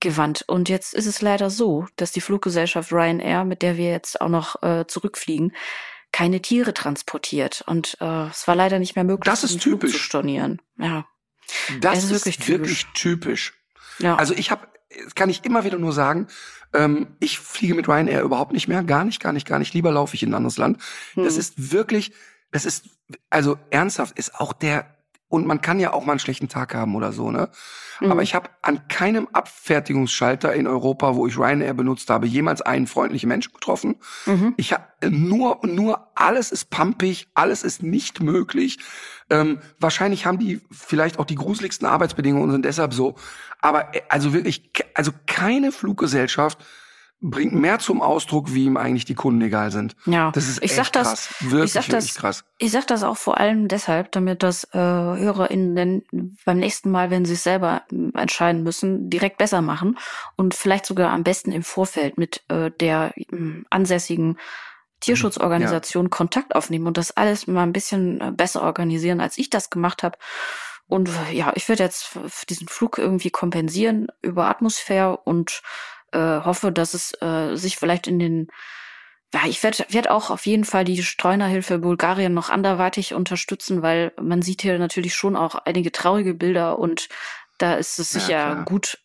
[0.00, 0.42] gewandt.
[0.48, 4.28] Und jetzt ist es leider so, dass die Fluggesellschaft Ryanair, mit der wir jetzt auch
[4.30, 5.54] noch äh, zurückfliegen,
[6.12, 7.62] keine Tiere transportiert.
[7.66, 9.92] Und äh, es war leider nicht mehr möglich, Das ist diesen Flug typisch.
[9.92, 10.60] zu stornieren.
[10.78, 11.04] Ja,
[11.80, 12.92] Das Es ist wirklich wirklich typisch.
[12.94, 13.54] typisch.
[13.98, 14.16] ja.
[14.16, 14.66] Also ich habe,
[15.14, 16.26] kann ich immer wieder nur sagen,
[16.72, 19.74] ähm, ich fliege mit Ryanair überhaupt nicht mehr, gar nicht, gar nicht, gar nicht.
[19.74, 20.78] Lieber laufe ich in ein anderes Land.
[21.16, 21.40] Das Hm.
[21.40, 22.12] ist wirklich,
[22.52, 22.84] das ist,
[23.28, 24.96] also ernsthaft ist auch der,
[25.30, 27.48] und man kann ja auch mal einen schlechten Tag haben oder so, ne?
[28.00, 28.10] Mhm.
[28.10, 32.88] Aber ich habe an keinem Abfertigungsschalter in Europa, wo ich Ryanair benutzt habe, jemals einen
[32.88, 33.96] freundlichen Menschen getroffen.
[34.26, 34.54] Mhm.
[34.56, 38.80] Ich habe nur, nur alles ist pampig, alles ist nicht möglich.
[39.30, 43.14] Ähm, wahrscheinlich haben die vielleicht auch die gruseligsten Arbeitsbedingungen und sind deshalb so.
[43.60, 46.58] Aber äh, also wirklich, also keine Fluggesellschaft
[47.22, 49.94] bringt mehr zum Ausdruck, wie ihm eigentlich die Kunden egal sind.
[50.06, 51.34] Ja, Das ist ich echt sag das, krass.
[51.40, 52.44] Wirklich, ich sag wirklich das, krass.
[52.58, 56.02] ich sag das auch vor allem deshalb, damit das äh, HörerInnen
[56.44, 59.98] beim nächsten Mal, wenn sie es selber ähm, entscheiden müssen, direkt besser machen
[60.36, 64.38] und vielleicht sogar am besten im Vorfeld mit äh, der ähm, ansässigen
[65.00, 69.70] Tierschutzorganisation Kontakt aufnehmen und das alles mal ein bisschen äh, besser organisieren, als ich das
[69.70, 70.16] gemacht habe.
[70.86, 72.18] Und äh, ja, ich werde jetzt
[72.48, 75.62] diesen Flug irgendwie kompensieren über Atmosphäre und
[76.12, 78.48] äh, hoffe, dass es äh, sich vielleicht in den
[79.32, 84.12] ja, ich werde werd auch auf jeden Fall die Streunerhilfe Bulgarien noch anderweitig unterstützen, weil
[84.20, 87.08] man sieht hier natürlich schon auch einige traurige Bilder und
[87.58, 88.64] da ist es Ja, sicher klar.
[88.64, 88.98] gut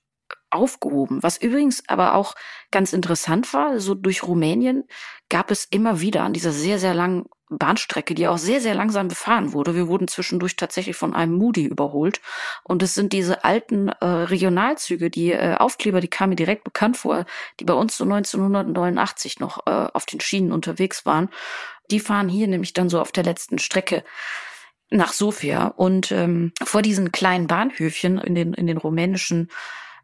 [0.55, 1.21] aufgehoben.
[1.21, 2.35] Was übrigens aber auch
[2.71, 4.85] ganz interessant war, so durch Rumänien
[5.29, 9.07] gab es immer wieder an dieser sehr, sehr langen Bahnstrecke, die auch sehr, sehr langsam
[9.07, 9.75] befahren wurde.
[9.75, 12.19] Wir wurden zwischendurch tatsächlich von einem Moody überholt.
[12.63, 16.97] Und es sind diese alten äh, Regionalzüge, die äh, Aufkleber, die kamen mir direkt bekannt
[16.97, 17.25] vor,
[17.59, 21.29] die bei uns so 1989 noch äh, auf den Schienen unterwegs waren.
[21.91, 24.03] Die fahren hier nämlich dann so auf der letzten Strecke
[24.89, 25.67] nach Sofia.
[25.67, 29.49] Und ähm, vor diesen kleinen Bahnhöfchen in den, in den rumänischen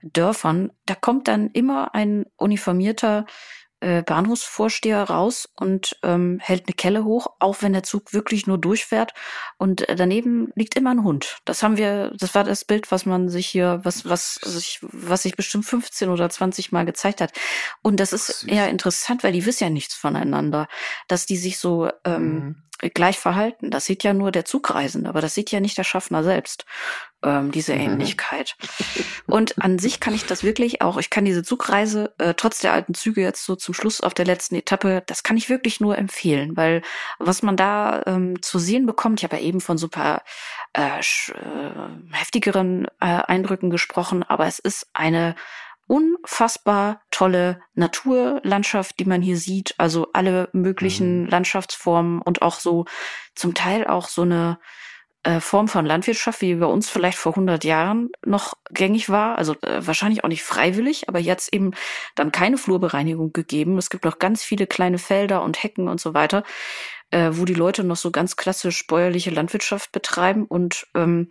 [0.03, 3.25] Dörfern, da kommt dann immer ein uniformierter
[3.81, 8.59] äh, Bahnhofsvorsteher raus und ähm, hält eine Kelle hoch, auch wenn der Zug wirklich nur
[8.59, 9.13] durchfährt.
[9.57, 11.39] Und äh, daneben liegt immer ein Hund.
[11.45, 15.23] Das haben wir, das war das Bild, was man sich hier, was, was sich, was
[15.23, 17.33] sich bestimmt 15 oder 20 Mal gezeigt hat.
[17.81, 18.49] Und das ist Süß.
[18.49, 20.67] eher interessant, weil die wissen ja nichts voneinander,
[21.07, 22.55] dass die sich so ähm, Mhm.
[22.93, 23.69] Gleich verhalten.
[23.71, 26.65] Das sieht ja nur der Zugreisende, aber das sieht ja nicht der Schaffner selbst,
[27.23, 27.81] ähm, diese Mhm.
[27.81, 28.55] Ähnlichkeit.
[29.27, 32.73] Und an sich kann ich das wirklich auch, ich kann diese Zugreise, äh, trotz der
[32.73, 35.97] alten Züge jetzt so zum Schluss auf der letzten Etappe, das kann ich wirklich nur
[35.97, 36.81] empfehlen, weil
[37.19, 40.23] was man da ähm, zu sehen bekommt, ich habe ja eben von paar
[40.73, 41.01] äh, äh,
[42.11, 45.35] heftigeren äh, Eindrücken gesprochen, aber es ist eine
[45.91, 49.76] unfassbar tolle Naturlandschaft, die man hier sieht.
[49.77, 52.85] Also alle möglichen Landschaftsformen und auch so
[53.35, 54.57] zum Teil auch so eine
[55.23, 59.38] äh, Form von Landwirtschaft, wie bei uns vielleicht vor 100 Jahren noch gängig war.
[59.38, 61.72] Also äh, wahrscheinlich auch nicht freiwillig, aber jetzt eben
[62.15, 63.77] dann keine Flurbereinigung gegeben.
[63.77, 66.43] Es gibt noch ganz viele kleine Felder und Hecken und so weiter,
[67.09, 71.30] äh, wo die Leute noch so ganz klassisch bäuerliche Landwirtschaft betreiben und ähm,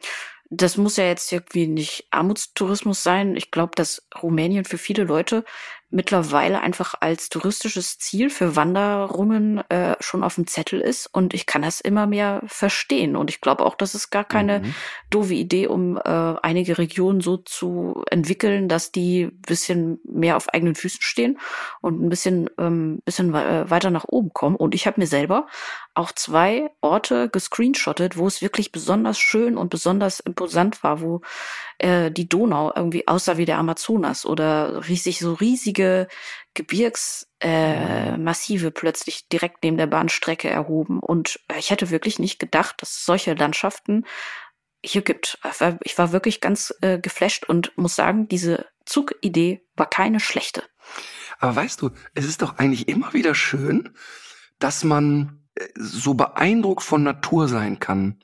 [0.51, 3.37] das muss ja jetzt irgendwie nicht Armutstourismus sein.
[3.37, 5.45] Ich glaube, dass Rumänien für viele Leute
[5.91, 11.07] mittlerweile einfach als touristisches Ziel für Wanderungen äh, schon auf dem Zettel ist.
[11.13, 13.17] Und ich kann das immer mehr verstehen.
[13.17, 14.75] Und ich glaube auch, das ist gar keine Mhm.
[15.11, 16.01] doofe Idee, um äh,
[16.43, 21.39] einige Regionen so zu entwickeln, dass die ein bisschen mehr auf eigenen Füßen stehen
[21.81, 24.57] und ein bisschen, ähm, bisschen we- äh, weiter nach oben kommen.
[24.57, 25.47] Und ich habe mir selber
[25.95, 31.21] auch zwei Orte gescreenshottet, wo es wirklich besonders schön und besonders imposant war, wo
[31.81, 36.09] äh, die Donau irgendwie aussah wie der Amazonas oder riesig so riesige
[36.55, 41.01] Gebirgsmassive äh, plötzlich direkt neben der Bahnstrecke erhoben.
[41.01, 44.05] Und äh, ich hätte wirklich nicht gedacht, dass es solche Landschaften
[44.85, 45.39] hier gibt.
[45.53, 50.21] Ich war- Ich war wirklich ganz äh, geflasht und muss sagen, diese Zugidee war keine
[50.21, 50.63] schlechte.
[51.39, 53.95] Aber weißt du, es ist doch eigentlich immer wieder schön,
[54.59, 58.23] dass man äh, so beeindruckt von Natur sein kann.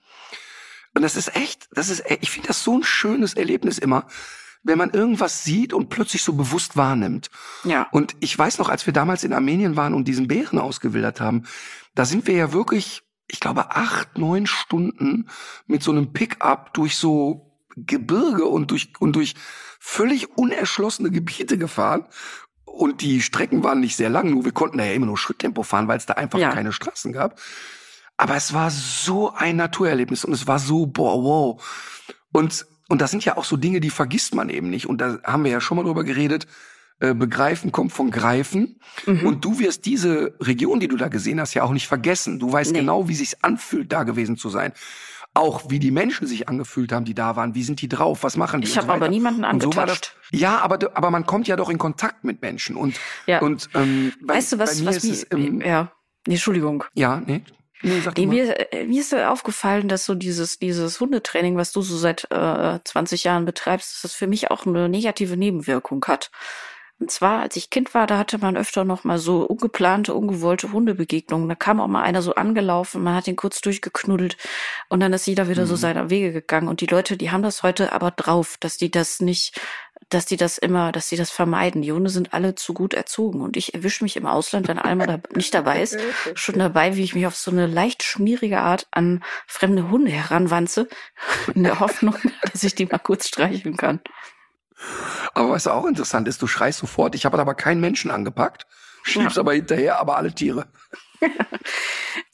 [0.96, 4.06] Und das ist echt, das ist, ich finde das so ein schönes Erlebnis immer,
[4.62, 7.28] wenn man irgendwas sieht und plötzlich so bewusst wahrnimmt.
[7.64, 7.86] Ja.
[7.92, 11.44] Und ich weiß noch, als wir damals in Armenien waren und diesen Bären ausgewildert haben,
[11.94, 15.28] da sind wir ja wirklich, ich glaube, acht, neun Stunden
[15.66, 19.34] mit so einem Pickup durch so Gebirge und durch, und durch
[19.78, 22.06] völlig unerschlossene Gebiete gefahren.
[22.64, 25.62] Und die Strecken waren nicht sehr lang, nur wir konnten da ja immer nur Schritttempo
[25.62, 26.52] fahren, weil es da einfach Ja.
[26.52, 27.38] keine Straßen gab.
[28.16, 31.62] Aber es war so ein Naturerlebnis und es war so, boah, wow.
[32.32, 34.86] Und, und das sind ja auch so Dinge, die vergisst man eben nicht.
[34.86, 36.46] Und da haben wir ja schon mal drüber geredet.
[36.98, 38.80] Äh, begreifen kommt von Greifen.
[39.04, 39.26] Mhm.
[39.26, 42.38] Und du wirst diese Region, die du da gesehen hast, ja auch nicht vergessen.
[42.38, 42.78] Du weißt Nee.
[42.80, 44.72] genau, wie sich's anfühlt, da gewesen zu sein.
[45.34, 47.54] Auch wie die Menschen sich angefühlt haben, die da waren.
[47.54, 48.22] Wie sind die drauf?
[48.22, 48.68] Was machen die?
[48.68, 50.16] Ich habe so aber niemanden Und so angetatscht.
[50.32, 52.76] Ja, aber, aber man kommt ja doch in Kontakt mit Menschen.
[52.76, 53.40] Und, Ja.
[53.42, 55.92] und ähm, bei, weißt du, was, bei mir was ist mir, es, ähm, ja,
[56.26, 56.84] nee, Entschuldigung.
[56.94, 57.42] ja, nee.
[57.82, 61.82] Nee, sag Nee, mir, äh, mir ist aufgefallen, dass so dieses, dieses Hundetraining, was du
[61.82, 66.30] so seit äh, 20 Jahren betreibst, dass das für mich auch eine negative Nebenwirkung hat.
[66.98, 70.72] Und zwar, als ich Kind war, da hatte man öfter noch mal so ungeplante, ungewollte
[70.72, 71.46] Hundebegegnungen.
[71.46, 74.38] Da kam auch mal einer so angelaufen, man hat ihn kurz durchgeknuddelt
[74.88, 75.78] und dann ist jeder wieder so Mhm.
[75.78, 76.68] seiner Wege gegangen.
[76.68, 79.60] Und die Leute, die haben das heute aber drauf, dass die das nicht,
[80.16, 81.82] dass die das immer, dass die das vermeiden.
[81.82, 83.42] Die Hunde sind alle zu gut erzogen.
[83.42, 85.98] Und ich erwische mich im Ausland, wenn Alma da nicht dabei ist,
[86.34, 90.88] schon dabei, wie ich mich auf so eine leicht schmierige Art an fremde Hunde heranwanze,
[91.54, 92.16] in der Hoffnung,
[92.50, 94.00] dass ich die mal kurz streicheln kann.
[95.34, 98.66] Aber was auch interessant ist, du schreist sofort, ich habe aber keinen Menschen angepackt,
[99.02, 99.42] schiebst Ja.
[99.42, 100.66] aber hinterher, aber alle Tiere.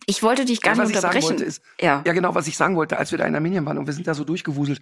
[0.07, 1.39] Ich wollte dich gar was nicht ich sagen unterbrechen.
[1.39, 2.03] wollte ist, ja.
[2.05, 4.09] ja genau, was ich sagen wollte, als wir da in Armenien waren und wir sind
[4.09, 4.81] da so durchgewuselt.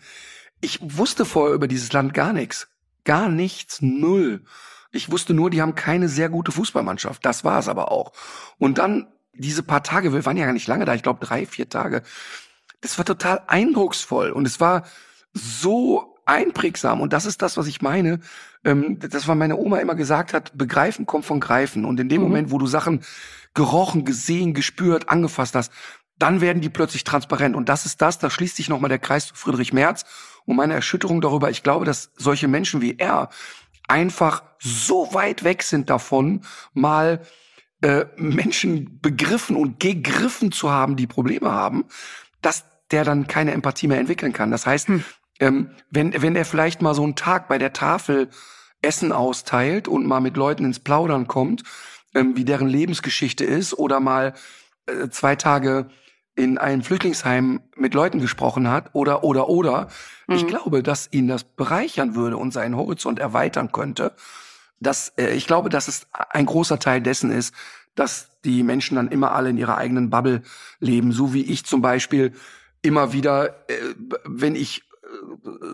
[0.63, 2.69] Ich wusste vorher über dieses Land gar nichts.
[3.05, 4.43] Gar nichts, null.
[4.93, 7.25] Ich wusste nur, die haben keine sehr gute Fußballmannschaft.
[7.25, 8.13] Das war es aber auch.
[8.59, 11.47] Und dann diese paar Tage, wir waren ja gar nicht lange da, ich glaube drei,
[11.47, 12.03] vier Tage.
[12.81, 14.85] Das war total eindrucksvoll und es war
[15.33, 18.21] so einprägsam und das ist das, was ich meine.
[18.65, 21.85] Ähm, das, was meine Oma immer gesagt hat, begreifen kommt von greifen.
[21.85, 22.29] Und in dem Mhm.
[22.29, 23.03] Moment, wo du Sachen
[23.55, 25.73] gerochen, gesehen, gespürt, angefasst hast,
[26.19, 27.57] dann werden die plötzlich transparent.
[27.57, 30.05] Und das ist das, da schließt sich nochmal der Kreis zu Friedrich Merz
[30.51, 31.49] und meine Erschütterung darüber.
[31.49, 33.31] Ich glaube, dass solche Menschen wie er
[33.87, 36.43] einfach so weit weg sind davon,
[36.75, 37.21] mal
[37.83, 41.85] äh, Menschen begriffen und gegriffen zu haben, die Probleme haben,
[42.43, 44.51] dass der dann keine Empathie mehr entwickeln kann.
[44.51, 45.05] Das heißt, Hm.
[45.39, 48.29] ähm, wenn, wenn er vielleicht mal so einen Tag bei der Tafel
[48.83, 51.63] Essen austeilt und mal mit Leuten ins Plaudern kommt,
[52.15, 54.35] ähm, wie deren Lebensgeschichte ist, oder mal
[54.87, 55.91] äh, zwei Tage
[56.36, 59.89] in einem Flüchtlingsheim mit Leuten gesprochen hat, oder, oder, oder,
[60.28, 60.48] ich Mhm.
[60.48, 64.12] glaube, dass ihn das bereichern würde und seinen Horizont erweitern könnte.
[64.78, 67.55] Das, äh, ich glaube, dass es ein großer Teil dessen ist,
[67.94, 70.43] dass die Menschen dann immer alle in ihrer eigenen Bubble
[70.78, 72.32] leben, so wie ich zum Beispiel
[72.81, 73.74] immer wieder, äh,
[74.24, 75.07] wenn ich äh,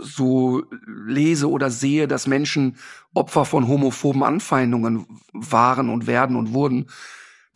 [0.01, 2.77] so lese oder sehe, dass Menschen
[3.15, 6.87] Opfer von homophoben Anfeindungen waren und werden und wurden,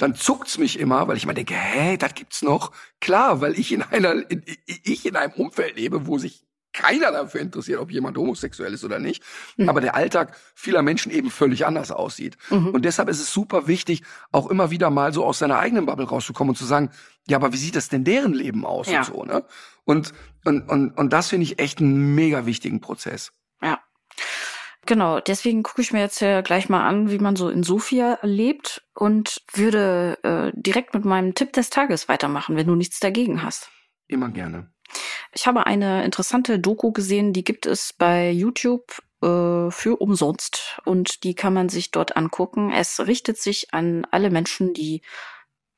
[0.00, 2.72] dann zuckt's mich immer, weil ich immer denke, hä, das gibt's noch?
[3.00, 7.40] Klar, weil ich in einer, in, ich in einem Umfeld lebe, wo sich keiner dafür
[7.40, 9.22] interessiert, ob jemand homosexuell ist oder nicht.
[9.56, 9.68] Mhm.
[9.68, 12.36] Aber der Alltag vieler Menschen eben völlig anders aussieht.
[12.48, 12.68] Mhm.
[12.68, 16.06] Und deshalb ist es super wichtig, auch immer wieder mal so aus seiner eigenen Bubble
[16.06, 16.90] rauszukommen und zu sagen,
[17.26, 19.00] ja, aber wie sieht das denn deren Leben aus Ja.
[19.00, 19.44] und so, ne?
[19.84, 20.12] Und,
[20.44, 23.32] und, und, und das finde ich echt einen mega wichtigen Prozess.
[23.60, 23.80] Ja.
[24.86, 28.18] Genau, deswegen gucke ich mir jetzt ja gleich mal an, wie man so in Sofia
[28.22, 33.42] lebt und würde äh, direkt mit meinem Tipp des Tages weitermachen, wenn du nichts dagegen
[33.42, 33.70] hast.
[34.08, 34.72] Immer gerne.
[35.32, 41.22] Ich habe eine interessante Doku gesehen, die gibt es bei YouTube äh, für umsonst und
[41.24, 42.72] die kann man sich dort angucken.
[42.72, 45.02] Es richtet sich an alle Menschen, die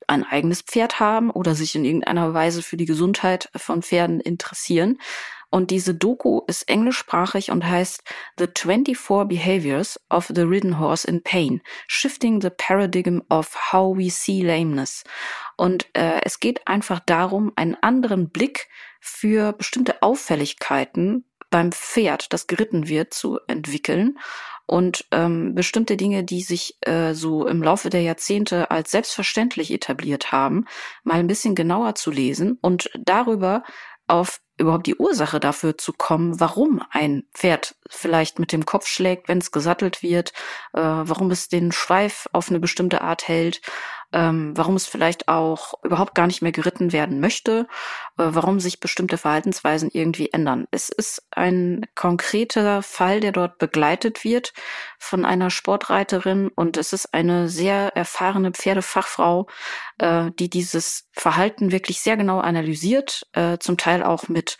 [0.07, 4.99] ein eigenes Pferd haben oder sich in irgendeiner Weise für die Gesundheit von Pferden interessieren.
[5.53, 8.03] Und diese Doku ist englischsprachig und heißt
[8.39, 14.09] The 24 Behaviors of the Ridden Horse in Pain, Shifting the Paradigm of How We
[14.11, 15.05] See Lameness.
[15.59, 18.69] Und äh, es geht einfach darum, einen anderen Blick
[18.99, 24.19] für bestimmte Auffälligkeiten beim Pferd, das geritten wird, zu entwickeln
[24.67, 30.33] und ähm, bestimmte Dinge, die sich äh, so im Laufe der Jahrzehnte als selbstverständlich etabliert
[30.33, 30.65] haben,
[31.05, 33.65] mal ein bisschen genauer zu lesen und darüber
[34.13, 39.29] auf überhaupt die Ursache dafür zu kommen, warum ein Pferd vielleicht mit dem Kopf schlägt,
[39.29, 40.33] wenn es gesattelt wird,
[40.75, 43.63] äh, warum es den Schweif auf eine bestimmte Art hält,
[44.13, 47.67] ähm, warum es vielleicht auch überhaupt gar nicht mehr geritten werden möchte,
[48.19, 50.67] äh, warum sich bestimmte Verhaltensweisen irgendwie ändern.
[50.71, 54.53] Es ist ein konkreter Fall, der dort begleitet wird
[54.99, 59.47] von einer Sportreiterin und es ist eine sehr erfahrene Pferdefachfrau,
[59.99, 64.59] äh, die dieses Verhalten wirklich sehr genau analysiert, äh, zum Teil auch mit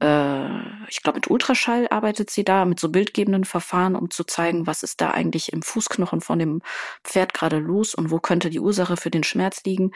[0.00, 0.58] äh,
[0.88, 4.82] ich glaube, mit Ultraschall arbeitet sie da, mit so bildgebenden Verfahren, um zu zeigen, was
[4.82, 6.62] ist da eigentlich im Fußknochen von dem
[7.04, 9.92] Pferd gerade los und wo könnte die Ursache für den Schmerz liegen.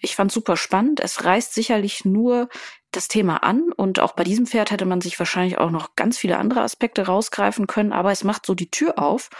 [0.00, 1.00] Ich fand super spannend.
[1.00, 2.48] Es reißt sicherlich nur
[2.90, 6.18] das Thema an und auch bei diesem Pferd hätte man sich wahrscheinlich auch noch ganz
[6.18, 9.30] viele andere Aspekte rausgreifen können, aber es macht so die Tür auf,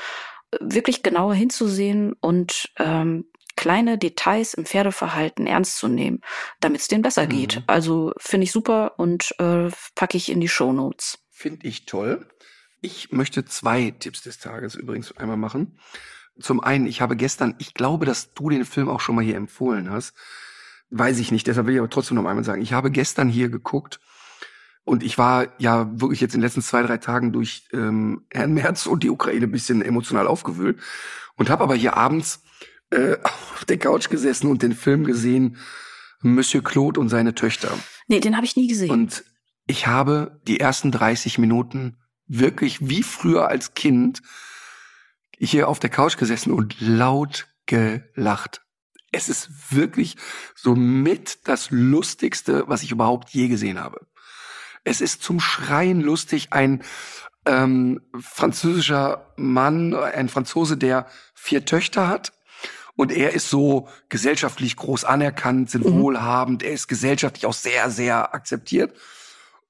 [0.60, 3.26] wirklich genauer hinzusehen und ähm,
[3.56, 6.20] kleine Details im Pferdeverhalten ernst zu nehmen,
[6.60, 7.28] damit es denen besser mhm.
[7.30, 7.62] geht.
[7.66, 11.18] Also finde ich super und äh, packe ich in die Show Notes.
[11.30, 12.26] Finde ich toll.
[12.80, 15.78] Ich möchte zwei Tipps des Tages übrigens einmal machen.
[16.40, 19.36] Zum einen, ich habe gestern, ich glaube, dass du den Film auch schon mal hier
[19.36, 20.14] empfohlen hast.
[20.90, 22.62] Weiß ich nicht, deshalb will ich aber trotzdem noch einmal sagen.
[22.62, 24.00] Ich habe gestern hier geguckt
[24.84, 28.54] und ich war ja wirklich jetzt in den letzten zwei, drei Tagen durch ähm, Herrn
[28.54, 30.80] Merz und die Ukraine ein bisschen emotional aufgewühlt
[31.36, 32.42] und habe aber hier abends
[32.90, 35.56] äh, auf der Couch gesessen und den Film gesehen,
[36.22, 37.70] Monsieur Claude und seine Töchter.
[38.08, 38.90] Nee, den habe ich nie gesehen.
[38.90, 39.24] Und
[39.66, 41.96] ich habe die ersten 30 Minuten
[42.26, 44.22] wirklich wie früher als Kind
[45.46, 48.62] hier auf der Couch gesessen und laut gelacht.
[49.12, 50.16] Es ist wirklich
[50.54, 54.06] so mit das Lustigste, was ich überhaupt je gesehen habe.
[54.84, 56.52] Es ist zum Schreien lustig.
[56.52, 56.82] Ein
[57.46, 62.32] ähm, französischer Mann, ein Franzose, der vier Töchter hat
[63.00, 66.00] und er ist so gesellschaftlich groß anerkannt, sind mhm.
[66.00, 68.94] wohlhabend, er ist gesellschaftlich auch sehr, sehr akzeptiert.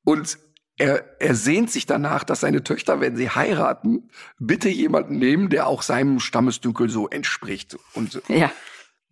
[0.02, 0.38] Und
[0.80, 4.08] er, er sehnt sich danach, dass seine Töchter, wenn sie heiraten,
[4.38, 7.76] bitte jemanden nehmen, der auch seinem Stammesdünkel so entspricht.
[7.92, 8.50] Und, ja.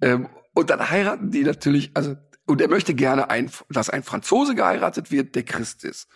[0.00, 2.16] ähm, und dann heiraten die natürlich, also,
[2.46, 6.08] und er möchte gerne, ein, dass ein Franzose geheiratet wird, der Christ ist.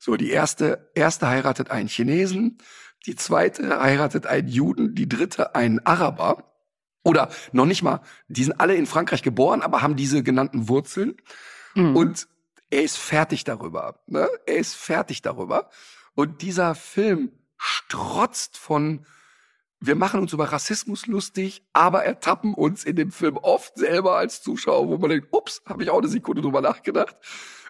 [0.00, 2.56] So, die erste, erste heiratet einen Chinesen,
[3.04, 6.50] die zweite heiratet einen Juden, die dritte einen Araber.
[7.02, 11.16] Oder noch nicht mal, die sind alle in Frankreich geboren, aber haben diese genannten Wurzeln.
[11.74, 11.94] Mhm.
[11.94, 12.26] Und
[12.70, 14.00] er ist fertig darüber.
[14.06, 14.28] Ne?
[14.46, 15.68] Er ist fertig darüber.
[16.14, 19.06] Und dieser Film strotzt von,
[19.80, 24.42] wir machen uns über Rassismus lustig, aber ertappen uns in dem Film oft selber als
[24.42, 27.16] Zuschauer, wo man denkt, ups, habe ich auch eine Sekunde drüber nachgedacht.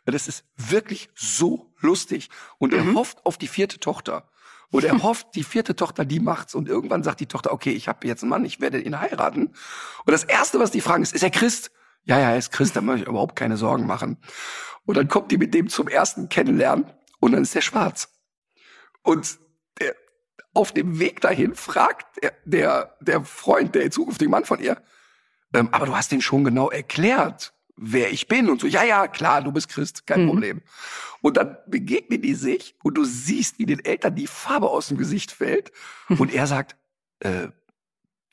[0.04, 2.28] Das ist wirklich so lustig.
[2.58, 2.96] Und er mhm.
[2.96, 4.28] hofft auf die vierte Tochter.
[4.70, 6.54] Und er hofft, die vierte Tochter, die macht's.
[6.54, 9.46] Und irgendwann sagt die Tochter, okay, ich habe jetzt einen Mann, ich werde ihn heiraten.
[9.46, 11.70] Und das Erste, was die fragen, ist, ist er Christ?
[12.04, 14.18] Ja, ja, er ist Christ, da muss ich überhaupt keine Sorgen machen.
[14.84, 16.86] Und dann kommt die mit dem zum ersten Kennenlernen
[17.20, 18.08] und dann ist er schwarz.
[19.02, 19.38] Und
[19.80, 19.94] der,
[20.52, 24.82] auf dem Weg dahin fragt der, der, der Freund, der zukünftige Mann von ihr,
[25.54, 29.08] ähm, aber du hast den schon genau erklärt wer ich bin und so, ja, ja,
[29.08, 30.28] klar, du bist Christ, kein mhm.
[30.28, 30.62] Problem.
[31.22, 34.98] Und dann begegnen die sich und du siehst, wie den Eltern die Farbe aus dem
[34.98, 35.72] Gesicht fällt
[36.08, 36.76] und er sagt,
[37.20, 37.48] äh,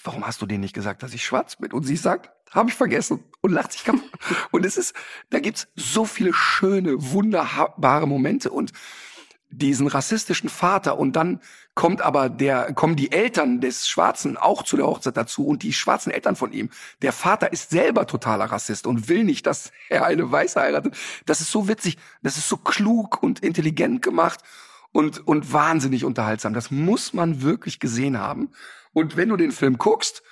[0.04, 1.72] warum hast du denen nicht gesagt, dass ich schwarz bin?
[1.72, 4.10] Und sie sagt, habe ich vergessen und lacht sich kaputt.
[4.52, 4.94] und es ist,
[5.30, 8.74] da gibt's so viele schöne, wunderbare Momente und
[9.52, 11.42] diesen rassistischen Vater und dann
[11.76, 15.74] kommt aber der, kommen die Eltern des Schwarzen auch zu der Hochzeit dazu und die
[15.74, 16.70] schwarzen Eltern von ihm.
[17.02, 20.96] Der Vater ist selber totaler Rassist und will nicht, dass er eine Weiße heiratet.
[21.26, 24.42] Das ist so witzig, das ist so klug und intelligent gemacht
[24.92, 26.54] und, und wahnsinnig unterhaltsam.
[26.54, 28.52] Das muss man wirklich gesehen haben.
[28.94, 30.24] Und wenn du den Film guckst,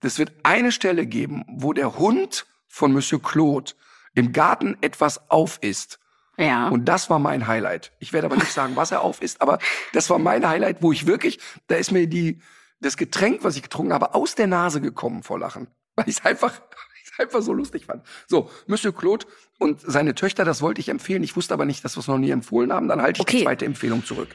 [0.00, 3.72] das wird eine Stelle geben, wo der Hund von Monsieur Claude
[4.14, 5.98] im Garten etwas aufisst.
[6.36, 6.68] Ja.
[6.68, 7.92] Und das war mein Highlight.
[7.98, 9.58] Ich werde aber nicht sagen, was er auf ist, aber
[9.92, 12.40] das war mein Highlight, wo ich wirklich, da ist mir die,
[12.80, 15.68] das Getränk, was ich getrunken habe, aus der Nase gekommen vor Lachen.
[15.96, 16.60] Weil ich es einfach,
[17.18, 18.04] einfach so lustig fand.
[18.26, 19.26] So, Monsieur Claude
[19.58, 21.22] und seine Töchter, das wollte ich empfehlen.
[21.22, 22.88] Ich wusste aber nicht, dass wir es noch nie empfohlen haben.
[22.88, 23.38] Dann halte ich okay.
[23.38, 24.34] die zweite Empfehlung zurück.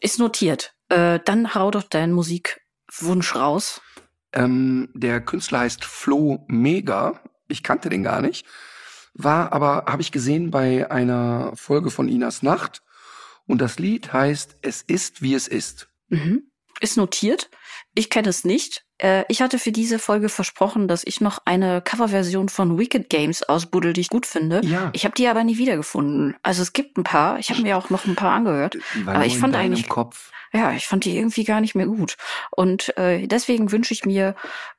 [0.00, 0.74] Ist notiert.
[0.88, 2.12] Äh, dann hau doch deinen
[2.88, 3.80] Musikwunsch raus.
[4.32, 7.20] Ähm, der Künstler heißt Flo Mega.
[7.48, 8.46] Ich kannte den gar nicht.
[9.14, 12.82] War aber, habe ich gesehen, bei einer Folge von Inas Nacht.
[13.46, 15.88] Und das Lied heißt Es ist, wie es ist.
[16.08, 16.50] Mhm.
[16.80, 17.50] Ist notiert.
[17.94, 18.84] Ich kenne es nicht.
[18.98, 23.42] Äh, ich hatte für diese Folge versprochen, dass ich noch eine Coverversion von Wicked Games
[23.42, 24.60] ausbuddel, die ich gut finde.
[24.64, 24.90] Ja.
[24.92, 26.36] Ich habe die aber nie wiedergefunden.
[26.42, 27.38] Also es gibt ein paar.
[27.38, 28.76] Ich habe mir auch noch ein paar angehört.
[29.06, 29.88] aber ich fand eigentlich.
[29.88, 32.16] Kopf ja, ich fand die irgendwie gar nicht mehr gut.
[32.50, 34.34] Und äh, deswegen wünsche ich mir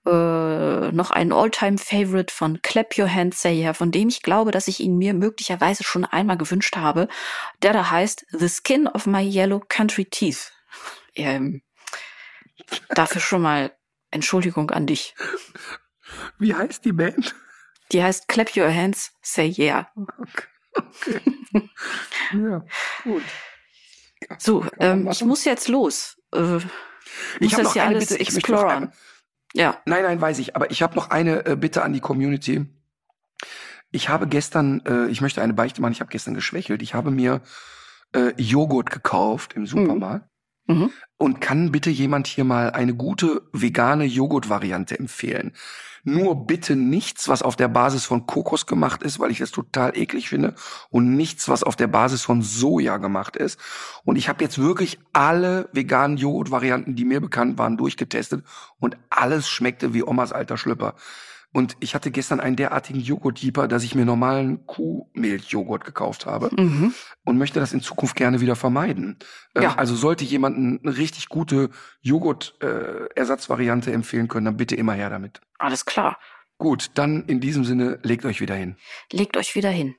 [0.06, 4.80] äh, noch einen All-Time-Favorite von Clap Your Hands Say von dem ich glaube, dass ich
[4.80, 7.08] ihn mir möglicherweise schon einmal gewünscht habe,
[7.62, 10.52] der da heißt The Skin of My Yellow Country Teeth.
[11.16, 11.64] Ähm,
[12.90, 13.72] dafür schon mal
[14.12, 15.16] Entschuldigung an dich.
[16.40, 17.36] Wie heißt die Band?
[17.92, 19.88] Die heißt Clap Your Hands, Say Yeah.
[19.96, 20.44] Okay.
[20.74, 21.22] okay.
[22.34, 22.64] ja,
[23.04, 23.24] gut.
[24.38, 26.18] So, ähm, ich muss jetzt los.
[26.34, 26.58] Äh,
[27.40, 28.22] Ich muss habe das noch hier eine alles Bitte.
[28.22, 28.32] Ich
[29.54, 29.82] Ja.
[29.86, 30.56] Nein, nein, weiß ich.
[30.56, 32.66] Aber ich habe noch eine äh, Bitte an die Community.
[33.92, 36.84] Ich habe gestern, äh, ich möchte eine Beichte machen, ich habe gestern geschwächelt.
[36.84, 37.42] Ich habe mir
[38.14, 40.26] äh, Joghurt gekauft im Supermarkt.
[40.26, 40.29] Mhm.
[41.18, 45.54] Und kann bitte jemand hier mal eine gute vegane Joghurt-Variante empfehlen?
[46.04, 49.98] Nur bitte nichts, was auf der Basis von Kokos gemacht ist, weil ich das total
[49.98, 50.56] eklig finde.
[50.90, 53.60] Und nichts, was auf der Basis von Soja gemacht ist.
[54.06, 58.46] Und ich habe jetzt wirklich alle veganen Joghurt-Varianten, die mir bekannt waren, durchgetestet.
[58.80, 60.96] Und alles schmeckte wie Omas alter Schlüpper.
[61.52, 66.94] Und ich hatte gestern einen derartigen Joghurt-Jeeper, dass ich mir normalen Kuhmilchjoghurt gekauft habe Mhm.
[67.26, 69.18] und möchte das in Zukunft gerne wieder vermeiden.
[69.56, 69.76] Ähm, Ja.
[69.76, 71.70] Also sollte jemand eine richtig gute
[72.02, 75.42] Joghurt-Ersatzvariante empfehlen können, dann bitte immer her damit.
[75.58, 76.18] Alles klar.
[76.58, 78.76] Gut, dann in diesem Sinne, legt euch wieder hin.
[79.14, 79.96] Legt euch wieder hin.